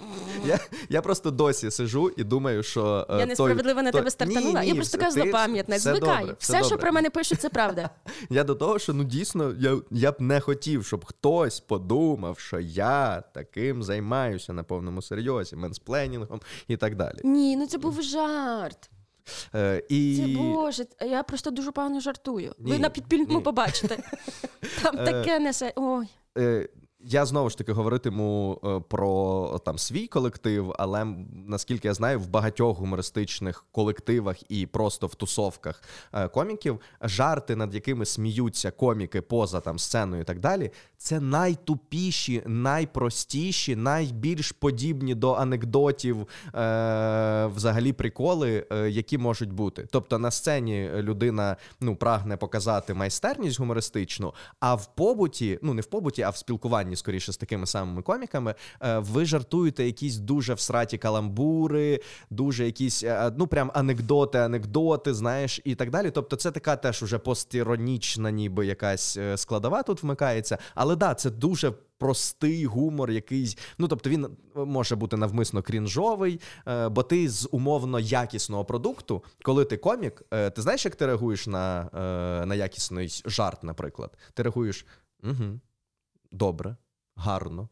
Я 0.46 0.60
я 0.88 1.02
просто 1.02 1.30
досі 1.30 1.70
сижу 1.70 2.10
і 2.16 2.24
думаю, 2.24 2.62
що. 2.62 3.06
Е, 3.10 3.18
я 3.18 3.26
несправедливо 3.26 3.82
на 3.82 3.92
тебе 3.92 4.10
стартанула. 4.10 4.60
Ні, 4.60 4.60
ні, 4.60 4.68
я 4.68 4.74
просто 4.74 4.98
така 4.98 5.10
злопам'ятна. 5.10 5.78
Звикай. 5.78 6.20
Добре, 6.20 6.36
все, 6.38 6.60
все 6.60 6.64
що 6.64 6.78
про 6.78 6.92
мене 6.92 7.10
пишуть, 7.10 7.40
це 7.40 7.48
правда. 7.48 7.90
Я 8.30 8.44
до 8.44 8.54
того, 8.54 8.78
що 8.78 8.92
ну 8.92 9.04
дійсно 9.04 9.54
я 9.58 9.78
я 9.90 10.12
б 10.12 10.14
не 10.18 10.40
хотів, 10.40 10.86
щоб 10.86 11.04
хтось 11.04 11.60
подумав, 11.60 12.38
що 12.38 12.60
я 12.60 13.22
таким 13.34 13.82
займаюся 13.82 14.52
на 14.52 14.62
повному 14.62 15.02
серйозі, 15.02 15.56
менспленінгом 15.56 16.40
і 16.68 16.76
так 16.76 16.96
далі. 16.96 17.18
Ні, 17.24 17.56
ну 17.56 17.66
це 17.66 17.78
був 17.78 18.02
жарт. 18.02 18.90
Е, 19.54 19.82
і... 19.88 20.16
Це 20.16 20.42
Боже, 20.42 20.84
я 21.00 21.22
просто 21.22 21.50
дуже 21.50 21.72
погано 21.72 22.00
жартую. 22.00 22.54
Ні, 22.58 22.72
Ви 22.72 22.78
на 22.78 22.90
підпільному 22.90 23.42
побачите. 23.42 23.98
Там 24.82 24.98
е, 24.98 25.04
таке 25.04 25.38
несе. 25.38 25.72
Ой. 25.76 26.06
Е, 26.38 26.68
я 27.06 27.26
знову 27.26 27.50
ж 27.50 27.58
таки 27.58 27.72
говоритиму 27.72 28.60
е, 28.64 28.80
про 28.88 29.60
там 29.64 29.78
свій 29.78 30.06
колектив, 30.06 30.74
але 30.78 31.06
наскільки 31.46 31.88
я 31.88 31.94
знаю, 31.94 32.20
в 32.20 32.28
багатьох 32.28 32.78
гумористичних 32.78 33.64
колективах 33.72 34.50
і 34.50 34.66
просто 34.66 35.06
в 35.06 35.14
тусовках 35.14 35.82
е, 36.12 36.28
коміків 36.28 36.80
жарти, 37.00 37.56
над 37.56 37.74
якими 37.74 38.06
сміються 38.06 38.70
коміки 38.70 39.20
поза 39.20 39.60
там 39.60 39.78
сценою 39.78 40.22
і 40.22 40.24
так 40.24 40.40
далі, 40.40 40.70
це 40.98 41.20
найтупіші, 41.20 42.42
найпростіші, 42.46 43.76
найбільш 43.76 44.52
подібні 44.52 45.14
до 45.14 45.32
анекдотів, 45.32 46.16
е, 46.20 46.26
взагалі 47.46 47.92
приколи, 47.92 48.66
е, 48.70 48.90
які 48.90 49.18
можуть 49.18 49.52
бути. 49.52 49.86
Тобто 49.90 50.18
на 50.18 50.30
сцені 50.30 50.90
людина 50.94 51.56
ну 51.80 51.96
прагне 51.96 52.36
показати 52.36 52.94
майстерність 52.94 53.58
гумористичну, 53.60 54.34
а 54.60 54.74
в 54.74 54.94
побуті, 54.94 55.58
ну 55.62 55.74
не 55.74 55.82
в 55.82 55.86
побуті, 55.86 56.22
а 56.22 56.30
в 56.30 56.36
спілкуванні 56.36 56.93
скоріше 56.96 57.32
з 57.32 57.36
такими 57.36 57.66
самими 57.66 58.02
коміками, 58.02 58.54
е, 58.80 58.98
ви 58.98 59.24
жартуєте 59.24 59.84
якісь 59.84 60.16
дуже 60.16 60.54
всраті 60.54 60.98
каламбури, 60.98 62.00
дуже 62.30 62.66
якісь 62.66 63.02
е, 63.02 63.32
ну 63.36 63.46
прям 63.46 63.70
анекдоти, 63.74 64.38
анекдоти, 64.38 65.14
знаєш, 65.14 65.60
і 65.64 65.74
так 65.74 65.90
далі. 65.90 66.10
Тобто, 66.10 66.36
це 66.36 66.50
така 66.50 66.76
теж 66.76 67.02
уже 67.02 67.18
постіронічна, 67.18 68.30
ніби 68.30 68.66
якась 68.66 69.16
е, 69.16 69.36
складова 69.36 69.82
тут 69.82 70.02
вмикається. 70.02 70.58
Але 70.74 70.96
да, 70.96 71.14
це 71.14 71.30
дуже. 71.30 71.72
Простий 71.98 72.66
гумор, 72.66 73.10
якийсь, 73.10 73.58
ну 73.78 73.88
тобто 73.88 74.10
він 74.10 74.26
може 74.54 74.96
бути 74.96 75.16
навмисно 75.16 75.62
крінжовий, 75.62 76.40
бо 76.90 77.02
ти 77.02 77.28
з 77.28 77.48
умовно 77.52 78.00
якісного 78.00 78.64
продукту, 78.64 79.24
коли 79.42 79.64
ти 79.64 79.76
комік, 79.76 80.22
ти 80.30 80.62
знаєш, 80.62 80.84
як 80.84 80.96
ти 80.96 81.06
реагуєш 81.06 81.46
на 81.46 81.90
на 82.46 82.54
якісний 82.54 83.22
жарт, 83.26 83.64
наприклад? 83.64 84.18
Ти 84.34 84.42
реагуєш 84.42 84.86
угу, 85.22 85.60
добре, 86.32 86.76
гарно, 87.16 87.68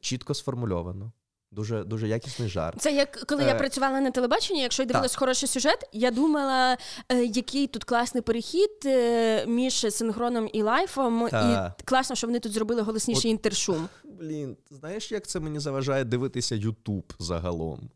чітко 0.00 0.34
сформульовано. 0.34 1.12
Дуже 1.50 1.84
дуже 1.84 2.08
якісний 2.08 2.48
жарт. 2.48 2.80
Це 2.80 2.92
як 2.92 3.24
коли 3.28 3.42
е... 3.42 3.46
я 3.46 3.54
працювала 3.54 4.00
на 4.00 4.10
телебаченні, 4.10 4.62
якщо 4.62 4.82
я 4.82 4.86
дивилась 4.86 5.16
хороший 5.16 5.48
сюжет, 5.48 5.88
я 5.92 6.10
думала, 6.10 6.76
е, 7.08 7.24
який 7.24 7.66
тут 7.66 7.84
класний 7.84 8.22
перехід 8.22 8.70
е, 8.84 9.46
між 9.46 9.94
синхроном 9.94 10.48
і 10.52 10.62
лайфом, 10.62 11.28
та. 11.30 11.74
і 11.80 11.82
класно, 11.82 12.16
що 12.16 12.26
вони 12.26 12.40
тут 12.40 12.52
зробили 12.52 12.82
голосніший 12.82 13.30
От, 13.30 13.32
інтершум. 13.32 13.88
Блін, 14.04 14.56
знаєш, 14.70 15.12
як 15.12 15.26
це 15.26 15.40
мені 15.40 15.58
заважає 15.58 16.04
дивитися 16.04 16.54
Ютуб 16.54 17.12
загалом? 17.18 17.90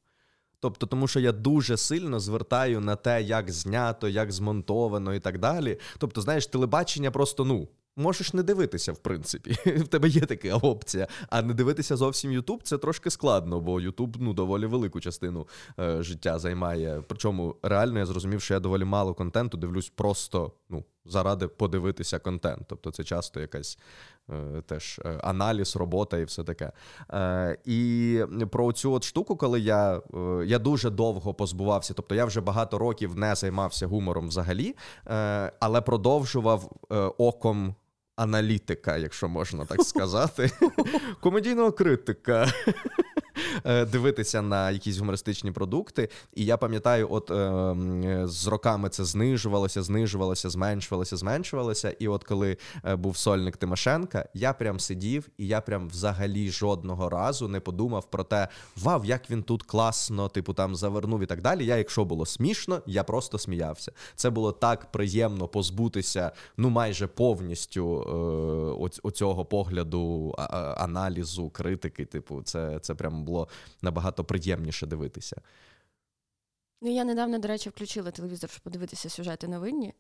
Тобто, 0.61 0.87
тому 0.87 1.09
що 1.09 1.21
я 1.21 1.33
дуже 1.33 1.77
сильно 1.77 2.21
звертаю 2.21 2.81
на 2.81 2.97
те, 2.97 3.23
як 3.23 3.51
знято, 3.51 4.09
як 4.09 4.33
змонтовано 4.33 5.15
і 5.15 5.21
так 5.21 5.39
далі. 5.39 5.79
Тобто, 5.99 6.21
знаєш, 6.21 6.47
телебачення 6.47 7.11
просто 7.11 7.45
ну 7.45 7.69
можеш 7.99 8.35
не 8.35 8.43
дивитися, 8.43 8.93
в 8.93 8.99
принципі. 8.99 9.51
В 9.67 9.89
тебе 9.89 10.09
є 10.09 10.21
така 10.21 10.57
опція. 10.57 11.09
А 11.31 11.43
не 11.43 11.55
дивитися 11.55 11.97
зовсім 11.97 12.33
Ютуб 12.33 12.63
це 12.63 12.79
трошки 12.79 13.11
складно, 13.11 13.61
бо 13.61 13.81
Ютуб 13.81 14.17
ну, 14.21 14.33
доволі 14.33 14.67
велику 14.67 15.01
частину 15.01 15.47
е, 15.81 16.03
життя 16.03 16.39
займає. 16.39 17.03
Причому 17.09 17.57
реально 17.63 17.99
я 17.99 18.07
зрозумів, 18.07 18.43
що 18.43 18.55
я 18.55 18.61
доволі 18.61 18.85
мало 18.85 19.15
контенту 19.15 19.57
дивлюсь 19.57 19.89
просто 19.89 20.53
ну, 20.69 20.85
заради 21.09 21.49
подивитися 21.49 22.19
контент. 22.19 22.63
Тобто 22.67 22.91
це 22.91 23.05
часто 23.05 23.41
якась 23.41 23.79
е, 24.31 24.63
теж 24.67 25.01
е, 25.05 25.21
аналіз, 25.23 25.77
робота 25.77 26.19
і 26.19 26.25
все 26.25 26.45
таке. 26.45 26.73
Е, 27.13 27.59
І 27.65 28.21
про 28.51 28.73
цю 28.73 28.93
от 28.93 29.05
штуку, 29.05 29.37
коли 29.37 29.61
я 29.61 29.97
е, 29.97 30.01
я 30.47 30.59
дуже 30.59 30.91
довго 30.91 31.35
позбувався, 31.35 31.95
тобто 31.95 32.15
я 32.15 32.25
вже 32.25 32.41
багато 32.41 32.79
років 32.79 33.17
не 33.17 33.35
займався 33.35 33.87
гумором 33.87 34.29
взагалі, 34.29 34.77
е, 35.07 35.53
але 35.61 35.81
продовжував 35.81 36.71
е, 36.93 36.97
оком 37.19 37.75
аналітика, 38.19 38.97
якщо 38.97 39.29
можна 39.29 39.65
так 39.65 39.83
сказати, 39.83 40.51
комедійного 41.21 41.73
критика. 41.73 42.47
Е, 43.65 43.85
дивитися 43.85 44.43
на 44.43 44.71
якісь 44.71 44.99
гумористичні 44.99 45.53
продукти. 45.53 46.09
І 46.35 46.45
я 46.45 46.57
пам'ятаю, 46.57 47.09
от 47.11 47.31
е, 47.31 48.27
з 48.27 48.47
роками 48.47 48.89
це 48.89 49.05
знижувалося, 49.05 49.83
знижувалося, 49.83 50.51
зменшувалося, 50.51 51.17
зменшувалося. 51.17 51.91
І 51.99 52.09
от 52.09 52.25
коли 52.25 52.57
е, 52.85 52.97
був 52.97 53.17
сольник 53.17 53.57
Тимошенка, 53.57 54.29
я 54.35 54.53
прям 54.53 54.81
сидів, 54.81 55.29
і 55.39 55.47
я 55.47 55.61
прям 55.61 55.89
взагалі 55.89 56.51
жодного 56.51 57.09
разу 57.09 57.49
не 57.49 57.61
подумав 57.61 58.11
про 58.11 58.25
те, 58.25 58.49
вау, 58.77 59.05
як 59.05 59.31
він 59.31 59.43
тут 59.43 59.63
класно, 59.63 60.29
типу 60.29 60.55
там 60.55 60.77
завернув 60.77 61.23
і 61.23 61.27
так 61.27 61.43
далі. 61.43 61.67
Я, 61.67 61.77
якщо 61.77 62.05
було 62.05 62.27
смішно, 62.27 62.83
я 62.87 63.05
просто 63.05 63.39
сміявся. 63.39 63.93
Це 64.15 64.31
було 64.31 64.53
так 64.53 64.93
приємно 64.93 65.49
позбутися, 65.49 66.33
ну 66.57 66.71
майже 66.71 67.07
повністю 67.07 68.03
е, 68.83 68.99
оцього 69.03 69.45
погляду, 69.45 70.35
аналізу, 70.77 71.51
критики. 71.51 72.05
Типу, 72.05 72.43
це, 72.43 72.79
це 72.83 72.95
прям 72.95 73.25
було 73.29 73.49
набагато 73.83 74.25
приємніше 74.25 74.87
дивитися. 74.87 75.43
Ну, 76.81 76.95
я 76.95 77.05
недавно, 77.05 77.39
до 77.39 77.49
речі, 77.49 77.71
включила 77.71 78.11
телевізор, 78.11 78.51
щоб 78.51 78.63
подивитися 78.63 79.09
сюжети 79.09 79.49
новинні. 79.49 79.95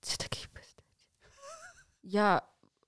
Це 0.00 0.16
такий 0.16 0.46
пиздець. 0.52 0.84
Я 2.02 2.42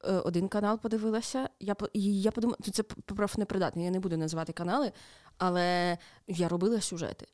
е, 0.04 0.12
один 0.12 0.48
канал 0.48 0.78
подивилася, 0.78 1.48
я 1.60 1.76
і 1.92 2.20
я 2.22 2.30
подумала, 2.30 2.58
це 2.72 2.82
профнепридатний, 2.82 3.84
я 3.84 3.90
не 3.90 4.00
буду 4.00 4.16
називати 4.16 4.52
канали, 4.52 4.92
але 5.38 5.98
я 6.26 6.48
робила 6.48 6.80
сюжети. 6.80 7.26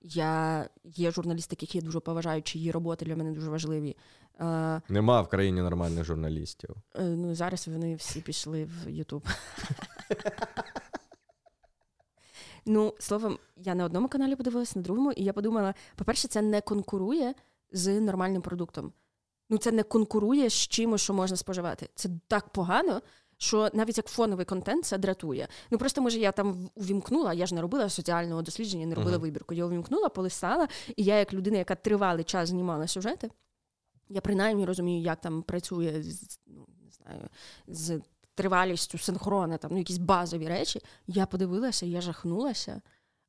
Я 0.00 0.68
Є 0.84 1.10
журналісти, 1.10 1.52
яких 1.54 1.74
я 1.74 1.80
дуже 1.80 2.00
поважаю, 2.00 2.42
чиї 2.42 2.70
роботи 2.70 3.04
для 3.04 3.16
мене 3.16 3.32
дуже 3.32 3.50
важливі. 3.50 3.96
Е, 4.40 4.82
Нема 4.88 5.22
в 5.22 5.28
країні 5.28 5.60
нормальних 5.60 6.04
журналістів. 6.04 6.76
Е, 6.94 7.02
ну, 7.02 7.34
Зараз 7.34 7.68
вони 7.68 7.94
всі 7.94 8.20
пішли 8.20 8.64
в 8.64 8.90
Ютуб. 8.90 9.28
Ну, 12.66 12.94
словом, 12.98 13.38
я 13.56 13.74
на 13.74 13.84
одному 13.84 14.08
каналі 14.08 14.36
подивилася, 14.36 14.72
на 14.76 14.82
другому, 14.82 15.12
і 15.12 15.24
я 15.24 15.32
подумала: 15.32 15.74
по-перше, 15.96 16.28
це 16.28 16.42
не 16.42 16.60
конкурує 16.60 17.34
з 17.72 18.00
нормальним 18.00 18.42
продуктом. 18.42 18.92
Ну, 19.50 19.58
це 19.58 19.72
не 19.72 19.82
конкурує 19.82 20.48
з 20.48 20.52
чимось, 20.52 21.00
що 21.00 21.14
можна 21.14 21.36
споживати. 21.36 21.88
Це 21.94 22.08
так 22.28 22.48
погано, 22.48 23.02
що 23.38 23.70
навіть 23.72 23.96
як 23.96 24.06
фоновий 24.06 24.44
контент 24.44 24.84
це 24.84 24.98
дратує. 24.98 25.48
Ну 25.70 25.78
просто 25.78 26.02
може 26.02 26.18
я 26.18 26.32
там 26.32 26.70
увімкнула, 26.74 27.34
я 27.34 27.46
ж 27.46 27.54
не 27.54 27.60
робила 27.60 27.88
соціального 27.88 28.42
дослідження, 28.42 28.86
не 28.86 28.94
робила 28.94 29.16
uh-huh. 29.16 29.20
вибірку. 29.20 29.54
Я 29.54 29.64
увімкнула, 29.64 30.08
полистала, 30.08 30.68
і 30.96 31.04
я, 31.04 31.18
як 31.18 31.32
людина, 31.32 31.58
яка 31.58 31.74
тривалий 31.74 32.24
час 32.24 32.48
знімала 32.48 32.86
сюжети, 32.86 33.30
я 34.08 34.20
принаймні 34.20 34.64
розумію, 34.64 35.02
як 35.02 35.20
там 35.20 35.42
працює 35.42 36.04
ну, 36.46 36.66
не 36.84 36.90
знаю, 36.90 37.28
з 37.66 38.00
тривалістю 38.38 38.98
синхрона, 38.98 39.56
там 39.56 39.70
ну, 39.72 39.78
якісь 39.78 39.98
базові 39.98 40.48
речі. 40.48 40.80
Я 41.06 41.26
подивилася, 41.26 41.86
я 41.86 42.00
жахнулася. 42.00 42.80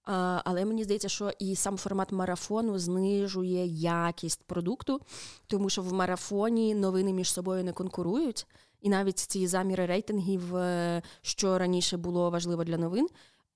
А, 0.04 0.42
Але 0.46 0.66
мені 0.66 0.84
здається, 0.84 1.10
що 1.10 1.32
і 1.40 1.56
сам 1.56 1.78
формат 1.78 2.12
марафону 2.12 2.80
знижує 2.80 3.66
якість 4.06 4.44
продукту, 4.44 5.02
тому 5.48 5.70
що 5.70 5.82
в 5.82 5.94
марафоні 5.94 6.76
новини 6.76 7.14
між 7.14 7.34
собою 7.34 7.64
не 7.64 7.74
конкурують. 7.74 8.48
І 8.82 8.90
навіть 8.90 9.20
ці 9.20 9.48
заміри 9.48 9.86
рейтингів, 9.86 10.56
е, 10.56 11.02
що 11.22 11.58
раніше 11.58 11.98
було 11.98 12.30
важливо 12.30 12.64
для 12.64 12.78
новин, 12.78 13.08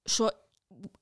що 0.06 0.32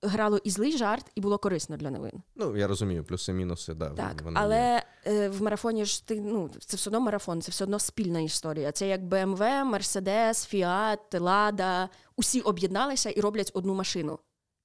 грало 0.02 0.38
і 0.38 0.50
злий 0.50 0.78
жарт, 0.78 1.12
і 1.16 1.22
було 1.22 1.38
корисно 1.38 1.78
для 1.78 1.92
новин. 1.92 2.12
Ну 2.36 2.58
я 2.58 2.68
розумію, 2.68 3.04
плюси-мінуси, 3.04 3.74
да. 3.74 3.90
Так, 3.90 4.22
вони 4.22 4.40
але 4.40 4.84
е, 5.06 5.30
в 5.30 5.42
марафоні 5.42 5.86
ж 5.86 6.08
ти 6.08 6.22
ну 6.22 6.50
це 6.60 6.78
все 6.78 6.90
одно 6.90 7.00
марафон, 7.00 7.42
це 7.42 7.52
все 7.52 7.64
одно 7.64 7.80
спільна 7.80 8.20
історія. 8.20 8.72
Це 8.72 8.88
як 8.88 9.02
BMW, 9.02 9.64
Мерседес, 9.64 10.46
Фіат, 10.46 11.20
Лада. 11.20 11.90
Усі 12.16 12.42
об'єдналися 12.42 13.10
і 13.10 13.22
роблять 13.22 13.52
одну 13.54 13.74
машину. 13.74 14.20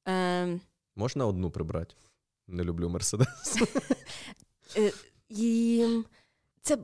Е, 0.08 0.58
Можна 0.96 1.26
одну 1.26 1.50
прибрати? 1.50 1.94
Не 2.46 2.64
люблю 2.64 2.88
Мерседес. 2.88 3.56
Е, 4.76 4.92
і 5.28 5.86
це 6.62 6.78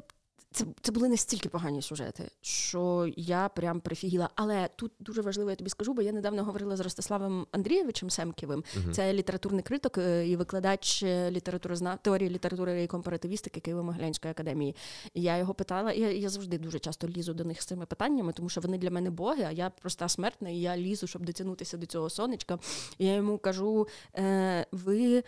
це 0.53 0.65
це 0.81 0.93
були 0.93 1.09
настільки 1.09 1.49
погані 1.49 1.83
сюжети, 1.83 2.31
що 2.41 3.13
я 3.17 3.49
прям 3.49 3.81
прифігіла. 3.81 4.31
Але 4.35 4.69
тут 4.77 4.93
дуже 5.01 5.23
важливо, 5.23 5.51
я 5.51 5.57
тобі 5.57 5.71
скажу, 5.71 5.95
бо 5.95 6.03
я 6.03 6.13
недавно 6.13 6.45
говорила 6.45 6.77
з 6.77 6.81
Ростиславом 6.81 7.47
Андрійовичем 7.51 8.11
Семківим. 8.11 8.65
Uh-huh. 8.77 8.91
Це 8.91 9.13
літературний 9.13 9.63
критик 9.63 9.99
е, 9.99 10.29
і 10.29 10.37
викладач 10.37 11.03
е, 11.03 11.31
літературозна 11.31 11.97
теорії 11.97 12.31
літератури 12.31 12.83
і 12.83 12.87
компаративістики 12.87 13.61
Києво-Могилянської 13.61 14.31
академії. 14.31 14.77
І 15.15 15.23
я 15.23 15.37
його 15.37 15.55
питала, 15.55 15.93
і 15.93 16.01
я, 16.01 16.13
я 16.13 16.29
завжди 16.29 16.59
дуже 16.59 16.79
часто 16.79 17.09
лізу 17.09 17.35
до 17.35 17.45
них 17.45 17.63
з 17.63 17.67
цими 17.67 17.87
питаннями, 17.87 18.33
тому 18.33 18.49
що 18.49 18.61
вони 18.61 18.79
для 18.79 18.91
мене 18.91 19.11
боги, 19.11 19.45
а 19.49 19.51
я 19.51 19.71
проста 19.71 20.09
смертна, 20.09 20.51
і 20.51 20.57
я 20.57 20.77
лізу, 20.77 21.07
щоб 21.07 21.25
дотягнутися 21.25 21.77
до 21.77 21.87
цього 21.87 22.11
сонечка. 22.11 22.59
І 22.99 23.07
я 23.07 23.15
йому 23.15 23.39
кажу: 23.39 23.89
е, 24.17 24.67
ви 24.73 25.25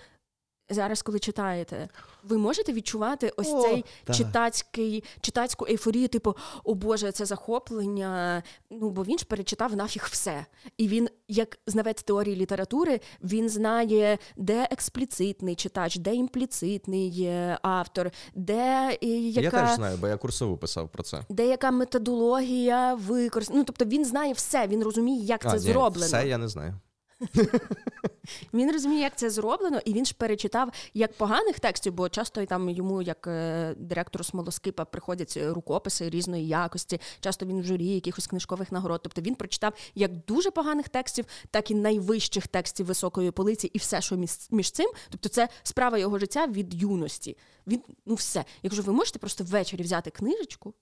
зараз, 0.68 1.02
коли 1.02 1.18
читаєте, 1.18 1.88
ви 2.22 2.38
можете 2.38 2.72
відчувати 2.72 3.32
ось 3.36 3.52
О, 3.52 3.62
цей 3.62 3.84
так. 4.04 4.16
читацький, 4.16 5.04
читацьку 5.20 5.66
ейфорію, 5.66 6.08
типу, 6.08 6.36
о 6.64 6.74
Боже, 6.74 7.12
це 7.12 7.24
захоплення. 7.24 8.42
Ну, 8.70 8.90
бо 8.90 9.04
він 9.04 9.18
ж 9.18 9.24
перечитав 9.24 9.76
нафіг 9.76 10.08
все. 10.10 10.46
І 10.78 10.88
він, 10.88 11.08
як 11.28 11.58
знавець 11.66 12.02
теорії 12.02 12.36
літератури, 12.36 13.00
він 13.22 13.48
знає, 13.48 14.18
де 14.36 14.68
експліцитний 14.70 15.54
читач, 15.54 15.96
де 15.96 16.14
імпліцитний 16.14 17.30
автор, 17.62 18.10
де 18.34 18.98
яка... 19.00 19.40
Я 19.40 19.50
теж 19.50 19.76
знаю, 19.76 19.98
бо 20.00 20.08
я 20.08 20.16
курсову 20.16 20.56
писав 20.56 20.88
про 20.88 21.02
це. 21.02 21.24
Де 21.28 21.46
яка 21.46 21.70
методологія 21.70 22.94
використана. 22.94 23.58
Ну, 23.58 23.64
тобто 23.64 23.84
він 23.84 24.04
знає 24.04 24.32
все, 24.32 24.66
він 24.66 24.82
розуміє, 24.82 25.24
як 25.24 25.46
а, 25.46 25.50
це 25.50 25.56
ні, 25.56 25.60
зроблено. 25.72 26.06
Все 26.06 26.28
я 26.28 26.38
не 26.38 26.48
знаю. 26.48 26.74
Він 28.54 28.72
розуміє, 28.72 29.00
як 29.00 29.18
це 29.18 29.30
зроблено, 29.30 29.80
і 29.84 29.92
він 29.92 30.06
ж 30.06 30.14
перечитав 30.14 30.72
як 30.94 31.12
поганих 31.12 31.60
текстів, 31.60 31.92
бо 31.92 32.08
часто 32.08 32.46
там 32.46 32.70
йому, 32.70 33.02
як 33.02 33.26
е, 33.26 33.74
директору 33.78 34.24
смолоскипа, 34.24 34.84
приходять 34.84 35.38
рукописи 35.42 36.10
різної 36.10 36.48
якості. 36.48 37.00
Часто 37.20 37.46
він 37.46 37.60
в 37.60 37.64
журі 37.64 37.86
якихось 37.86 38.26
книжкових 38.26 38.72
нагород. 38.72 39.00
Тобто 39.02 39.20
він 39.20 39.34
прочитав 39.34 39.72
як 39.94 40.24
дуже 40.24 40.50
поганих 40.50 40.88
текстів, 40.88 41.24
так 41.50 41.70
і 41.70 41.74
найвищих 41.74 42.46
текстів 42.46 42.86
високої 42.86 43.30
полиці, 43.30 43.66
і 43.66 43.78
все, 43.78 44.00
що 44.00 44.16
між 44.50 44.70
цим. 44.70 44.90
Тобто, 45.10 45.28
це 45.28 45.48
справа 45.62 45.98
його 45.98 46.18
життя 46.18 46.46
від 46.46 46.74
юності. 46.74 47.36
Він 47.66 47.82
ну 48.06 48.14
все. 48.14 48.44
Якщо 48.62 48.82
ви 48.82 48.92
можете 48.92 49.18
просто 49.18 49.44
ввечері 49.44 49.82
взяти 49.82 50.10
книжечку 50.10 50.74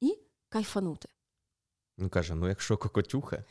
і 0.00 0.18
кайфанути. 0.48 1.08
Ну 1.98 2.08
каже: 2.08 2.34
ну 2.34 2.48
якщо 2.48 2.76
кокотюха. 2.76 3.44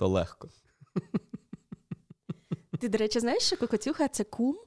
То 0.00 0.08
легко. 0.08 0.48
Ти, 2.80 2.88
до 2.88 2.98
речі, 2.98 3.20
знаєш, 3.20 3.42
що 3.42 3.56
Кокотюха 3.56 4.08
це 4.08 4.24
кум? 4.24 4.58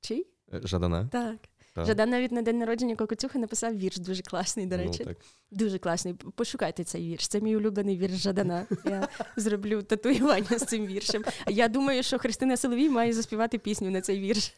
Чий? 0.00 0.26
Е, 0.54 0.60
Жадана? 0.64 1.08
Так. 1.12 1.36
Так. 1.74 1.86
Жадан 1.86 2.10
навіть 2.10 2.32
на 2.32 2.42
день 2.42 2.58
народження 2.58 2.96
Кокотюха 2.96 3.38
написав 3.38 3.76
вірш 3.76 3.96
дуже 3.96 4.22
класний, 4.22 4.66
до 4.66 4.76
ну, 4.76 4.82
речі. 4.82 4.98
Ну, 5.00 5.04
так. 5.04 5.16
Дуже 5.50 5.78
класний. 5.78 6.14
Пошукайте 6.14 6.84
цей 6.84 7.08
вірш. 7.08 7.28
Це 7.28 7.40
мій 7.40 7.56
улюблений 7.56 7.98
вірш 7.98 8.12
Жадана. 8.12 8.66
Я 8.84 9.08
зроблю 9.36 9.82
татуювання 9.82 10.58
з 10.58 10.64
цим 10.64 10.86
віршем. 10.86 11.24
Я 11.46 11.68
думаю, 11.68 12.02
що 12.02 12.18
Христина 12.18 12.56
Соловій 12.56 12.90
має 12.90 13.12
заспівати 13.12 13.58
пісню 13.58 13.90
на 13.90 14.00
цей 14.00 14.20
вірш. 14.20 14.54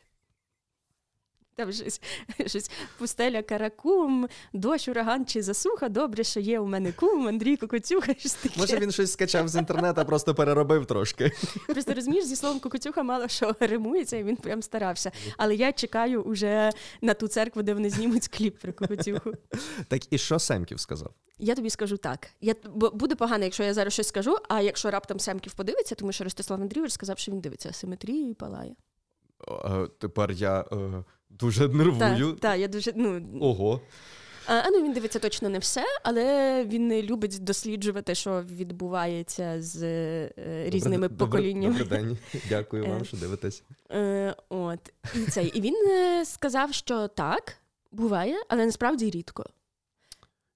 Там 1.59 1.73
щось 1.73 2.01
щось 2.47 2.71
пустеля 2.99 3.43
каракум, 3.43 4.29
дощ, 4.53 4.89
ураган 4.89 5.27
чи 5.27 5.43
засуха. 5.43 5.89
Добре, 5.89 6.25
що 6.25 6.41
є 6.41 6.61
у 6.61 6.67
мене 6.67 6.93
кум, 6.93 7.29
Андрій 7.29 7.57
таке. 8.35 8.61
Може 8.61 8.79
він 8.79 8.91
щось 8.91 9.13
скачав 9.13 9.49
з 9.49 9.57
інтернету, 9.57 10.05
просто 10.05 10.35
переробив 10.35 10.87
трошки. 10.87 11.33
Просто 11.67 11.95
розумієш, 11.95 12.25
зі 12.25 12.37
словом 12.37 12.61
Кокоцюха 12.61 13.03
мало 13.03 13.29
що 13.29 13.57
римується, 13.61 14.17
і 14.17 14.25
він 14.25 14.37
прям 14.37 14.63
старався. 14.63 15.13
Але 15.37 15.55
я 15.55 15.73
чекаю 15.73 16.23
уже 16.23 16.71
на 17.03 17.15
ту 17.15 17.29
церкву, 17.29 17.63
де 17.63 17.75
вони 17.75 17.91
знімуть 17.91 18.29
кліп 18.29 18.59
про 18.59 18.73
Кокоцюху. 18.73 19.33
Так 19.89 20.13
і 20.13 20.19
що 20.19 20.39
Семків 20.39 20.81
сказав? 20.81 21.15
Я 21.39 21.55
тобі 21.55 21.71
скажу 21.71 21.97
так. 21.97 22.29
Я 22.41 22.55
бо 22.75 22.91
буде 22.91 23.15
погано, 23.15 23.45
якщо 23.45 23.63
я 23.63 23.75
зараз 23.75 23.93
щось 23.93 24.09
скажу. 24.09 24.37
А 24.49 24.61
якщо 24.61 24.91
раптом 24.91 25.21
Семків 25.21 25.55
подивиться, 25.55 25.95
тому 25.95 26.13
що 26.13 26.25
Ростислав 26.25 26.61
Андрійович 26.61 26.93
сказав, 26.93 27.19
що 27.19 27.33
він 27.33 27.41
дивиться 27.41 27.73
симетрію 27.73 28.31
і 28.31 28.35
палає. 28.35 28.75
Тепер 29.99 30.33
я 30.33 30.65
е, 30.73 31.05
дуже 31.31 31.69
нервую. 31.69 32.33
Так, 32.33 32.41
та, 32.41 32.55
я 32.55 32.69
дуже, 32.69 32.93
ну... 32.97 33.23
Ого. 33.41 33.81
А, 34.51 34.71
ну 34.71 34.83
Він 34.83 34.93
дивиться 34.93 35.19
точно 35.19 35.49
не 35.49 35.59
все, 35.59 35.85
але 36.03 36.65
він 36.65 37.03
любить 37.03 37.39
досліджувати, 37.45 38.15
що 38.15 38.43
відбувається 38.43 39.63
з 39.63 39.83
е, 39.83 40.31
різними 40.67 41.09
добре, 41.09 41.27
поколіннями. 41.27 41.79
Добрий 41.79 42.01
день. 42.01 42.19
Дякую 42.49 42.87
вам, 42.87 43.03
е, 43.03 43.05
що 43.05 43.17
дивитесь. 43.17 43.63
Е, 43.91 44.35
от. 44.49 44.79
І, 45.15 45.19
цей. 45.19 45.47
І 45.47 45.61
він 45.61 45.75
е, 45.89 46.25
сказав, 46.25 46.75
що 46.75 47.09
так, 47.09 47.57
буває, 47.93 48.37
але 48.49 48.67
насправді 48.67 49.11
рідко. 49.11 49.45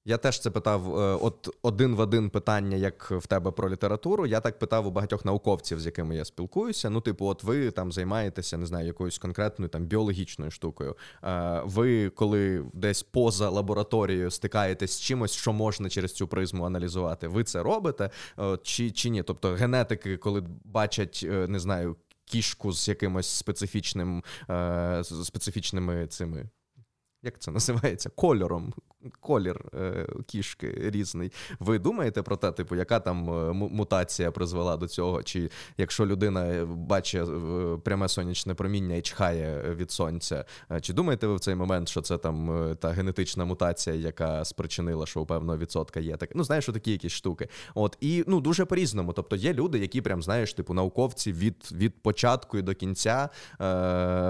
Я 0.05 0.19
теж 0.19 0.41
це 0.41 0.51
питав 0.51 0.99
е, 0.99 1.19
от 1.23 1.57
один 1.63 1.95
в 1.95 2.01
один 2.01 2.31
питання, 2.31 2.77
як 2.77 3.11
в 3.11 3.27
тебе 3.27 3.51
про 3.51 3.71
літературу. 3.71 4.27
Я 4.27 4.41
так 4.41 4.59
питав 4.59 4.87
у 4.87 4.91
багатьох 4.91 5.25
науковців, 5.25 5.81
з 5.81 5.87
якими 5.87 6.17
я 6.17 6.25
спілкуюся. 6.25 6.91
Ну, 6.91 7.01
типу, 7.01 7.27
от 7.27 7.45
ви 7.45 7.71
там 7.71 7.93
займаєтеся, 7.93 8.59
не 8.59 8.67
знаю, 8.67 8.87
якоюсь 8.87 9.19
конкретною 9.19 9.69
там 9.69 9.85
біологічною 9.85 10.51
штукою. 10.51 10.97
Е, 11.25 11.63
ви 11.65 12.11
коли 12.11 12.65
десь 12.73 13.03
поза 13.03 13.51
лабораторією 13.51 14.31
стикаєтесь 14.31 14.93
з 14.93 15.01
чимось, 15.01 15.33
що 15.33 15.53
можна 15.53 15.89
через 15.89 16.13
цю 16.13 16.29
призму 16.29 16.65
аналізувати, 16.65 17.29
ви 17.29 17.45
це 17.45 17.63
робите 17.63 18.11
чи, 18.63 18.91
чи 18.91 19.11
ні? 19.11 19.23
Тобто 19.23 19.53
генетики, 19.53 20.17
коли 20.17 20.45
бачать, 20.65 21.21
е, 21.25 21.49
не 21.49 21.59
знаю, 21.59 21.97
кішку 22.25 22.73
з 22.73 22.89
якимось 22.89 23.27
специфічним 23.27 24.25
специфічними 25.03 26.07
цими. 26.07 26.49
Як 27.23 27.39
це 27.39 27.51
називається? 27.51 28.11
Кольором 28.11 28.75
колір 29.23 29.61
е, 29.75 30.07
кішки 30.27 30.75
різний. 30.79 31.33
Ви 31.61 31.79
думаєте 31.79 32.23
про 32.23 32.37
те, 32.37 32.53
типу, 32.53 32.77
яка 32.77 33.01
там 33.01 33.31
е, 33.31 33.53
мутація 33.53 34.31
призвела 34.31 34.77
до 34.77 34.89
цього? 34.89 35.23
Чи 35.23 35.51
якщо 35.79 36.07
людина 36.07 36.67
бачить 36.67 37.29
е, 37.29 37.79
пряме 37.85 38.09
сонячне 38.09 38.55
проміння 38.55 38.97
і 38.97 39.03
чхає 39.03 39.75
від 39.75 39.91
сонця, 39.91 40.45
чи 40.81 40.93
думаєте 40.93 41.27
ви 41.27 41.35
в 41.35 41.41
цей 41.41 41.55
момент, 41.55 41.89
що 41.89 42.01
це 42.01 42.19
там 42.19 42.77
та 42.81 42.89
генетична 42.89 43.45
мутація, 43.45 43.97
яка 43.97 44.45
спричинила, 44.45 45.07
що 45.07 45.21
у 45.21 45.27
певного 45.27 45.59
відсотка 45.59 46.01
є 46.01 46.17
таке? 46.17 46.33
Ну, 46.37 46.45
знаєш, 46.45 46.65
що 46.65 46.73
такі 46.73 46.91
якісь 46.91 47.13
штуки. 47.13 47.49
От 47.75 47.97
і 48.01 48.25
ну 48.27 48.41
дуже 48.41 48.65
по-різному. 48.65 49.13
Тобто 49.13 49.37
є 49.37 49.55
люди, 49.55 49.79
які 49.79 50.01
прям 50.01 50.23
знаєш, 50.23 50.55
типу 50.55 50.75
науковці 50.75 51.33
від 51.33 51.69
від 51.73 52.03
початку 52.03 52.59
і 52.59 52.63
до 52.63 52.75
кінця, 52.75 53.29
е, 53.61 53.65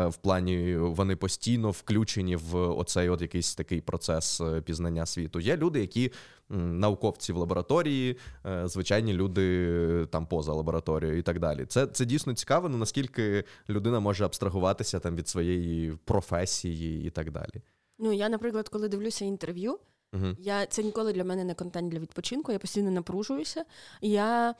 в 0.06 0.16
плані 0.16 0.76
вони 0.76 1.16
постійно 1.16 1.70
включені 1.70 2.36
в 2.36 2.56
оцей 2.56 3.08
от 3.08 3.22
якийсь 3.22 3.54
такий 3.54 3.80
процес 3.80 4.40
пізнання 4.64 4.81
світу. 5.06 5.40
Є 5.40 5.56
люди, 5.56 5.80
які 5.80 6.12
науковці 6.52 7.32
в 7.32 7.36
лабораторії, 7.36 8.16
е, 8.46 8.68
звичайні 8.68 9.12
люди 9.12 10.06
там 10.06 10.26
поза 10.26 10.52
лабораторією 10.52 11.18
і 11.18 11.22
так 11.22 11.38
далі. 11.38 11.66
Це 11.66 11.86
це 11.86 12.04
дійсно 12.04 12.34
цікаво, 12.34 12.68
ну 12.68 12.76
наскільки 12.76 13.44
людина 13.68 14.00
може 14.00 14.24
абстрагуватися 14.24 15.00
там 15.00 15.16
від 15.16 15.28
своєї 15.28 15.98
професії 16.04 17.06
і 17.06 17.10
так 17.10 17.30
далі. 17.30 17.62
Ну 17.98 18.12
я, 18.12 18.28
наприклад, 18.28 18.68
коли 18.68 18.88
дивлюся 18.88 19.24
інтерв'ю. 19.24 19.78
uh 20.12 20.36
Я 20.38 20.66
це 20.66 20.82
ніколи 20.82 21.12
для 21.12 21.24
мене 21.24 21.44
не 21.44 21.54
контент 21.54 21.92
для 21.92 21.98
відпочинку. 21.98 22.52
Я 22.52 22.58
постійно 22.58 22.90
напружуюся. 22.90 23.64
Я 24.00 24.54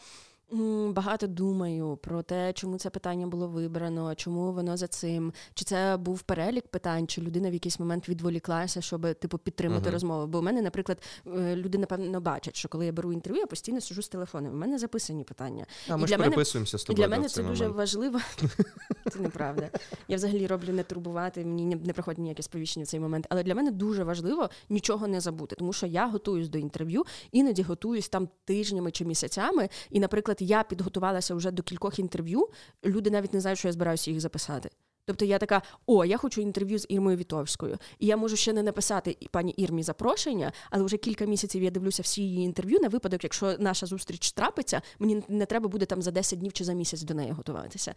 Багато 0.88 1.26
думаю 1.26 1.98
про 2.02 2.22
те, 2.22 2.52
чому 2.52 2.78
це 2.78 2.90
питання 2.90 3.26
було 3.26 3.48
вибрано, 3.48 4.14
чому 4.14 4.52
воно 4.52 4.76
за 4.76 4.86
цим, 4.86 5.32
чи 5.54 5.64
це 5.64 5.96
був 5.96 6.22
перелік 6.22 6.68
питань, 6.68 7.06
чи 7.06 7.20
людина 7.20 7.50
в 7.50 7.52
якийсь 7.52 7.78
момент 7.78 8.08
відволіклася, 8.08 8.80
щоб 8.80 9.14
типу 9.14 9.38
підтримати 9.38 9.88
uh-huh. 9.88 9.92
розмову. 9.92 10.26
Бо 10.26 10.38
у 10.38 10.42
мене, 10.42 10.62
наприклад, 10.62 10.98
е, 11.26 11.56
люди 11.56 11.78
напевно 11.78 12.20
бачать, 12.20 12.56
що 12.56 12.68
коли 12.68 12.86
я 12.86 12.92
беру 12.92 13.12
інтерв'ю, 13.12 13.40
я 13.40 13.46
постійно 13.46 13.80
сижу 13.80 14.02
з 14.02 14.08
телефоном. 14.08 14.52
У 14.52 14.56
мене 14.56 14.78
записані 14.78 15.24
питання. 15.24 15.66
А 15.88 15.96
ми 15.96 16.04
і 16.04 16.06
ж 16.06 16.16
переписуємося 16.16 16.78
з 16.78 16.84
тобою. 16.84 17.08
Для 17.08 17.16
мене 17.16 17.28
це 17.28 17.42
дуже 17.42 17.68
важливо. 17.68 18.18
Це 19.12 19.18
неправда. 19.18 19.70
Я 20.08 20.16
взагалі 20.16 20.46
роблю 20.46 20.72
не 20.72 20.82
турбувати. 20.82 21.44
Мені 21.44 21.76
не 21.76 21.92
приходить 21.92 22.18
ніяке 22.18 22.42
сповіщення 22.42 22.84
в 22.84 22.88
цей 22.88 23.00
момент. 23.00 23.26
Але 23.28 23.42
для 23.42 23.54
мене 23.54 23.70
дуже 23.70 24.04
важливо 24.04 24.50
нічого 24.70 25.06
не 25.06 25.20
забути, 25.20 25.56
тому 25.56 25.72
що 25.72 25.86
я 25.86 26.06
готуюсь 26.06 26.48
до 26.48 26.58
інтерв'ю, 26.58 27.04
іноді 27.32 27.62
готуюсь 27.62 28.08
там 28.08 28.28
тижнями 28.44 28.90
чи 28.90 29.04
місяцями, 29.04 29.68
і, 29.90 30.00
наприклад 30.00 30.41
я 30.44 30.62
підготувалася 30.62 31.34
вже 31.34 31.50
до 31.50 31.62
кількох 31.62 31.98
інтерв'ю, 31.98 32.48
люди 32.84 33.10
навіть 33.10 33.34
не 33.34 33.40
знають, 33.40 33.58
що 33.58 33.68
я 33.68 33.72
збираюся 33.72 34.10
їх 34.10 34.20
записати. 34.20 34.70
Тобто 35.04 35.24
я 35.24 35.38
така, 35.38 35.62
о, 35.86 36.04
я 36.04 36.16
хочу 36.16 36.40
інтерв'ю 36.40 36.78
з 36.78 36.86
Ірмою 36.88 37.16
Вітовською. 37.16 37.78
І 37.98 38.06
я 38.06 38.16
можу 38.16 38.36
ще 38.36 38.52
не 38.52 38.62
написати 38.62 39.16
пані 39.30 39.52
Ірмі 39.52 39.82
запрошення, 39.82 40.52
але 40.70 40.84
вже 40.84 40.96
кілька 40.96 41.24
місяців 41.24 41.62
я 41.62 41.70
дивлюся 41.70 42.02
всі 42.02 42.22
її 42.22 42.44
інтерв'ю 42.44 42.80
на 42.80 42.88
випадок, 42.88 43.24
якщо 43.24 43.56
наша 43.58 43.86
зустріч 43.86 44.32
трапиться, 44.32 44.82
мені 44.98 45.22
не 45.28 45.46
треба 45.46 45.68
буде 45.68 45.86
там 45.86 46.02
за 46.02 46.10
10 46.10 46.38
днів 46.38 46.52
чи 46.52 46.64
за 46.64 46.72
місяць 46.72 47.02
до 47.02 47.14
неї 47.14 47.32
готуватися. 47.32 47.94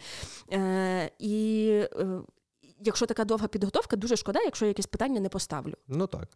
Е, 0.53 1.11
І 1.19 1.67
е, 1.99 2.21
якщо 2.79 3.05
така 3.05 3.25
довга 3.25 3.47
підготовка, 3.47 3.95
дуже 3.95 4.15
шкода, 4.15 4.39
якщо 4.41 4.65
я 4.65 4.69
якесь 4.69 4.85
питання 4.85 5.19
не 5.19 5.29
поставлю. 5.29 5.73
Ну 5.87 6.07
так. 6.07 6.27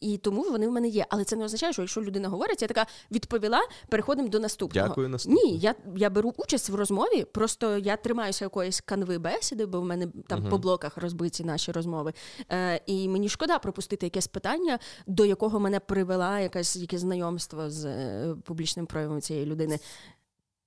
І 0.00 0.18
тому 0.18 0.42
вони 0.50 0.68
в 0.68 0.72
мене 0.72 0.88
є. 0.88 1.06
Але 1.08 1.24
це 1.24 1.36
не 1.36 1.44
означає, 1.44 1.72
що 1.72 1.82
якщо 1.82 2.02
людина 2.02 2.28
говорить, 2.28 2.62
я 2.62 2.68
така 2.68 2.86
відповіла, 3.10 3.60
переходимо 3.88 4.28
до 4.28 4.38
наступного. 4.38 4.88
Дякую, 4.88 5.08
наступного. 5.08 5.46
Ні, 5.46 5.58
я 5.58 5.74
я 5.96 6.10
беру 6.10 6.34
участь 6.36 6.70
в 6.70 6.74
розмові, 6.74 7.24
просто 7.32 7.78
я 7.78 7.96
тримаюся 7.96 8.44
якоїсь 8.44 8.80
канви 8.80 9.18
бесіди, 9.18 9.66
бо 9.66 9.80
в 9.80 9.84
мене 9.84 10.08
там 10.26 10.40
uh-huh. 10.40 10.50
по 10.50 10.58
блоках 10.58 10.96
розбиті 10.96 11.44
наші 11.44 11.72
розмови. 11.72 12.12
Е, 12.52 12.80
І 12.86 13.08
мені 13.08 13.28
шкода 13.28 13.58
пропустити 13.58 14.06
якесь 14.06 14.26
питання, 14.26 14.78
до 15.06 15.24
якого 15.24 15.60
мене 15.60 15.80
привела 15.80 16.40
якась 16.40 16.76
якесь 16.76 17.00
знайомство 17.00 17.70
з 17.70 17.84
е, 17.84 18.34
публічним 18.44 18.86
проявом 18.86 19.20
цієї 19.20 19.46
людини. 19.46 19.78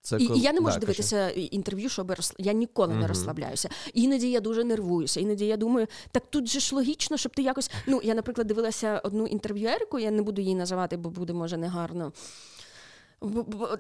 Це 0.04 0.18
І, 0.18 0.24
і 0.24 0.40
я 0.40 0.54
не 0.54 0.62
можу 0.62 0.74
да, 0.74 0.80
дивитися 0.80 1.28
кажу. 1.28 1.40
інтерв'ю, 1.40 1.90
щоб 1.90 2.12
розсл... 2.12 2.36
я 2.38 2.54
ніколи 2.54 2.94
mm 2.94 3.00
не 3.00 3.08
розслабляюся. 3.08 3.70
Іноді 3.94 4.32
я 4.32 4.40
дуже 4.40 4.64
нервуюся. 4.64 5.20
Іноді 5.20 5.46
я 5.46 5.58
думаю, 5.58 5.88
так 6.12 6.24
тут 6.30 6.48
же 6.48 6.60
ж 6.60 6.76
логічно, 6.76 7.18
щоб 7.18 7.36
ти 7.36 7.42
якось. 7.42 7.72
Ну, 7.88 8.02
я, 8.04 8.14
наприклад, 8.14 8.48
дивилася 8.48 9.02
одну 9.04 9.28
інтерв'юерку, 9.28 10.00
я 10.00 10.12
не 10.12 10.22
буду 10.22 10.42
її 10.42 10.56
називати, 10.56 10.98
бо 10.98 11.10
буде 11.10 11.34
може 11.34 11.58
негарно. 11.58 12.12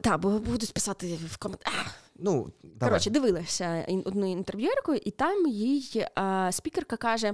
Так, 0.01 0.19
бо 0.19 0.29
будуть 0.29 0.73
писати 0.73 1.19
в 1.29 1.37
коментарях. 1.37 1.95
Ну, 2.15 2.51
Коротше, 2.79 3.09
дивилася 3.09 3.85
одну 4.05 4.31
інтерв'юерку, 4.31 4.93
і 4.93 5.11
там 5.11 5.47
їй 5.47 6.05
а, 6.15 6.51
спікерка 6.51 6.97
каже. 6.97 7.33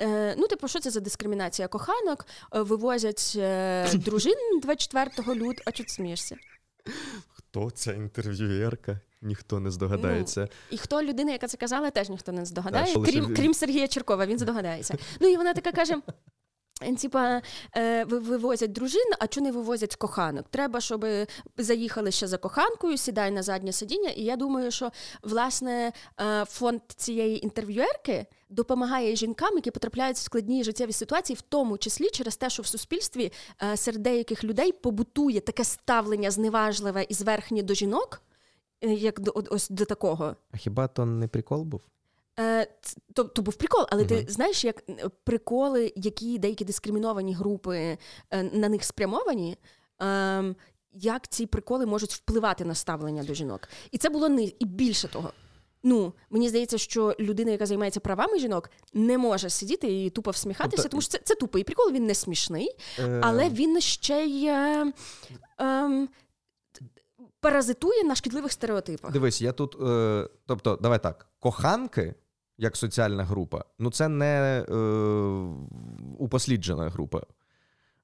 Е, 0.00 0.34
ну, 0.38 0.46
типу, 0.46 0.68
що 0.68 0.80
це 0.80 0.90
за 0.90 1.00
дискримінація 1.00 1.68
коханок? 1.68 2.26
Е, 2.54 2.62
вивозять 2.62 3.32
е, 3.36 3.90
дружин 3.94 4.60
24 4.62 5.34
лютого. 5.34 5.52
А 5.66 5.72
чого 5.72 5.86
ти 5.86 5.92
смієшся? 5.92 6.36
Хто 7.50 7.70
ця 7.70 7.92
інтерв'юєрка? 7.92 9.00
Ніхто 9.22 9.60
не 9.60 9.70
здогадається. 9.70 10.40
Ну, 10.40 10.48
І 10.70 10.78
хто 10.78 11.02
людина, 11.02 11.32
яка 11.32 11.46
це 11.46 11.56
казала, 11.56 11.90
теж 11.90 12.08
ніхто 12.08 12.32
не 12.32 12.44
здогадає, 12.44 12.94
крім, 12.94 13.34
крім 13.34 13.54
Сергія 13.54 13.88
Черкова, 13.88 14.26
він 14.26 14.38
здогадається. 14.38 14.94
Ну 15.20 15.28
і 15.28 15.36
вона 15.36 15.54
така 15.54 15.72
каже: 15.72 15.94
Типа 16.78 17.42
е, 17.76 18.04
вивозять 18.04 18.72
дружин, 18.72 19.12
а 19.18 19.26
чого 19.26 19.46
не 19.46 19.52
вивозять 19.52 19.96
коханок? 19.96 20.46
Треба, 20.50 20.80
щоб 20.80 21.06
заїхали 21.56 22.10
ще 22.10 22.26
за 22.26 22.38
коханкою, 22.38 22.96
сідай 22.96 23.30
на 23.30 23.42
заднє 23.42 23.72
сидіння. 23.72 24.10
І 24.10 24.22
я 24.22 24.36
думаю, 24.36 24.70
що 24.70 24.90
власне 25.22 25.92
е, 26.20 26.44
фонд 26.44 26.80
цієї 26.96 27.44
інтерв'юерки 27.44 28.26
допомагає 28.48 29.16
жінкам, 29.16 29.54
які 29.54 29.70
потрапляють 29.70 30.16
в 30.16 30.20
складні 30.20 30.64
життєві 30.64 30.92
ситуації, 30.92 31.36
в 31.36 31.40
тому 31.40 31.78
числі 31.78 32.10
через 32.10 32.36
те, 32.36 32.50
що 32.50 32.62
в 32.62 32.66
суспільстві 32.66 33.32
е, 33.62 33.76
серед 33.76 34.02
деяких 34.02 34.44
людей 34.44 34.72
побутує 34.72 35.40
таке 35.40 35.64
ставлення 35.64 36.30
зневажливе 36.30 37.06
і 37.08 37.14
зверхнє 37.14 37.62
до 37.62 37.74
жінок, 37.74 38.22
як 38.80 39.20
до 39.20 39.32
ось 39.34 39.68
до 39.68 39.84
такого. 39.84 40.36
А 40.50 40.56
хіба 40.56 40.88
то 40.88 41.06
не 41.06 41.28
прикол 41.28 41.62
був? 41.62 41.80
Е, 42.38 42.66
то, 43.14 43.24
то 43.24 43.42
був 43.42 43.54
прикол, 43.54 43.86
але 43.88 44.02
uh-huh. 44.02 44.24
ти 44.24 44.32
знаєш, 44.32 44.64
як 44.64 44.82
приколи, 45.24 45.92
які 45.96 46.38
деякі 46.38 46.64
дискриміновані 46.64 47.34
групи 47.34 47.98
е, 48.30 48.42
на 48.42 48.68
них 48.68 48.84
спрямовані, 48.84 49.56
ем, 49.98 50.56
як 50.92 51.28
ці 51.28 51.46
приколи 51.46 51.86
можуть 51.86 52.12
впливати 52.12 52.64
на 52.64 52.74
ставлення 52.74 53.24
до 53.24 53.34
жінок. 53.34 53.68
І 53.90 53.98
це 53.98 54.08
було 54.08 54.28
не 54.28 54.42
і 54.42 54.64
більше 54.64 55.08
того. 55.08 55.32
Ну, 55.82 56.12
мені 56.30 56.48
здається, 56.48 56.78
що 56.78 57.16
людина, 57.20 57.50
яка 57.50 57.66
займається 57.66 58.00
правами 58.00 58.38
жінок, 58.38 58.70
не 58.94 59.18
може 59.18 59.50
сидіти 59.50 60.04
і 60.04 60.10
тупо 60.10 60.30
всміхатися, 60.30 60.82
тобто... 60.82 60.88
тому 60.88 61.00
що 61.00 61.10
це 61.10 61.20
це 61.24 61.34
тупий 61.34 61.64
прикол, 61.64 61.92
він 61.92 62.06
не 62.06 62.14
смішний, 62.14 62.76
е... 62.98 63.20
але 63.24 63.48
він 63.48 63.80
ще 63.80 64.24
й. 64.24 64.46
Е, 64.46 64.92
е, 65.60 66.08
Паразитує 67.40 68.04
на 68.04 68.14
шкідливих 68.14 68.52
стереотипах. 68.52 69.12
Дивись, 69.12 69.40
я 69.40 69.52
тут. 69.52 69.82
Е, 69.82 70.28
тобто, 70.46 70.76
давай 70.76 71.02
так, 71.02 71.26
коханки 71.38 72.14
як 72.58 72.76
соціальна 72.76 73.24
група, 73.24 73.64
ну 73.78 73.90
це 73.90 74.08
не 74.08 74.64
е, 74.68 74.72
упосліджена 76.18 76.88
група. 76.88 77.22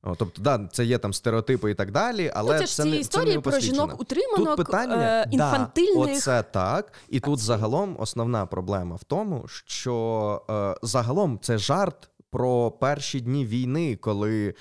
О, 0.06 0.14
тобто, 0.14 0.42
да, 0.42 0.68
це 0.72 0.84
є 0.84 0.98
там 0.98 1.12
стереотипи 1.12 1.70
і 1.70 1.74
так 1.74 1.90
далі, 1.90 2.32
але 2.34 2.52
ну, 2.52 2.58
це 2.58 2.66
ж 2.66 2.82
ці 2.82 2.90
не, 2.90 2.96
історії 2.96 3.30
це 3.30 3.36
не 3.36 3.40
про 3.40 3.60
жінок 3.60 4.00
утриманок, 4.00 4.56
тут 4.56 4.66
питання, 4.66 5.22
е, 5.22 5.28
інфантильних. 5.30 6.06
Да, 6.06 6.12
оце 6.12 6.42
так. 6.42 6.92
І 7.08 7.20
тут 7.20 7.38
загалом 7.38 7.96
основна 7.98 8.46
проблема 8.46 8.96
в 8.96 9.04
тому, 9.04 9.44
що 9.46 10.42
е, 10.50 10.74
загалом 10.82 11.38
це 11.42 11.58
жарт. 11.58 12.10
Про 12.30 12.70
перші 12.70 13.20
дні 13.20 13.46
війни, 13.46 13.96
коли 13.96 14.48
е, 14.48 14.54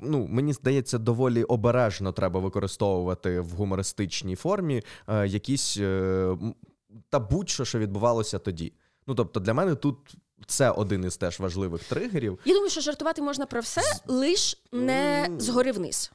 ну 0.00 0.26
мені 0.30 0.52
здається, 0.52 0.98
доволі 0.98 1.44
обережно 1.44 2.12
треба 2.12 2.40
використовувати 2.40 3.40
в 3.40 3.50
гумористичній 3.50 4.36
формі 4.36 4.82
е, 5.08 5.26
якісь 5.26 5.76
е, 5.80 6.36
та 7.10 7.18
будь-що, 7.20 7.64
що 7.64 7.78
відбувалося 7.78 8.38
тоді. 8.38 8.72
Ну 9.12 9.16
тобто, 9.16 9.40
для 9.40 9.54
мене 9.54 9.74
тут. 9.74 9.96
Це 10.46 10.70
один 10.70 11.04
із 11.04 11.16
теж 11.16 11.40
важливих 11.40 11.84
тригерів. 11.84 12.38
Я 12.44 12.54
думаю, 12.54 12.70
що 12.70 12.80
жартувати 12.80 13.22
можна 13.22 13.46
про 13.46 13.60
все, 13.60 13.80
лиш 14.06 14.62
не 14.72 15.30
згори 15.38 15.72
вниз. 15.72 16.12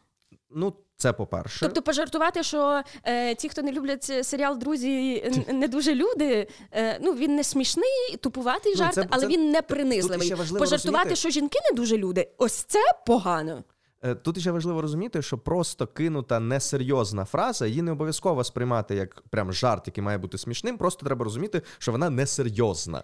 Ну, 0.49 0.73
це 0.97 1.13
по-перше. 1.13 1.59
Тобто, 1.59 1.81
пожартувати, 1.81 2.43
що 2.43 2.81
е, 3.03 3.35
ті, 3.35 3.49
хто 3.49 3.61
не 3.61 3.71
люблять 3.71 4.03
серіал 4.03 4.57
Друзі, 4.57 5.23
не 5.53 5.67
дуже 5.67 5.95
люди. 5.95 6.47
Е, 6.71 6.99
ну 7.01 7.13
він 7.13 7.35
не 7.35 7.43
смішний, 7.43 8.17
тупуватий 8.21 8.71
ну, 8.71 8.77
жарт, 8.77 8.93
це, 8.93 9.07
але 9.09 9.21
це, 9.21 9.27
він 9.27 9.51
не 9.51 9.61
принизливий. 9.61 10.29
Пожартувати, 10.29 10.69
розуміти. 10.81 11.15
що 11.15 11.29
жінки 11.29 11.59
не 11.71 11.75
дуже 11.75 11.97
люди. 11.97 12.29
Ось 12.37 12.53
це 12.53 12.79
погано. 13.05 13.63
Е, 14.01 14.15
тут 14.15 14.39
ще 14.39 14.51
важливо 14.51 14.81
розуміти, 14.81 15.21
що 15.21 15.37
просто 15.37 15.87
кинута 15.87 16.39
несерйозна 16.39 17.25
фраза, 17.25 17.67
її 17.67 17.81
не 17.81 17.91
обов'язково 17.91 18.43
сприймати 18.43 18.95
як 18.95 19.21
прям 19.21 19.53
жарт, 19.53 19.87
який 19.87 20.03
має 20.03 20.17
бути 20.17 20.37
смішним. 20.37 20.77
Просто 20.77 21.05
треба 21.05 21.23
розуміти, 21.23 21.61
що 21.77 21.91
вона 21.91 22.09
несерйозна. 22.09 23.03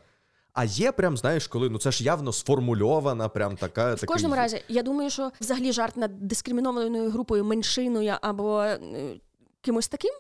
А 0.54 0.64
є 0.64 0.92
прям, 0.92 1.18
знаєш, 1.18 1.48
коли 1.48 1.70
ну 1.70 1.78
це 1.78 1.92
ж 1.92 2.04
явно 2.04 2.34
сформульована, 2.34 3.30
прям 3.30 3.58
така. 3.58 3.94
В 3.94 4.00
такий... 4.00 4.08
кожному 4.08 4.36
разі, 4.36 4.64
я 4.68 4.84
думаю, 4.84 5.10
що 5.10 5.32
взагалі 5.42 5.72
жарт 5.72 5.98
над 5.98 6.28
дискримінованою 6.28 7.10
групою, 7.10 7.46
меншиною 7.46 8.14
або 8.22 8.62
е, 8.62 8.80
кимось 9.62 9.88
таким. 9.88 10.14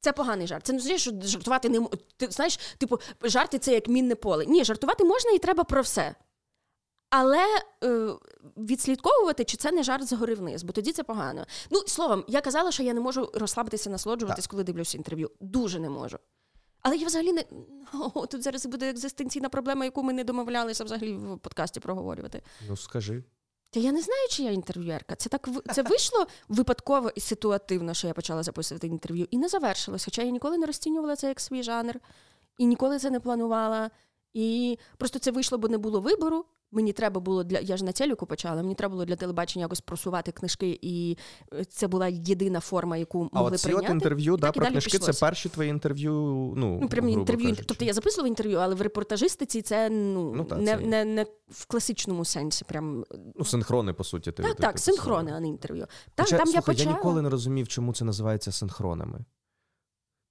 Це 0.00 0.12
поганий 0.12 0.46
жарт. 0.46 0.66
Це 0.66 0.72
не 0.72 0.78
означає, 0.78 0.98
що 0.98 1.12
жартувати 1.22 1.68
не 1.68 1.86
ти 2.16 2.26
знаєш, 2.30 2.56
типу, 2.78 2.98
жарти 3.22 3.58
це 3.58 3.72
як 3.72 3.88
мінне 3.88 4.14
поле. 4.14 4.46
Ні, 4.46 4.64
жартувати 4.64 5.04
можна 5.04 5.30
і 5.30 5.38
треба 5.38 5.64
про 5.64 5.82
все. 5.82 6.14
Але 7.16 7.46
е, 7.84 8.08
відслідковувати, 8.56 9.44
чи 9.44 9.56
це 9.56 9.72
не 9.72 9.82
жарт 9.82 10.08
згори 10.08 10.34
вниз, 10.34 10.62
бо 10.62 10.72
тоді 10.72 10.92
це 10.92 11.02
погано. 11.02 11.46
Ну, 11.70 11.82
словом, 11.86 12.24
я 12.28 12.40
казала, 12.40 12.72
що 12.72 12.82
я 12.82 12.94
не 12.94 13.00
можу 13.00 13.30
розслабитися, 13.34 13.90
насолоджуватись, 13.90 14.46
коли 14.46 14.64
дивлюся 14.64 14.98
інтерв'ю. 14.98 15.30
Дуже 15.40 15.80
не 15.80 15.90
можу. 15.90 16.18
Але 16.82 16.96
я 16.96 17.06
взагалі 17.06 17.32
не 17.32 17.44
О, 18.14 18.26
тут 18.26 18.42
зараз 18.42 18.66
буде 18.66 18.90
екзистенційна 18.90 19.48
проблема, 19.48 19.84
яку 19.84 20.02
ми 20.02 20.12
не 20.12 20.24
домовлялися 20.24 20.84
взагалі 20.84 21.12
в 21.12 21.38
подкасті 21.38 21.80
проговорювати. 21.80 22.42
Ну, 22.68 22.76
скажи. 22.76 23.24
Та 23.70 23.80
я 23.80 23.92
не 23.92 24.00
знаю, 24.00 24.28
чи 24.30 24.42
я 24.42 24.50
інтерв'юерка. 24.50 25.16
Це 25.16 25.28
так 25.28 25.48
це 25.74 25.82
вийшло 25.82 26.26
випадково 26.48 27.10
і 27.14 27.20
ситуативно, 27.20 27.94
що 27.94 28.06
я 28.06 28.14
почала 28.14 28.42
записувати 28.42 28.86
інтерв'ю, 28.86 29.28
і 29.30 29.38
не 29.38 29.48
завершилось. 29.48 30.04
Хоча 30.04 30.22
я 30.22 30.30
ніколи 30.30 30.58
не 30.58 30.66
розцінювала 30.66 31.16
це 31.16 31.28
як 31.28 31.40
свій 31.40 31.62
жанр, 31.62 32.00
і 32.58 32.66
ніколи 32.66 32.98
це 32.98 33.10
не 33.10 33.20
планувала. 33.20 33.90
І 34.32 34.78
просто 34.96 35.18
це 35.18 35.30
вийшло, 35.30 35.58
бо 35.58 35.68
не 35.68 35.78
було 35.78 36.00
вибору. 36.00 36.44
Мені 36.74 36.92
треба 36.92 37.20
було 37.20 37.44
для 37.44 37.58
я 37.58 37.76
ж 37.76 37.84
на 37.84 37.92
телеку 37.92 38.26
почала. 38.26 38.62
Мені 38.62 38.74
треба 38.74 38.92
було 38.92 39.04
для 39.04 39.16
телебачення 39.16 39.64
якось 39.64 39.80
просувати 39.80 40.32
книжки, 40.32 40.78
і 40.82 41.18
е, 41.52 41.64
це 41.64 41.88
була 41.88 42.08
єдина 42.08 42.60
форма, 42.60 42.96
яку 42.96 43.18
могли 43.18 43.50
а 43.50 43.54
от 43.54 43.62
прийняти. 43.62 43.86
от 43.86 43.92
інтерв'ю 43.92 44.36
да, 44.36 44.52
про 44.52 44.66
книжки. 44.66 44.98
Це 44.98 45.12
перші 45.12 45.48
твої 45.48 45.70
інтерв'ю. 45.70 46.12
Ну 46.56 46.78
ну 46.82 46.88
прям 46.88 47.08
інтерв'ю. 47.08 47.48
Кажучи. 47.48 47.64
Тобто 47.66 47.84
я 47.84 47.92
записувала 47.92 48.28
інтерв'ю, 48.28 48.58
але 48.58 48.74
в 48.74 48.82
репортажистиці 48.82 49.62
це 49.62 49.90
ну, 49.90 50.32
ну 50.36 50.44
та, 50.44 50.56
не, 50.56 50.76
це... 50.76 50.76
не 50.76 51.04
не, 51.04 51.26
в 51.48 51.66
класичному 51.66 52.24
сенсі. 52.24 52.64
Прям 52.64 53.04
ну 53.34 53.44
синхрони, 53.44 53.92
по 53.92 54.04
суті. 54.04 54.32
Ти, 54.32 54.42
так, 54.42 54.54
ти, 54.54 54.62
так, 54.62 54.72
ти 54.72 54.78
синхрони, 54.78 55.32
а 55.34 55.40
не 55.40 55.48
інтерв'ю. 55.48 55.86
Так, 56.14 56.26
Хоча, 56.26 56.36
там 56.36 56.46
слухай, 56.46 56.58
я 56.58 56.62
почала... 56.62 56.90
я 56.90 56.96
ніколи 56.96 57.22
не 57.22 57.30
розумів, 57.30 57.68
чому 57.68 57.92
це 57.92 58.04
називається 58.04 58.52
синхронами. 58.52 59.24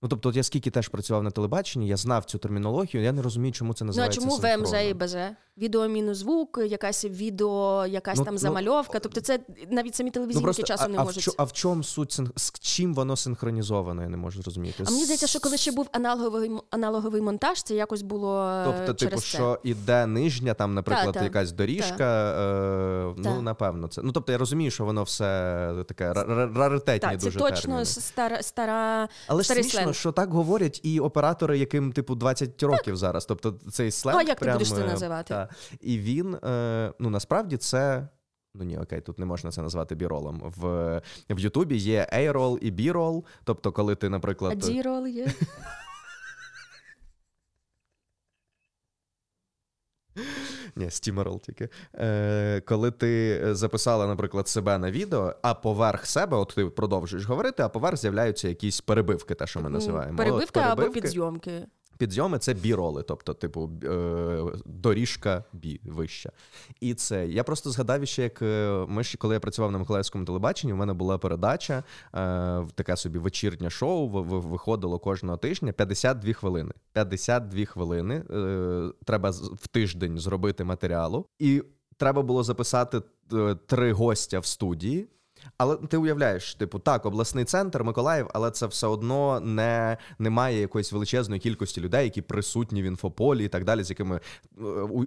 Ну, 0.04 0.10
тобто, 0.10 0.30
от 0.30 0.36
я 0.36 0.44
скільки 0.44 0.72
теж 0.72 0.88
працював 0.88 1.24
на 1.24 1.32
телебаченні, 1.32 1.88
я 1.88 1.98
знав 1.98 2.26
цю 2.26 2.38
термінологію, 2.38 3.04
я 3.04 3.12
не 3.12 3.22
розумію, 3.22 3.52
чому 3.52 3.74
це 3.74 3.86
називається. 3.86 4.22
Ну, 4.22 4.28
а 4.28 4.42
чому 4.42 4.64
ВМЗ 4.64 4.74
і 4.90 4.94
БЗ? 4.94 5.16
Відео 5.58 5.88
мінус 5.88 6.18
звук, 6.18 6.60
якась 6.66 7.06
відео, 7.06 7.86
якась 7.86 8.18
ну, 8.18 8.26
там 8.26 8.34
ну, 8.34 8.38
замальовка. 8.38 9.00
Тобто, 9.00 9.22
це 9.22 9.40
навіть 9.70 9.96
самі 9.96 10.12
телевізійні 10.12 10.42
ну, 10.42 10.44
просто, 10.44 10.64
часом 10.64 10.86
а, 10.86 10.90
не 10.90 10.98
а 10.98 11.04
можуть. 11.04 11.28
В, 11.28 11.34
а 11.38 11.44
в 11.44 11.54
чому 11.54 11.84
суть 11.84 12.20
з 12.36 12.52
чим 12.60 12.94
воно 12.94 13.16
синхронізовано? 13.16 14.02
Я 14.02 14.10
не 14.10 14.18
можу 14.18 14.42
зрозуміти. 14.42 14.84
А 14.88 14.92
мені 14.92 15.04
здається, 15.04 15.28
що 15.28 15.40
коли 15.40 15.58
ще 15.58 15.72
був 15.72 15.88
аналоговий 15.92 16.52
аналоговий 16.70 17.22
монтаж, 17.22 17.64
це 17.64 17.76
якось 17.76 18.02
було. 18.02 18.64
Тобто, 18.66 18.94
через 18.94 19.00
типу, 19.00 19.22
це. 19.22 19.28
що 19.28 19.60
іде 19.64 20.06
нижня, 20.06 20.54
там, 20.54 20.74
наприклад, 20.74 21.14
та, 21.14 21.24
якась 21.24 21.52
доріжка. 21.52 21.98
Та. 21.98 23.10
Е, 23.10 23.14
ну, 23.18 23.42
напевно, 23.42 23.88
це. 23.88 24.02
Ну, 24.02 24.12
тобто, 24.12 24.32
я 24.32 24.38
розумію, 24.38 24.72
що 24.72 24.86
воно 24.86 25.04
все 25.04 25.26
таке 25.88 26.14
раритетні 26.56 27.18
дуже 27.18 27.32
це 27.32 27.40
точно 27.40 27.62
терміни. 27.62 27.86
стара 27.86 28.42
стара. 28.42 29.10
Але 29.28 29.44
смішно, 29.44 29.72
сленг. 29.72 29.96
що 29.96 30.12
так 30.12 30.34
говорять 30.34 30.80
і 30.84 31.00
оператори, 31.00 31.58
яким, 31.58 31.92
типу, 31.92 32.16
20 32.16 32.64
років 32.64 32.86
так. 32.86 32.98
зараз. 32.98 33.26
Тобто, 33.26 33.56
цей 33.72 33.92
сленг. 33.92 34.18
Ну, 34.18 34.26
а 34.26 34.28
як 34.28 34.40
прям, 34.40 34.58
ти 34.58 34.64
будеш 34.64 34.80
це 34.80 34.88
називати? 34.88 35.43
І 35.82 35.98
він 35.98 36.36
е, 36.36 36.94
ну 37.00 37.10
насправді 37.10 37.58
це. 37.58 38.08
Ну 38.56 38.64
ні, 38.64 38.78
окей, 38.78 39.02
тут 39.02 39.20
не 39.20 39.26
можна 39.26 39.52
це 39.52 39.62
назвати 39.62 39.96
B-roll 39.96 40.35
ом. 40.35 40.54
В 40.58 41.02
в 41.30 41.40
Ютубі 41.40 41.76
є 41.78 42.08
A-roll 42.14 42.58
і 42.58 42.72
B-roll, 42.72 43.24
Тобто, 43.44 43.72
коли 43.72 43.96
ти, 43.96 44.10
наприклад. 44.10 44.54
А 44.64 44.66
D-roll 44.66 45.08
є. 45.08 45.28
Ні, 50.76 50.90
steamroll 50.90 51.42
тільки. 51.42 51.70
Е, 51.96 52.62
Коли 52.62 52.92
ти 52.92 53.42
записала, 53.56 54.08
наприклад, 54.08 54.48
себе 54.48 54.78
на 54.78 54.92
відео, 54.92 55.36
а 55.42 55.54
поверх 55.54 56.06
себе, 56.06 56.38
от 56.38 56.54
ти 56.56 56.66
продовжуєш 56.66 57.26
говорити, 57.26 57.64
а 57.64 57.70
поверх 57.70 57.98
з'являються 57.98 58.48
якісь 58.48 58.82
перебивки, 58.82 59.36
те, 59.36 59.48
що 59.48 59.62
ми 59.62 59.70
називаємо. 59.70 60.18
Перебивки 60.18 60.60
от, 60.60 60.66
або 60.66 60.90
підзйомки. 60.90 61.66
Підйоми 61.98 62.40
це 62.40 62.54
біроли, 62.54 63.04
тобто, 63.04 63.34
типу, 63.34 63.70
е, 63.84 64.44
доріжка 64.66 65.44
бі 65.54 65.82
вища. 65.84 66.32
І 66.80 66.94
це 66.94 67.28
я 67.28 67.44
просто 67.44 67.70
згадав 67.70 68.08
ще, 68.08 68.24
як 68.24 68.42
е, 68.42 68.86
ми 68.88 69.04
ж 69.04 69.18
коли 69.18 69.34
я 69.34 69.40
працював 69.40 69.72
на 69.72 69.78
Миколаївському 69.78 70.26
телебаченні, 70.26 70.74
у 70.74 70.76
мене 70.76 70.94
була 70.94 71.18
передача, 71.18 71.74
е, 71.78 71.84
таке 72.76 72.98
собі 72.98 73.20
вечірнє 73.20 73.70
шоу. 73.70 74.08
виходило 74.24 75.00
кожного 75.00 75.38
тижня 75.38 75.72
52 75.72 76.34
хвилини. 76.34 76.72
52 76.94 77.66
хвилини 77.66 78.24
треба 79.06 79.30
в 79.54 79.68
тиждень 79.68 80.20
зробити 80.20 80.64
матеріалу, 80.64 81.26
і 81.40 81.64
треба 81.98 82.22
було 82.22 82.44
записати 82.44 83.02
три 83.68 83.94
гостя 83.94 84.40
в 84.40 84.46
студії. 84.46 85.08
Але 85.58 85.76
ти 85.76 85.98
уявляєш, 85.98 86.56
типу, 86.56 86.80
так, 86.80 87.06
обласний 87.06 87.46
центр 87.46 87.84
Миколаїв, 87.84 88.28
але 88.34 88.52
це 88.52 88.68
все 88.68 88.88
одно 88.88 89.40
не 89.40 89.98
немає 90.20 90.60
якоїсь 90.60 90.92
величезної 90.92 91.42
кількості 91.42 91.82
людей, 91.82 92.04
які 92.04 92.22
присутні 92.22 92.82
в 92.82 92.86
інфополі 92.86 93.46
і 93.46 93.48
так 93.48 93.64
далі, 93.64 93.84
з 93.84 93.90
якими 93.90 94.16
е, 94.16 94.22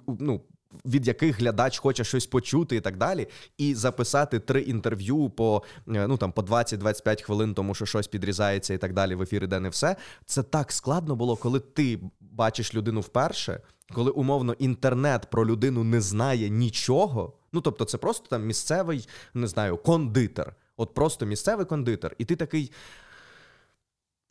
ну. 0.06 0.40
Від 0.86 1.06
яких 1.06 1.38
глядач 1.38 1.78
хоче 1.78 2.04
щось 2.04 2.26
почути 2.26 2.76
і 2.76 2.80
так 2.80 2.96
далі, 2.96 3.28
і 3.58 3.74
записати 3.74 4.38
три 4.40 4.60
інтерв'ю 4.60 5.30
по 5.30 5.62
е, 5.88 6.06
ну 6.06 6.16
там 6.16 6.32
по 6.32 6.42
20-25 6.42 7.22
хвилин, 7.22 7.54
тому 7.54 7.74
що 7.74 7.86
щось 7.86 8.06
підрізається 8.06 8.74
і 8.74 8.78
так 8.78 8.92
далі 8.92 9.14
в 9.14 9.22
ефірі, 9.22 9.46
де 9.46 9.60
не 9.60 9.68
все. 9.68 9.96
Це 10.24 10.42
так 10.42 10.72
складно 10.72 11.16
було, 11.16 11.36
коли 11.36 11.60
ти 11.60 12.00
бачиш 12.20 12.74
людину 12.74 13.00
вперше, 13.00 13.60
коли 13.92 14.10
умовно 14.10 14.52
інтернет 14.52 15.26
про 15.30 15.46
людину 15.46 15.84
не 15.84 16.00
знає 16.00 16.50
нічого. 16.50 17.32
Ну 17.52 17.60
тобто, 17.60 17.84
це 17.84 17.98
просто 17.98 18.28
там 18.28 18.46
місцевий, 18.46 19.08
не 19.34 19.46
знаю, 19.46 19.76
кондитер. 19.76 20.54
От 20.76 20.94
просто 20.94 21.26
місцевий 21.26 21.66
кондитер. 21.66 22.14
І 22.18 22.24
ти 22.24 22.36
такий. 22.36 22.72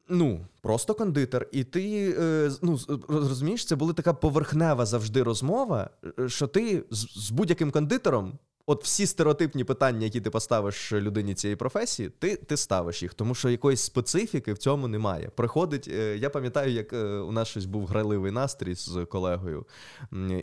Ну, 0.09 0.45
просто 0.61 0.93
кондитер, 0.93 1.47
і 1.51 1.63
ти 1.63 2.15
е, 2.19 2.51
ну, 2.61 2.79
розумієш, 3.07 3.65
це 3.65 3.75
була 3.75 3.93
така 3.93 4.13
поверхнева 4.13 4.85
завжди 4.85 5.23
розмова, 5.23 5.89
е, 6.19 6.29
що 6.29 6.47
ти 6.47 6.83
з, 6.91 7.25
з 7.25 7.31
будь-яким 7.31 7.71
кондитером, 7.71 8.39
от 8.67 8.83
всі 8.83 9.07
стереотипні 9.07 9.63
питання, 9.63 10.03
які 10.03 10.21
ти 10.21 10.29
поставиш 10.29 10.93
людині 10.93 11.33
цієї 11.35 11.55
професії, 11.55 12.09
ти 12.09 12.35
ти 12.35 12.57
ставиш 12.57 13.03
їх, 13.03 13.13
тому 13.13 13.35
що 13.35 13.49
якоїсь 13.49 13.81
специфіки 13.81 14.53
в 14.53 14.57
цьому 14.57 14.87
немає. 14.87 15.29
Приходить, 15.29 15.87
е, 15.87 16.17
я 16.17 16.29
пам'ятаю, 16.29 16.71
як 16.71 16.93
у 17.27 17.31
нас 17.31 17.47
щось 17.47 17.65
був 17.65 17.85
грайливий 17.87 18.31
настрій 18.31 18.75
з 18.75 19.05
колегою, 19.05 19.65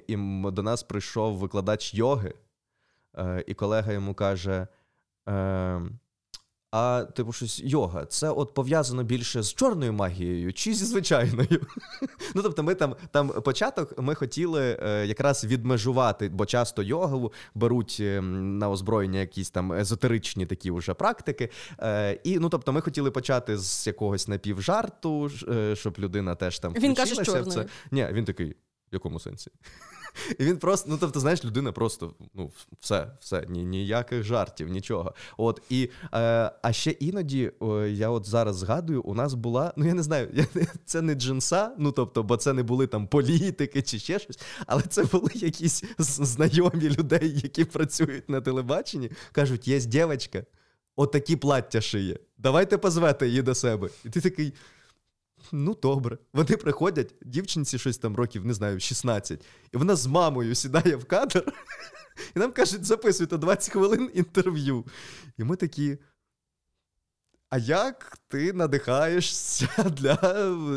і 0.07 0.17
до 0.45 0.63
нас 0.63 0.83
прийшов 0.83 1.37
викладач 1.37 1.95
йоги. 1.95 2.35
Е, 3.19 3.45
і 3.47 3.55
колега 3.55 3.93
йому 3.93 4.15
каже: 4.15 4.67
е, 5.29 5.83
а, 6.73 7.05
типу, 7.15 7.33
щось 7.33 7.61
йога, 7.65 8.07
це 8.07 8.31
от 8.31 8.55
пов'язано 8.55 9.03
більше 9.03 9.43
з 9.43 9.55
чорною 9.55 9.93
магією 9.93 10.53
чи 10.53 10.75
зі 10.75 10.85
звичайною. 10.85 11.49
Ну, 12.35 12.43
тобто, 12.43 12.63
ми 12.63 12.75
там 12.75 12.97
там 13.11 13.29
початок 13.29 13.99
ми 13.99 14.15
хотіли 14.15 14.79
е, 14.83 15.07
якраз 15.07 15.45
відмежувати, 15.45 16.29
бо 16.29 16.47
часто 16.47 16.83
йогу 16.83 17.33
беруть 17.55 17.97
е, 18.01 18.21
на 18.21 18.71
озброєння 18.71 19.19
якісь 19.19 19.51
там 19.51 19.73
езотеричні 19.73 20.47
такі 20.47 20.71
вже 20.71 20.95
практики. 20.95 21.51
Е, 21.81 22.19
і 22.25 22.39
ну, 22.39 22.49
тобто, 22.49 22.73
ми 22.73 22.81
хотіли 22.81 23.11
почати 23.11 23.59
з 23.59 23.87
якогось 23.87 24.29
напівжарту, 24.29 25.31
е, 25.49 25.77
щоб 25.77 25.99
людина 25.99 26.35
теж 26.35 26.59
там 26.59 26.73
Він 26.73 26.95
каже, 26.95 27.23
в 27.23 27.47
це. 27.47 27.67
Ні, 27.91 28.09
він 28.13 28.25
такий, 28.25 28.51
в 28.51 28.55
якому 28.93 29.21
сенсі? 29.21 29.51
І 30.39 30.45
він 30.45 30.57
просто, 30.57 30.91
ну 30.91 30.97
тобто, 31.01 31.21
знаєш, 31.21 31.45
людина 31.45 31.73
просто 31.73 32.15
ну, 32.35 32.51
все, 32.81 33.13
все, 33.21 33.47
ні, 33.49 33.65
ніяких 33.65 34.23
жартів, 34.23 34.69
нічого. 34.69 35.15
От 35.37 35.63
і 35.71 35.91
е, 36.15 36.53
а 36.63 36.73
ще 36.73 36.91
іноді, 36.91 37.53
о, 37.61 37.81
я 37.81 38.11
от 38.11 38.27
зараз 38.27 38.57
згадую, 38.57 39.03
у 39.03 39.15
нас 39.15 39.35
була, 39.35 39.73
ну 39.77 39.87
я 39.87 39.95
не 39.95 40.03
знаю, 40.03 40.29
я, 40.33 40.47
це 40.85 41.03
не 41.03 41.15
джинса, 41.15 41.71
ну 41.79 41.93
тобто, 41.93 42.23
бо 42.23 42.37
це 42.37 42.53
не 42.53 42.63
були 42.63 42.87
там 42.87 43.07
політики 43.07 43.83
чи 43.83 43.99
ще 43.99 44.19
щось, 44.19 44.39
але 44.67 44.83
це 44.83 45.05
були 45.05 45.31
якісь 45.35 45.85
знайомі 45.99 46.91
людей, 46.91 47.41
які 47.45 47.65
працюють 47.65 48.29
на 48.29 48.41
телебаченні, 48.41 49.11
кажуть, 49.33 49.69
є 49.69 49.81
дівчинка, 49.81 50.45
отакі 50.97 51.37
плаття 51.37 51.81
шиє. 51.81 52.19
Давайте 52.39 52.79
позвете 52.79 53.27
її 53.27 53.43
до 53.43 53.55
себе. 53.55 53.89
І 54.05 54.09
ти 54.09 54.21
такий. 54.21 54.53
Ну, 55.53 55.77
добре. 55.83 56.19
Вони 56.33 56.57
приходять, 56.57 57.15
дівчинці 57.23 57.79
щось 57.79 57.99
там 57.99 58.17
років, 58.17 58.47
не 58.47 58.55
знаю, 58.55 58.81
16, 58.81 59.45
і 59.73 59.77
вона 59.77 59.97
з 59.97 60.07
мамою 60.07 60.55
сідає 60.55 60.97
в 60.97 61.05
кадр, 61.05 61.45
і 62.37 62.39
нам 62.39 62.53
кажуть, 62.53 62.85
записуйте 62.85 63.39
20 63.39 63.73
хвилин 63.73 64.11
інтерв'ю. 64.15 64.85
І 65.39 65.45
ми 65.45 65.57
такі. 65.57 65.99
А 67.53 67.59
як 67.59 68.19
ти 68.29 68.53
надихаєшся 68.53 69.69
для. 69.97 70.19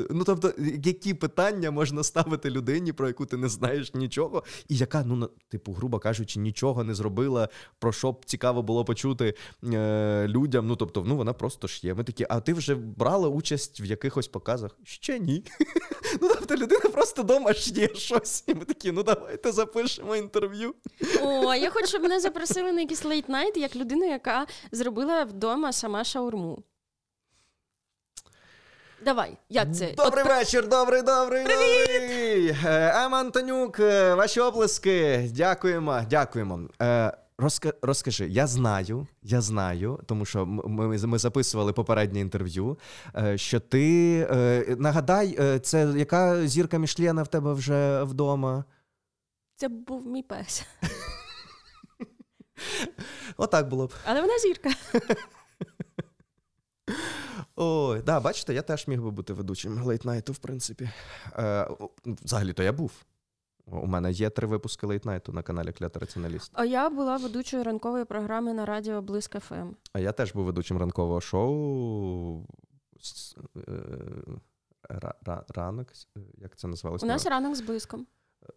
Ну, 0.10 0.24
тобто, 0.26 0.54
які 0.84 1.14
питання 1.14 1.72
можна 1.72 2.04
ставити 2.04 2.50
людині, 2.50 2.94
про 2.94 3.08
яку 3.08 3.26
ти 3.26 3.38
не 3.38 3.50
знаєш 3.50 3.94
нічого, 3.94 4.44
і 4.68 4.78
яка, 4.78 5.04
ну, 5.06 5.30
типу, 5.50 5.74
грубо 5.74 6.00
кажучи, 6.00 6.40
нічого 6.40 6.84
не 6.84 6.94
зробила, 6.94 7.50
про 7.80 7.92
що 7.92 8.12
б 8.12 8.26
цікаво 8.26 8.62
було 8.62 8.86
почути 8.86 9.34
е, 9.74 10.28
людям. 10.28 10.68
Ну, 10.68 10.76
тобто, 10.76 11.04
ну, 11.08 11.18
вона 11.18 11.34
просто 11.34 11.68
ж 11.68 11.88
є. 11.88 11.94
Ми 11.94 12.04
такі, 12.04 12.26
а 12.30 12.40
ти 12.40 12.54
вже 12.54 12.76
брала 12.76 13.30
участь 13.30 13.82
в 13.82 13.86
якихось 13.86 14.28
показах? 14.28 14.78
Ще 14.84 15.20
ні. 15.20 15.44
Ну, 16.22 16.28
тобто, 16.28 16.56
людина 16.56 16.82
просто 16.82 17.24
дома 17.24 17.54
шє 17.54 17.90
щось. 17.96 18.44
І 18.48 18.54
ми 18.54 18.66
такі, 18.66 18.92
ну 18.92 19.04
давайте 19.04 19.52
запишемо 19.52 20.16
інтерв'ю. 20.16 20.76
О, 21.22 21.56
я 21.56 21.70
хочу, 21.74 21.88
щоб 21.88 22.02
мене 22.02 22.20
запросили 22.20 22.72
на 22.72 22.82
якийсь 22.82 23.06
late 23.06 23.26
night, 23.26 23.58
як 23.58 23.76
людину, 23.76 24.06
яка 24.06 24.48
зробила 24.72 25.24
вдома 25.24 25.74
сама 25.74 26.04
шаурму. 26.04 26.65
Давай, 29.02 29.38
як 29.50 29.76
це? 29.76 29.94
Добрий 29.98 30.24
От... 30.24 30.30
вечір, 30.30 30.68
добрий, 30.68 31.02
добрий. 31.02 31.46
Привіт! 31.46 32.56
Е, 32.66 33.06
Емма 33.06 33.20
Антонюк, 33.20 33.80
е, 33.80 34.16
ваші 34.16 34.40
оплески. 34.40 35.30
Дякуємо, 35.34 36.02
дякуємо. 36.10 36.60
Е, 36.82 37.18
розка... 37.38 37.74
Розкажи, 37.82 38.28
я 38.28 38.48
знаю, 38.48 39.08
я 39.24 39.42
знаю, 39.42 40.00
тому 40.06 40.26
що 40.26 40.46
ми 40.46 40.98
ми 40.98 41.20
записували 41.20 41.74
попереднє 41.74 42.20
інтерв'ю. 42.20 42.78
Що 43.36 43.60
ти 43.60 44.28
нагадай, 44.78 45.60
це 45.60 45.94
яка 45.96 46.48
зірка 46.48 46.78
Мішлєна 46.78 47.24
в 47.24 47.28
тебе 47.28 47.54
вже 47.54 48.04
вдома? 48.04 48.66
Це 49.56 49.68
був 49.68 50.08
мій 50.08 50.24
пес. 50.24 50.64
Отак 53.38 53.68
було 53.68 53.88
б. 53.88 53.94
Але 54.06 54.22
вона 54.22 54.40
зірка. 54.40 54.70
Ой, 57.56 58.02
да, 58.02 58.20
бачите, 58.20 58.54
я 58.54 58.62
теж 58.62 58.88
міг 58.88 59.02
би 59.02 59.12
бути 59.12 59.34
ведучим 59.34 59.84
late 59.84 60.02
night 60.02 60.25
у, 60.25 60.34
в 60.34 60.38
принципі. 60.38 60.90
Е, 61.38 61.68
Взагалі-то 62.06 62.64
я 62.64 62.74
був. 62.74 62.92
У 63.66 63.88
мене 63.88 64.12
є 64.12 64.30
три 64.30 64.48
випуски 64.48 64.88
late 64.88 65.05
night 65.05 65.27
у 65.27 65.32
на 65.32 65.42
каналі 65.42 65.72
Клятий 65.72 66.00
раціоналіст. 66.00 66.52
А 66.54 66.66
я 66.66 66.90
була 66.90 67.18
ведучою 67.18 67.64
ранкової 67.64 68.06
програми 68.06 68.54
на 68.54 68.66
радіо 68.66 69.02
Блиск 69.02 69.40
ФМ. 69.40 69.54
Ем. 69.54 69.76
А 69.94 70.00
я 70.00 70.12
теж 70.12 70.34
був 70.34 70.46
ведучим 70.46 70.78
ранкового 70.78 71.22
шоу. 71.22 72.46
Е, 73.58 75.00
ранок, 75.50 75.88
як 76.38 76.56
це 76.56 76.68
називалося? 76.68 77.06
У 77.06 77.10
нас 77.10 77.26
ранок 77.26 77.56
з 77.56 77.62
блиском. 77.62 78.08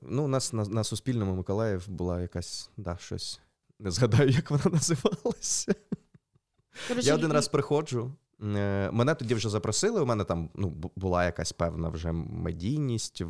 Ну, 0.03 0.25
у 0.25 0.29
нас 0.29 0.53
на 0.53 0.65
на 0.65 0.85
Суспільному 0.85 1.35
Миколаїв 1.35 1.89
була 1.89 2.21
якась, 2.21 2.71
да, 2.77 2.97
щось. 3.01 3.41
Не 3.79 3.91
згадаю, 3.91 4.31
як 4.31 4.51
вона 4.51 4.65
називалася. 4.73 5.75
Короче, 6.89 7.09
я 7.09 7.15
один 7.15 7.33
раз 7.33 7.49
приходжу. 7.49 8.13
Е, 8.43 8.91
мене 8.93 9.15
тоді 9.15 9.35
вже 9.35 9.49
запросили. 9.49 10.01
У 10.01 10.07
мене 10.07 10.25
там 10.25 10.51
ну, 10.55 10.69
була 10.97 11.25
якась 11.25 11.53
певна 11.53 11.89
вже 11.89 12.13
медійність 12.13 13.23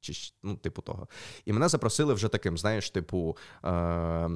чи 0.00 0.12
ну, 0.42 0.56
типу 0.56 0.82
того. 0.82 1.08
І 1.44 1.52
мене 1.52 1.68
запросили 1.68 2.14
вже 2.14 2.28
таким, 2.28 2.58
знаєш, 2.58 2.90
типу, 2.90 3.36
е, 3.64 4.28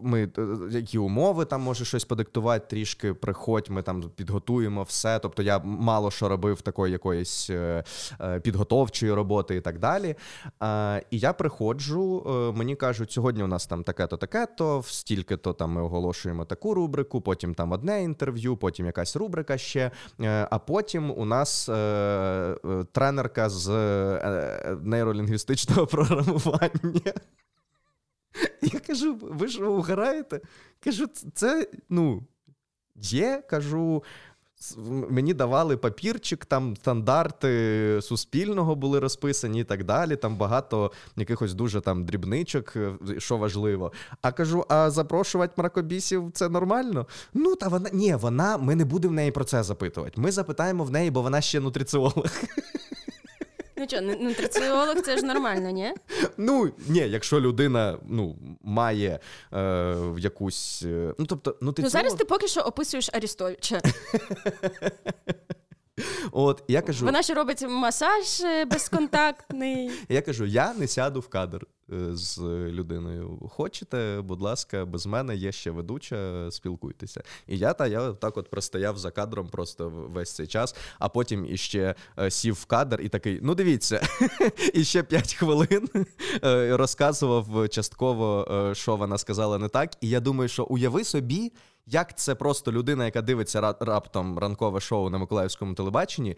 ми 0.00 0.30
е, 0.38 0.46
які 0.70 0.98
умови 0.98 1.44
там 1.44 1.60
може 1.60 1.84
щось 1.84 2.04
подиктувати, 2.04 2.66
трішки 2.66 3.14
приходь, 3.14 3.70
ми 3.70 3.82
там 3.82 4.02
підготуємо 4.02 4.82
все. 4.82 5.18
Тобто 5.18 5.42
я 5.42 5.58
мало 5.58 6.10
що 6.10 6.28
робив 6.28 6.60
такої 6.60 6.92
якоїсь 6.92 7.50
е, 7.50 7.84
е 8.20 8.40
підготовчої 8.40 9.12
роботи 9.12 9.56
і 9.56 9.60
так 9.60 9.78
далі. 9.78 10.14
Е, 10.62 11.02
і 11.10 11.18
я 11.18 11.32
приходжу, 11.32 12.24
е, 12.26 12.58
мені 12.58 12.76
кажуть, 12.76 13.12
сьогодні 13.12 13.42
у 13.42 13.46
нас 13.46 13.66
там 13.66 13.84
таке-то, 13.84 14.16
таке-то, 14.16 14.82
стільки-то 14.86 15.52
там 15.52 15.70
ми 15.70 15.82
оголошуємо 15.82 16.44
таку 16.44 16.74
рубрику, 16.74 17.20
потім 17.20 17.54
там 17.54 17.72
одне 17.72 18.02
інтерв'ю, 18.02 18.56
потім 18.56 18.86
якась 18.86 19.16
рубрика 19.16 19.58
ще. 19.58 19.90
а 20.50 20.58
потім 20.58 21.10
у 21.10 21.24
нас 21.24 21.66
тренерка 22.92 23.48
з 23.48 23.68
нейролінгвістичного 24.94 25.86
програмування. 25.94 27.12
Я 28.62 28.80
кажу, 28.80 29.18
ви 29.22 29.48
ж 29.48 29.64
угораєте? 29.64 30.40
Кажу, 30.84 31.06
це, 31.34 31.68
ну, 31.88 32.22
є, 32.96 33.42
кажу. 33.50 34.02
мені 35.10 35.34
давали 35.34 35.76
папірчик, 35.76 36.44
там 36.44 36.76
стандарти 36.76 37.98
суспільного 38.02 38.74
були 38.74 39.00
розписані 39.00 39.60
і 39.60 39.64
так 39.64 39.84
далі. 39.84 40.16
Там 40.16 40.36
багато 40.36 40.92
якихось 41.16 41.54
дуже 41.54 41.80
там 41.80 42.04
дрібничок, 42.04 42.76
е, 42.76 42.96
що 43.18 43.36
важливо. 43.36 43.92
А 44.22 44.32
кажу: 44.32 44.64
а 44.68 44.90
запрошувати 44.90 45.52
мракобісів 45.56 46.30
це 46.34 46.48
нормально? 46.48 47.06
Ну 47.34 47.56
та 47.56 47.68
вона 47.68 47.90
ні, 47.92 48.14
вона. 48.14 48.58
Ми 48.58 48.74
не 48.74 48.84
будемо 48.84 49.12
в 49.12 49.14
неї 49.14 49.30
про 49.30 49.44
це 49.44 49.62
запитувати. 49.62 50.20
Ми 50.20 50.32
запитаємо 50.32 50.84
в 50.84 50.90
неї, 50.90 51.10
бо 51.10 51.22
вона 51.22 51.40
ще 51.40 51.60
нутриціолог. 51.60 52.26
Ну 53.76 53.84
що, 53.88 54.00
ну- 54.00 54.16
нутриціолог 54.20 55.02
це 55.02 55.18
ж 55.18 55.24
нормально, 55.24 55.70
ні? 55.70 55.92
Ну 56.36 56.72
ні, 56.88 56.98
якщо 56.98 57.40
людина 57.40 57.98
ну 58.08 58.36
має 58.62 59.20
е, 59.52 59.96
якусь. 60.18 60.82
е, 60.86 61.14
Ну 61.18 61.26
тобто, 61.26 61.56
Ну 61.60 61.66
нутриціолог... 61.66 61.92
зараз 61.92 62.14
ти 62.14 62.24
поки 62.24 62.48
що 62.48 62.60
описуєш 62.60 63.10
Арістовича. 63.12 63.80
От 66.32 66.62
я 66.68 66.82
кажу, 66.82 67.04
Вона 67.06 67.22
ще 67.22 67.34
робить 67.34 67.62
масаж 67.68 68.40
е, 68.40 68.64
безконтактний. 68.64 69.90
я 70.08 70.22
кажу, 70.22 70.44
я 70.44 70.74
не 70.74 70.88
сяду 70.88 71.20
в 71.20 71.28
кадр 71.28 71.66
з 72.12 72.38
людиною. 72.68 73.50
Хочете, 73.50 74.20
будь 74.20 74.40
ласка, 74.40 74.84
без 74.84 75.06
мене 75.06 75.36
є 75.36 75.52
ще 75.52 75.70
ведуча, 75.70 76.50
спілкуйтеся. 76.50 77.22
І 77.46 77.58
я 77.58 77.72
та 77.72 77.86
я 77.86 78.12
так 78.12 78.36
от 78.36 78.50
простояв 78.50 78.98
за 78.98 79.10
кадром 79.10 79.48
просто 79.48 79.88
весь 79.88 80.32
цей 80.32 80.46
час, 80.46 80.76
а 80.98 81.08
потім 81.08 81.46
іще 81.46 81.94
е, 82.18 82.30
сів 82.30 82.54
в 82.54 82.64
кадр 82.64 83.00
і 83.00 83.08
такий: 83.08 83.40
ну 83.42 83.54
дивіться, 83.54 84.02
і 84.74 84.84
ще 84.84 85.02
5 85.02 85.34
хвилин 85.34 85.88
е, 86.44 86.76
розказував 86.76 87.68
частково, 87.68 88.48
е, 88.70 88.74
що 88.74 88.96
вона 88.96 89.18
сказала 89.18 89.58
не 89.58 89.68
так. 89.68 89.90
І 90.00 90.08
я 90.08 90.20
думаю, 90.20 90.48
що 90.48 90.64
уяви 90.64 91.04
собі. 91.04 91.52
Як 91.86 92.18
це 92.18 92.34
просто 92.34 92.72
людина, 92.72 93.04
яка 93.04 93.22
дивиться 93.22 93.74
раптом 93.80 94.38
ранкове 94.38 94.80
шоу 94.80 95.10
на 95.10 95.18
Миколаївському 95.18 95.74
телебаченні, 95.74 96.36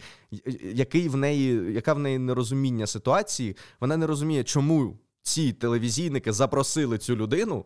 який 0.74 1.08
в 1.08 1.16
неї, 1.16 1.72
яка 1.74 1.94
в 1.94 1.98
неї 1.98 2.18
нерозуміння 2.18 2.86
ситуації, 2.86 3.56
вона 3.80 3.96
не 3.96 4.06
розуміє, 4.06 4.44
чому 4.44 4.98
ці 5.26 5.52
телевізійники 5.52 6.32
запросили 6.32 6.98
цю 6.98 7.16
людину 7.16 7.64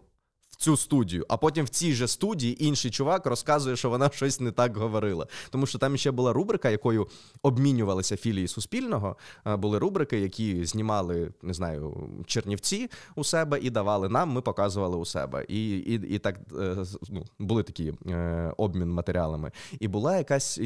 в 0.50 0.56
цю 0.56 0.76
студію, 0.76 1.26
а 1.28 1.36
потім 1.36 1.64
в 1.64 1.68
цій 1.68 1.92
же 1.92 2.08
студії 2.08 2.64
інший 2.64 2.90
чувак 2.90 3.26
розказує, 3.26 3.76
що 3.76 3.90
вона 3.90 4.11
щось 4.12 4.40
не 4.40 4.52
так 4.52 4.76
говорила. 4.76 5.26
Тому 5.50 5.66
що 5.66 5.78
там 5.78 5.96
ще 5.96 6.11
була 6.11 6.32
рубрика, 6.32 6.70
якою 6.70 7.08
обмінювалися 7.42 8.16
філії 8.16 8.48
Суспільного. 8.48 9.16
Е, 9.46 9.56
Були 9.56 9.78
рубрики, 9.78 10.20
які 10.20 10.64
знімали, 10.64 11.32
не 11.42 11.54
знаю, 11.54 12.08
Чернівці 12.26 12.90
у 13.14 13.24
себе 13.24 13.58
і 13.61 13.70
давали 13.70 14.08
нам. 14.08 14.30
Ми 14.30 14.40
показували 14.40 14.96
у 14.96 15.04
себе. 15.04 15.44
І, 15.48 15.70
і, 15.78 15.94
і 16.14 16.18
так 16.18 16.36
е, 16.61 16.76
ну, 17.11 17.24
були 17.38 17.62
такі 17.62 17.92
е, 18.06 18.54
обмін 18.56 18.90
матеріалами. 18.90 19.52
І 19.80 19.88
була 19.88 20.18
якась 20.18 20.61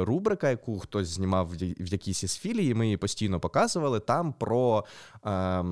рубрика, 0.00 0.50
яку 0.50 0.78
хтось 0.78 1.08
знімав 1.08 1.50
в, 1.80 1.92
якійсь 1.92 2.22
із 2.24 2.36
філії. 2.36 2.74
Ми 2.74 2.84
її 2.84 2.96
постійно 2.96 3.40
показували. 3.40 4.00
Там 4.00 4.32
про. 4.32 4.84
Е, 5.26 5.64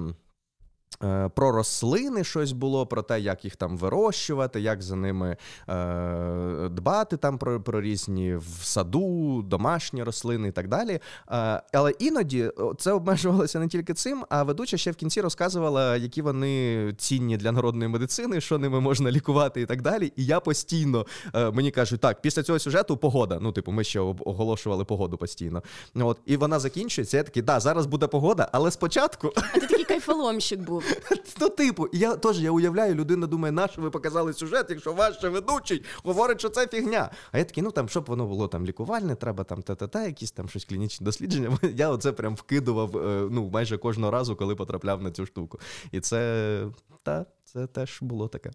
Про 1.35 1.53
рослини 1.53 2.25
щось 2.25 2.53
було, 2.53 2.87
про 2.87 3.03
те, 3.03 3.21
як 3.21 3.45
їх 3.45 3.57
там 3.57 3.79
вирощувати, 3.79 4.61
як 4.61 4.83
за 4.83 4.97
ними 4.97 5.37
е, 5.69 6.69
дбати 6.69 7.17
там 7.17 7.39
про, 7.39 7.61
про 7.61 7.81
різні 7.81 8.37
в 8.37 8.59
саду, 8.63 9.43
домашні 9.43 10.03
рослини 10.03 10.49
і 10.49 10.53
так 10.53 10.69
далі. 10.69 11.01
Е, 11.31 11.63
але 11.73 11.91
іноді 11.99 12.51
це 12.79 12.93
обмежувалося 12.93 13.59
не 13.59 13.69
тільки 13.69 13.95
цим, 13.95 14.25
а 14.29 14.43
ведуча 14.43 14.77
ще 14.77 14.91
в 14.91 14.97
кінці 14.97 15.21
розказувала, 15.21 15.97
які 15.97 16.23
вони 16.23 16.93
цінні 16.99 17.37
для 17.37 17.53
народної 17.53 17.89
медицини, 17.89 18.41
що 18.41 18.59
ними 18.59 18.81
можна 18.81 19.11
лікувати 19.11 19.61
і 19.61 19.67
так 19.67 19.83
далі. 19.83 20.13
І 20.17 20.27
я 20.27 20.41
постійно 20.41 21.07
е, 21.35 21.51
мені 21.51 21.71
кажуть, 21.71 22.01
так, 22.01 22.23
після 22.23 22.43
цього 22.43 22.59
сюжету 22.59 22.97
погода. 22.97 23.39
Ну, 23.41 23.53
типу, 23.53 23.73
ми 23.73 23.85
ще 23.85 24.01
оголошували 24.01 24.85
погоду 24.85 25.17
постійно. 25.17 25.63
От, 25.95 26.19
і 26.27 26.37
вона 26.37 26.59
закінчується. 26.59 27.17
Я 27.17 27.23
такий, 27.23 27.43
да, 27.43 27.61
зараз 27.61 27.87
буде 27.87 28.07
погода, 28.07 28.49
але 28.53 28.71
спочатку 28.71 29.33
А 29.37 29.61
ти 29.61 29.67
такий 29.67 29.85
кайфоломщик 29.85 30.61
був. 30.61 30.84
Ну, 31.41 31.49
типу, 31.49 31.89
я 31.93 32.17
теж 32.17 32.41
я 32.41 32.51
уявляю, 32.51 32.95
людина 32.95 33.27
думає, 33.27 33.53
на 33.53 33.69
що 33.69 33.83
ви 33.83 33.91
показали 33.91 34.33
сюжет, 34.33 34.67
якщо 34.71 34.93
ваш 34.93 35.21
же 35.21 35.29
ведучий 35.29 35.85
говорить, 36.05 36.41
що 36.41 36.49
це 36.49 36.67
фігня. 36.67 37.11
А 37.33 37.39
я 37.39 37.45
такий, 37.45 37.63
ну 37.63 37.71
там, 37.71 37.89
щоб 37.89 38.05
воно 38.05 38.27
було 38.27 38.49
там 38.49 38.67
лікувальне, 38.67 39.15
треба 39.15 39.45
там 39.45 39.63
та-та-та, 39.63 40.07
якісь 40.07 40.33
там 40.33 40.49
щось 40.49 40.65
клінічні 40.65 41.05
дослідження. 41.05 41.59
Я 41.75 41.91
оце 41.91 42.13
прям 42.13 42.35
вкидував 42.35 42.97
е, 42.97 43.29
ну, 43.31 43.51
майже 43.51 43.79
кожного 43.79 44.11
разу, 44.13 44.37
коли 44.37 44.55
потрапляв 44.55 45.03
на 45.03 45.11
цю 45.11 45.27
штуку. 45.27 45.61
І 45.93 46.01
це 46.01 46.67
та, 47.03 47.27
це 47.45 47.67
теж 47.67 47.99
було 48.03 48.29
таке. 48.29 48.51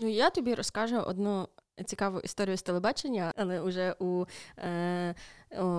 Ну 0.00 0.08
я 0.08 0.30
тобі 0.30 0.54
розкажу 0.54 0.96
одну 0.96 1.48
цікаву 1.84 2.20
історію 2.20 2.56
з 2.56 2.62
телебачення, 2.62 3.32
але 3.36 3.60
вже 3.60 3.94
у, 3.98 4.24
е, 4.58 5.14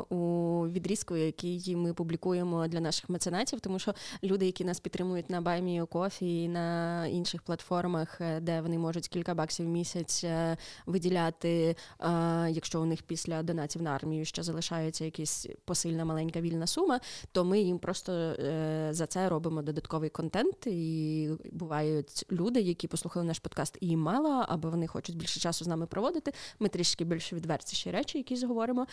у 0.09 0.67
відрізку, 0.67 1.15
який 1.15 1.75
ми 1.75 1.93
публікуємо 1.93 2.67
для 2.67 2.79
наших 2.79 3.09
меценатів, 3.09 3.59
тому 3.59 3.79
що 3.79 3.93
люди, 4.23 4.45
які 4.45 4.65
нас 4.65 4.79
підтримують 4.79 5.29
на 5.29 5.41
Баймі 5.41 5.83
Кофі 5.89 6.43
і 6.43 6.47
на 6.47 7.07
інших 7.07 7.41
платформах, 7.41 8.21
е, 8.21 8.39
де 8.39 8.61
вони 8.61 8.77
можуть 8.77 9.07
кілька 9.07 9.33
баксів 9.33 9.65
в 9.65 9.69
місяць 9.69 10.23
е, 10.23 10.57
виділяти, 10.85 11.75
е, 11.99 12.51
якщо 12.51 12.81
у 12.81 12.85
них 12.85 13.03
після 13.03 13.43
донатів 13.43 13.81
на 13.81 13.91
армію 13.91 14.25
ще 14.25 14.43
залишається 14.43 15.05
якась 15.05 15.47
посильна 15.65 16.05
маленька 16.05 16.41
вільна 16.41 16.67
сума, 16.67 16.99
то 17.31 17.45
ми 17.45 17.59
їм 17.59 17.79
просто 17.79 18.11
е, 18.11 18.87
за 18.91 19.07
це 19.07 19.29
робимо 19.29 19.61
додатковий 19.61 20.09
контент. 20.09 20.67
І 20.67 21.29
бувають 21.51 22.25
люди, 22.31 22.61
які 22.61 22.87
послухали 22.87 23.25
наш 23.25 23.39
подкаст 23.39 23.77
і 23.81 23.95
мало, 23.95 24.45
або 24.47 24.69
вони 24.69 24.87
хочуть 24.87 25.17
більше 25.17 25.39
часу 25.39 25.65
з 25.65 25.67
нами 25.67 25.85
проводити. 25.85 26.33
Ми 26.59 26.69
трішки 26.69 27.03
більше 27.03 27.35
відвертіші 27.35 27.91
речі, 27.91 28.17
які 28.17 28.35
зговоримо. 28.35 28.87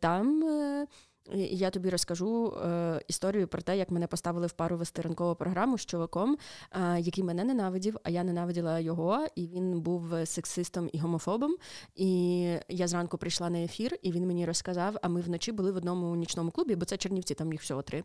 Там 0.00 0.44
е, 0.44 0.86
я 1.34 1.70
тобі 1.70 1.90
розкажу 1.90 2.54
е, 2.64 3.00
історію 3.08 3.48
про 3.48 3.62
те, 3.62 3.78
як 3.78 3.90
мене 3.90 4.06
поставили 4.06 4.46
в 4.46 4.52
пару 4.52 4.76
вести 4.76 5.02
ранкову 5.02 5.34
програму 5.34 5.78
з 5.78 5.86
чуваком, 5.86 6.36
е, 6.72 7.00
який 7.00 7.24
мене 7.24 7.44
ненавидів, 7.44 7.96
а 8.02 8.10
я 8.10 8.24
ненавиділа 8.24 8.78
його, 8.80 9.26
і 9.34 9.46
він 9.46 9.80
був 9.80 10.14
сексистом 10.24 10.90
і 10.92 10.98
гомофобом. 10.98 11.56
І 11.94 12.40
я 12.68 12.88
зранку 12.88 13.18
прийшла 13.18 13.50
на 13.50 13.58
ефір, 13.58 13.98
і 14.02 14.12
він 14.12 14.26
мені 14.26 14.46
розказав, 14.46 14.96
а 15.02 15.08
ми 15.08 15.20
вночі 15.20 15.52
були 15.52 15.72
в 15.72 15.76
одному 15.76 16.16
нічному 16.16 16.50
клубі, 16.50 16.76
бо 16.76 16.84
це 16.84 16.96
Чернівці, 16.96 17.34
там 17.34 17.52
їх 17.52 17.62
всього 17.62 17.82
три. 17.82 18.04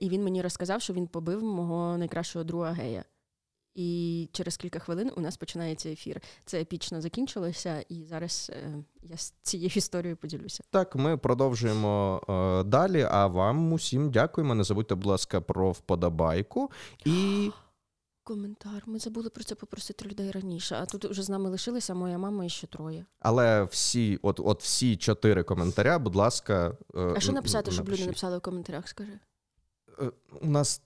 І 0.00 0.08
він 0.08 0.24
мені 0.24 0.42
розказав, 0.42 0.82
що 0.82 0.92
він 0.92 1.06
побив 1.06 1.42
мого 1.42 1.98
найкращого 1.98 2.44
друга 2.44 2.70
гея. 2.70 3.04
І 3.80 4.28
через 4.32 4.56
кілька 4.56 4.78
хвилин 4.78 5.10
у 5.16 5.20
нас 5.20 5.36
починається 5.36 5.88
ефір. 5.88 6.20
Це 6.44 6.60
епічно 6.60 7.00
закінчилося, 7.00 7.84
і 7.88 8.04
зараз 8.04 8.50
е, 8.54 8.74
я 9.02 9.16
з 9.16 9.34
цією 9.42 9.70
історією 9.76 10.16
поділюся. 10.16 10.64
Так, 10.70 10.96
ми 10.96 11.16
продовжуємо 11.16 12.20
е, 12.28 12.62
далі. 12.64 13.06
А 13.10 13.26
вам 13.26 13.72
усім 13.72 14.10
дякуємо. 14.10 14.54
Не 14.54 14.64
забудьте, 14.64 14.94
будь 14.94 15.06
ласка, 15.06 15.40
про 15.40 15.70
вподобайку. 15.72 16.70
І 17.04 17.50
Коментар. 18.24 18.82
Ми 18.86 18.98
забули 18.98 19.30
про 19.30 19.44
це 19.44 19.54
попросити 19.54 20.04
людей 20.04 20.30
раніше. 20.30 20.76
А 20.82 20.86
тут 20.86 21.04
вже 21.04 21.22
з 21.22 21.28
нами 21.28 21.50
лишилися 21.50 21.94
моя 21.94 22.18
мама 22.18 22.44
і 22.44 22.48
ще 22.48 22.66
троє. 22.66 23.04
Але 23.20 23.64
всі, 23.64 24.18
от, 24.22 24.40
от 24.44 24.62
всі 24.62 24.96
чотири 24.96 25.42
коментаря, 25.42 25.98
будь 25.98 26.14
ласка. 26.16 26.76
е, 26.94 27.12
А 27.16 27.20
що 27.20 27.32
написати, 27.32 27.70
щоб 27.70 27.88
люди 27.88 28.06
написали 28.06 28.38
в 28.38 28.40
коментарях? 28.40 28.88
Скажи. 28.88 29.18
У 30.40 30.46
нас 30.46 30.82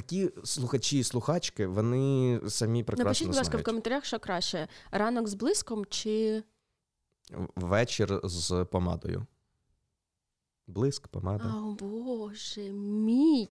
такі 0.00 0.30
слухачі 0.44 0.98
і 0.98 1.04
слухачки, 1.04 1.66
вони 1.66 2.40
самі 2.48 2.84
прекрасно 2.84 3.04
Напишіть, 3.04 3.26
будь 3.26 3.36
ласка, 3.36 3.56
в 3.56 3.62
коментарях, 3.62 4.04
що 4.04 4.18
краще: 4.18 4.68
ранок 4.90 5.28
з 5.28 5.34
блиском 5.34 5.84
чи 5.90 6.42
Вечір 7.56 8.20
з 8.24 8.64
помадою. 8.64 9.26
Блиск, 10.66 11.08
помада. 11.08 11.54
О, 11.54 11.76
Боже 11.80 12.70
мій. 12.72 13.48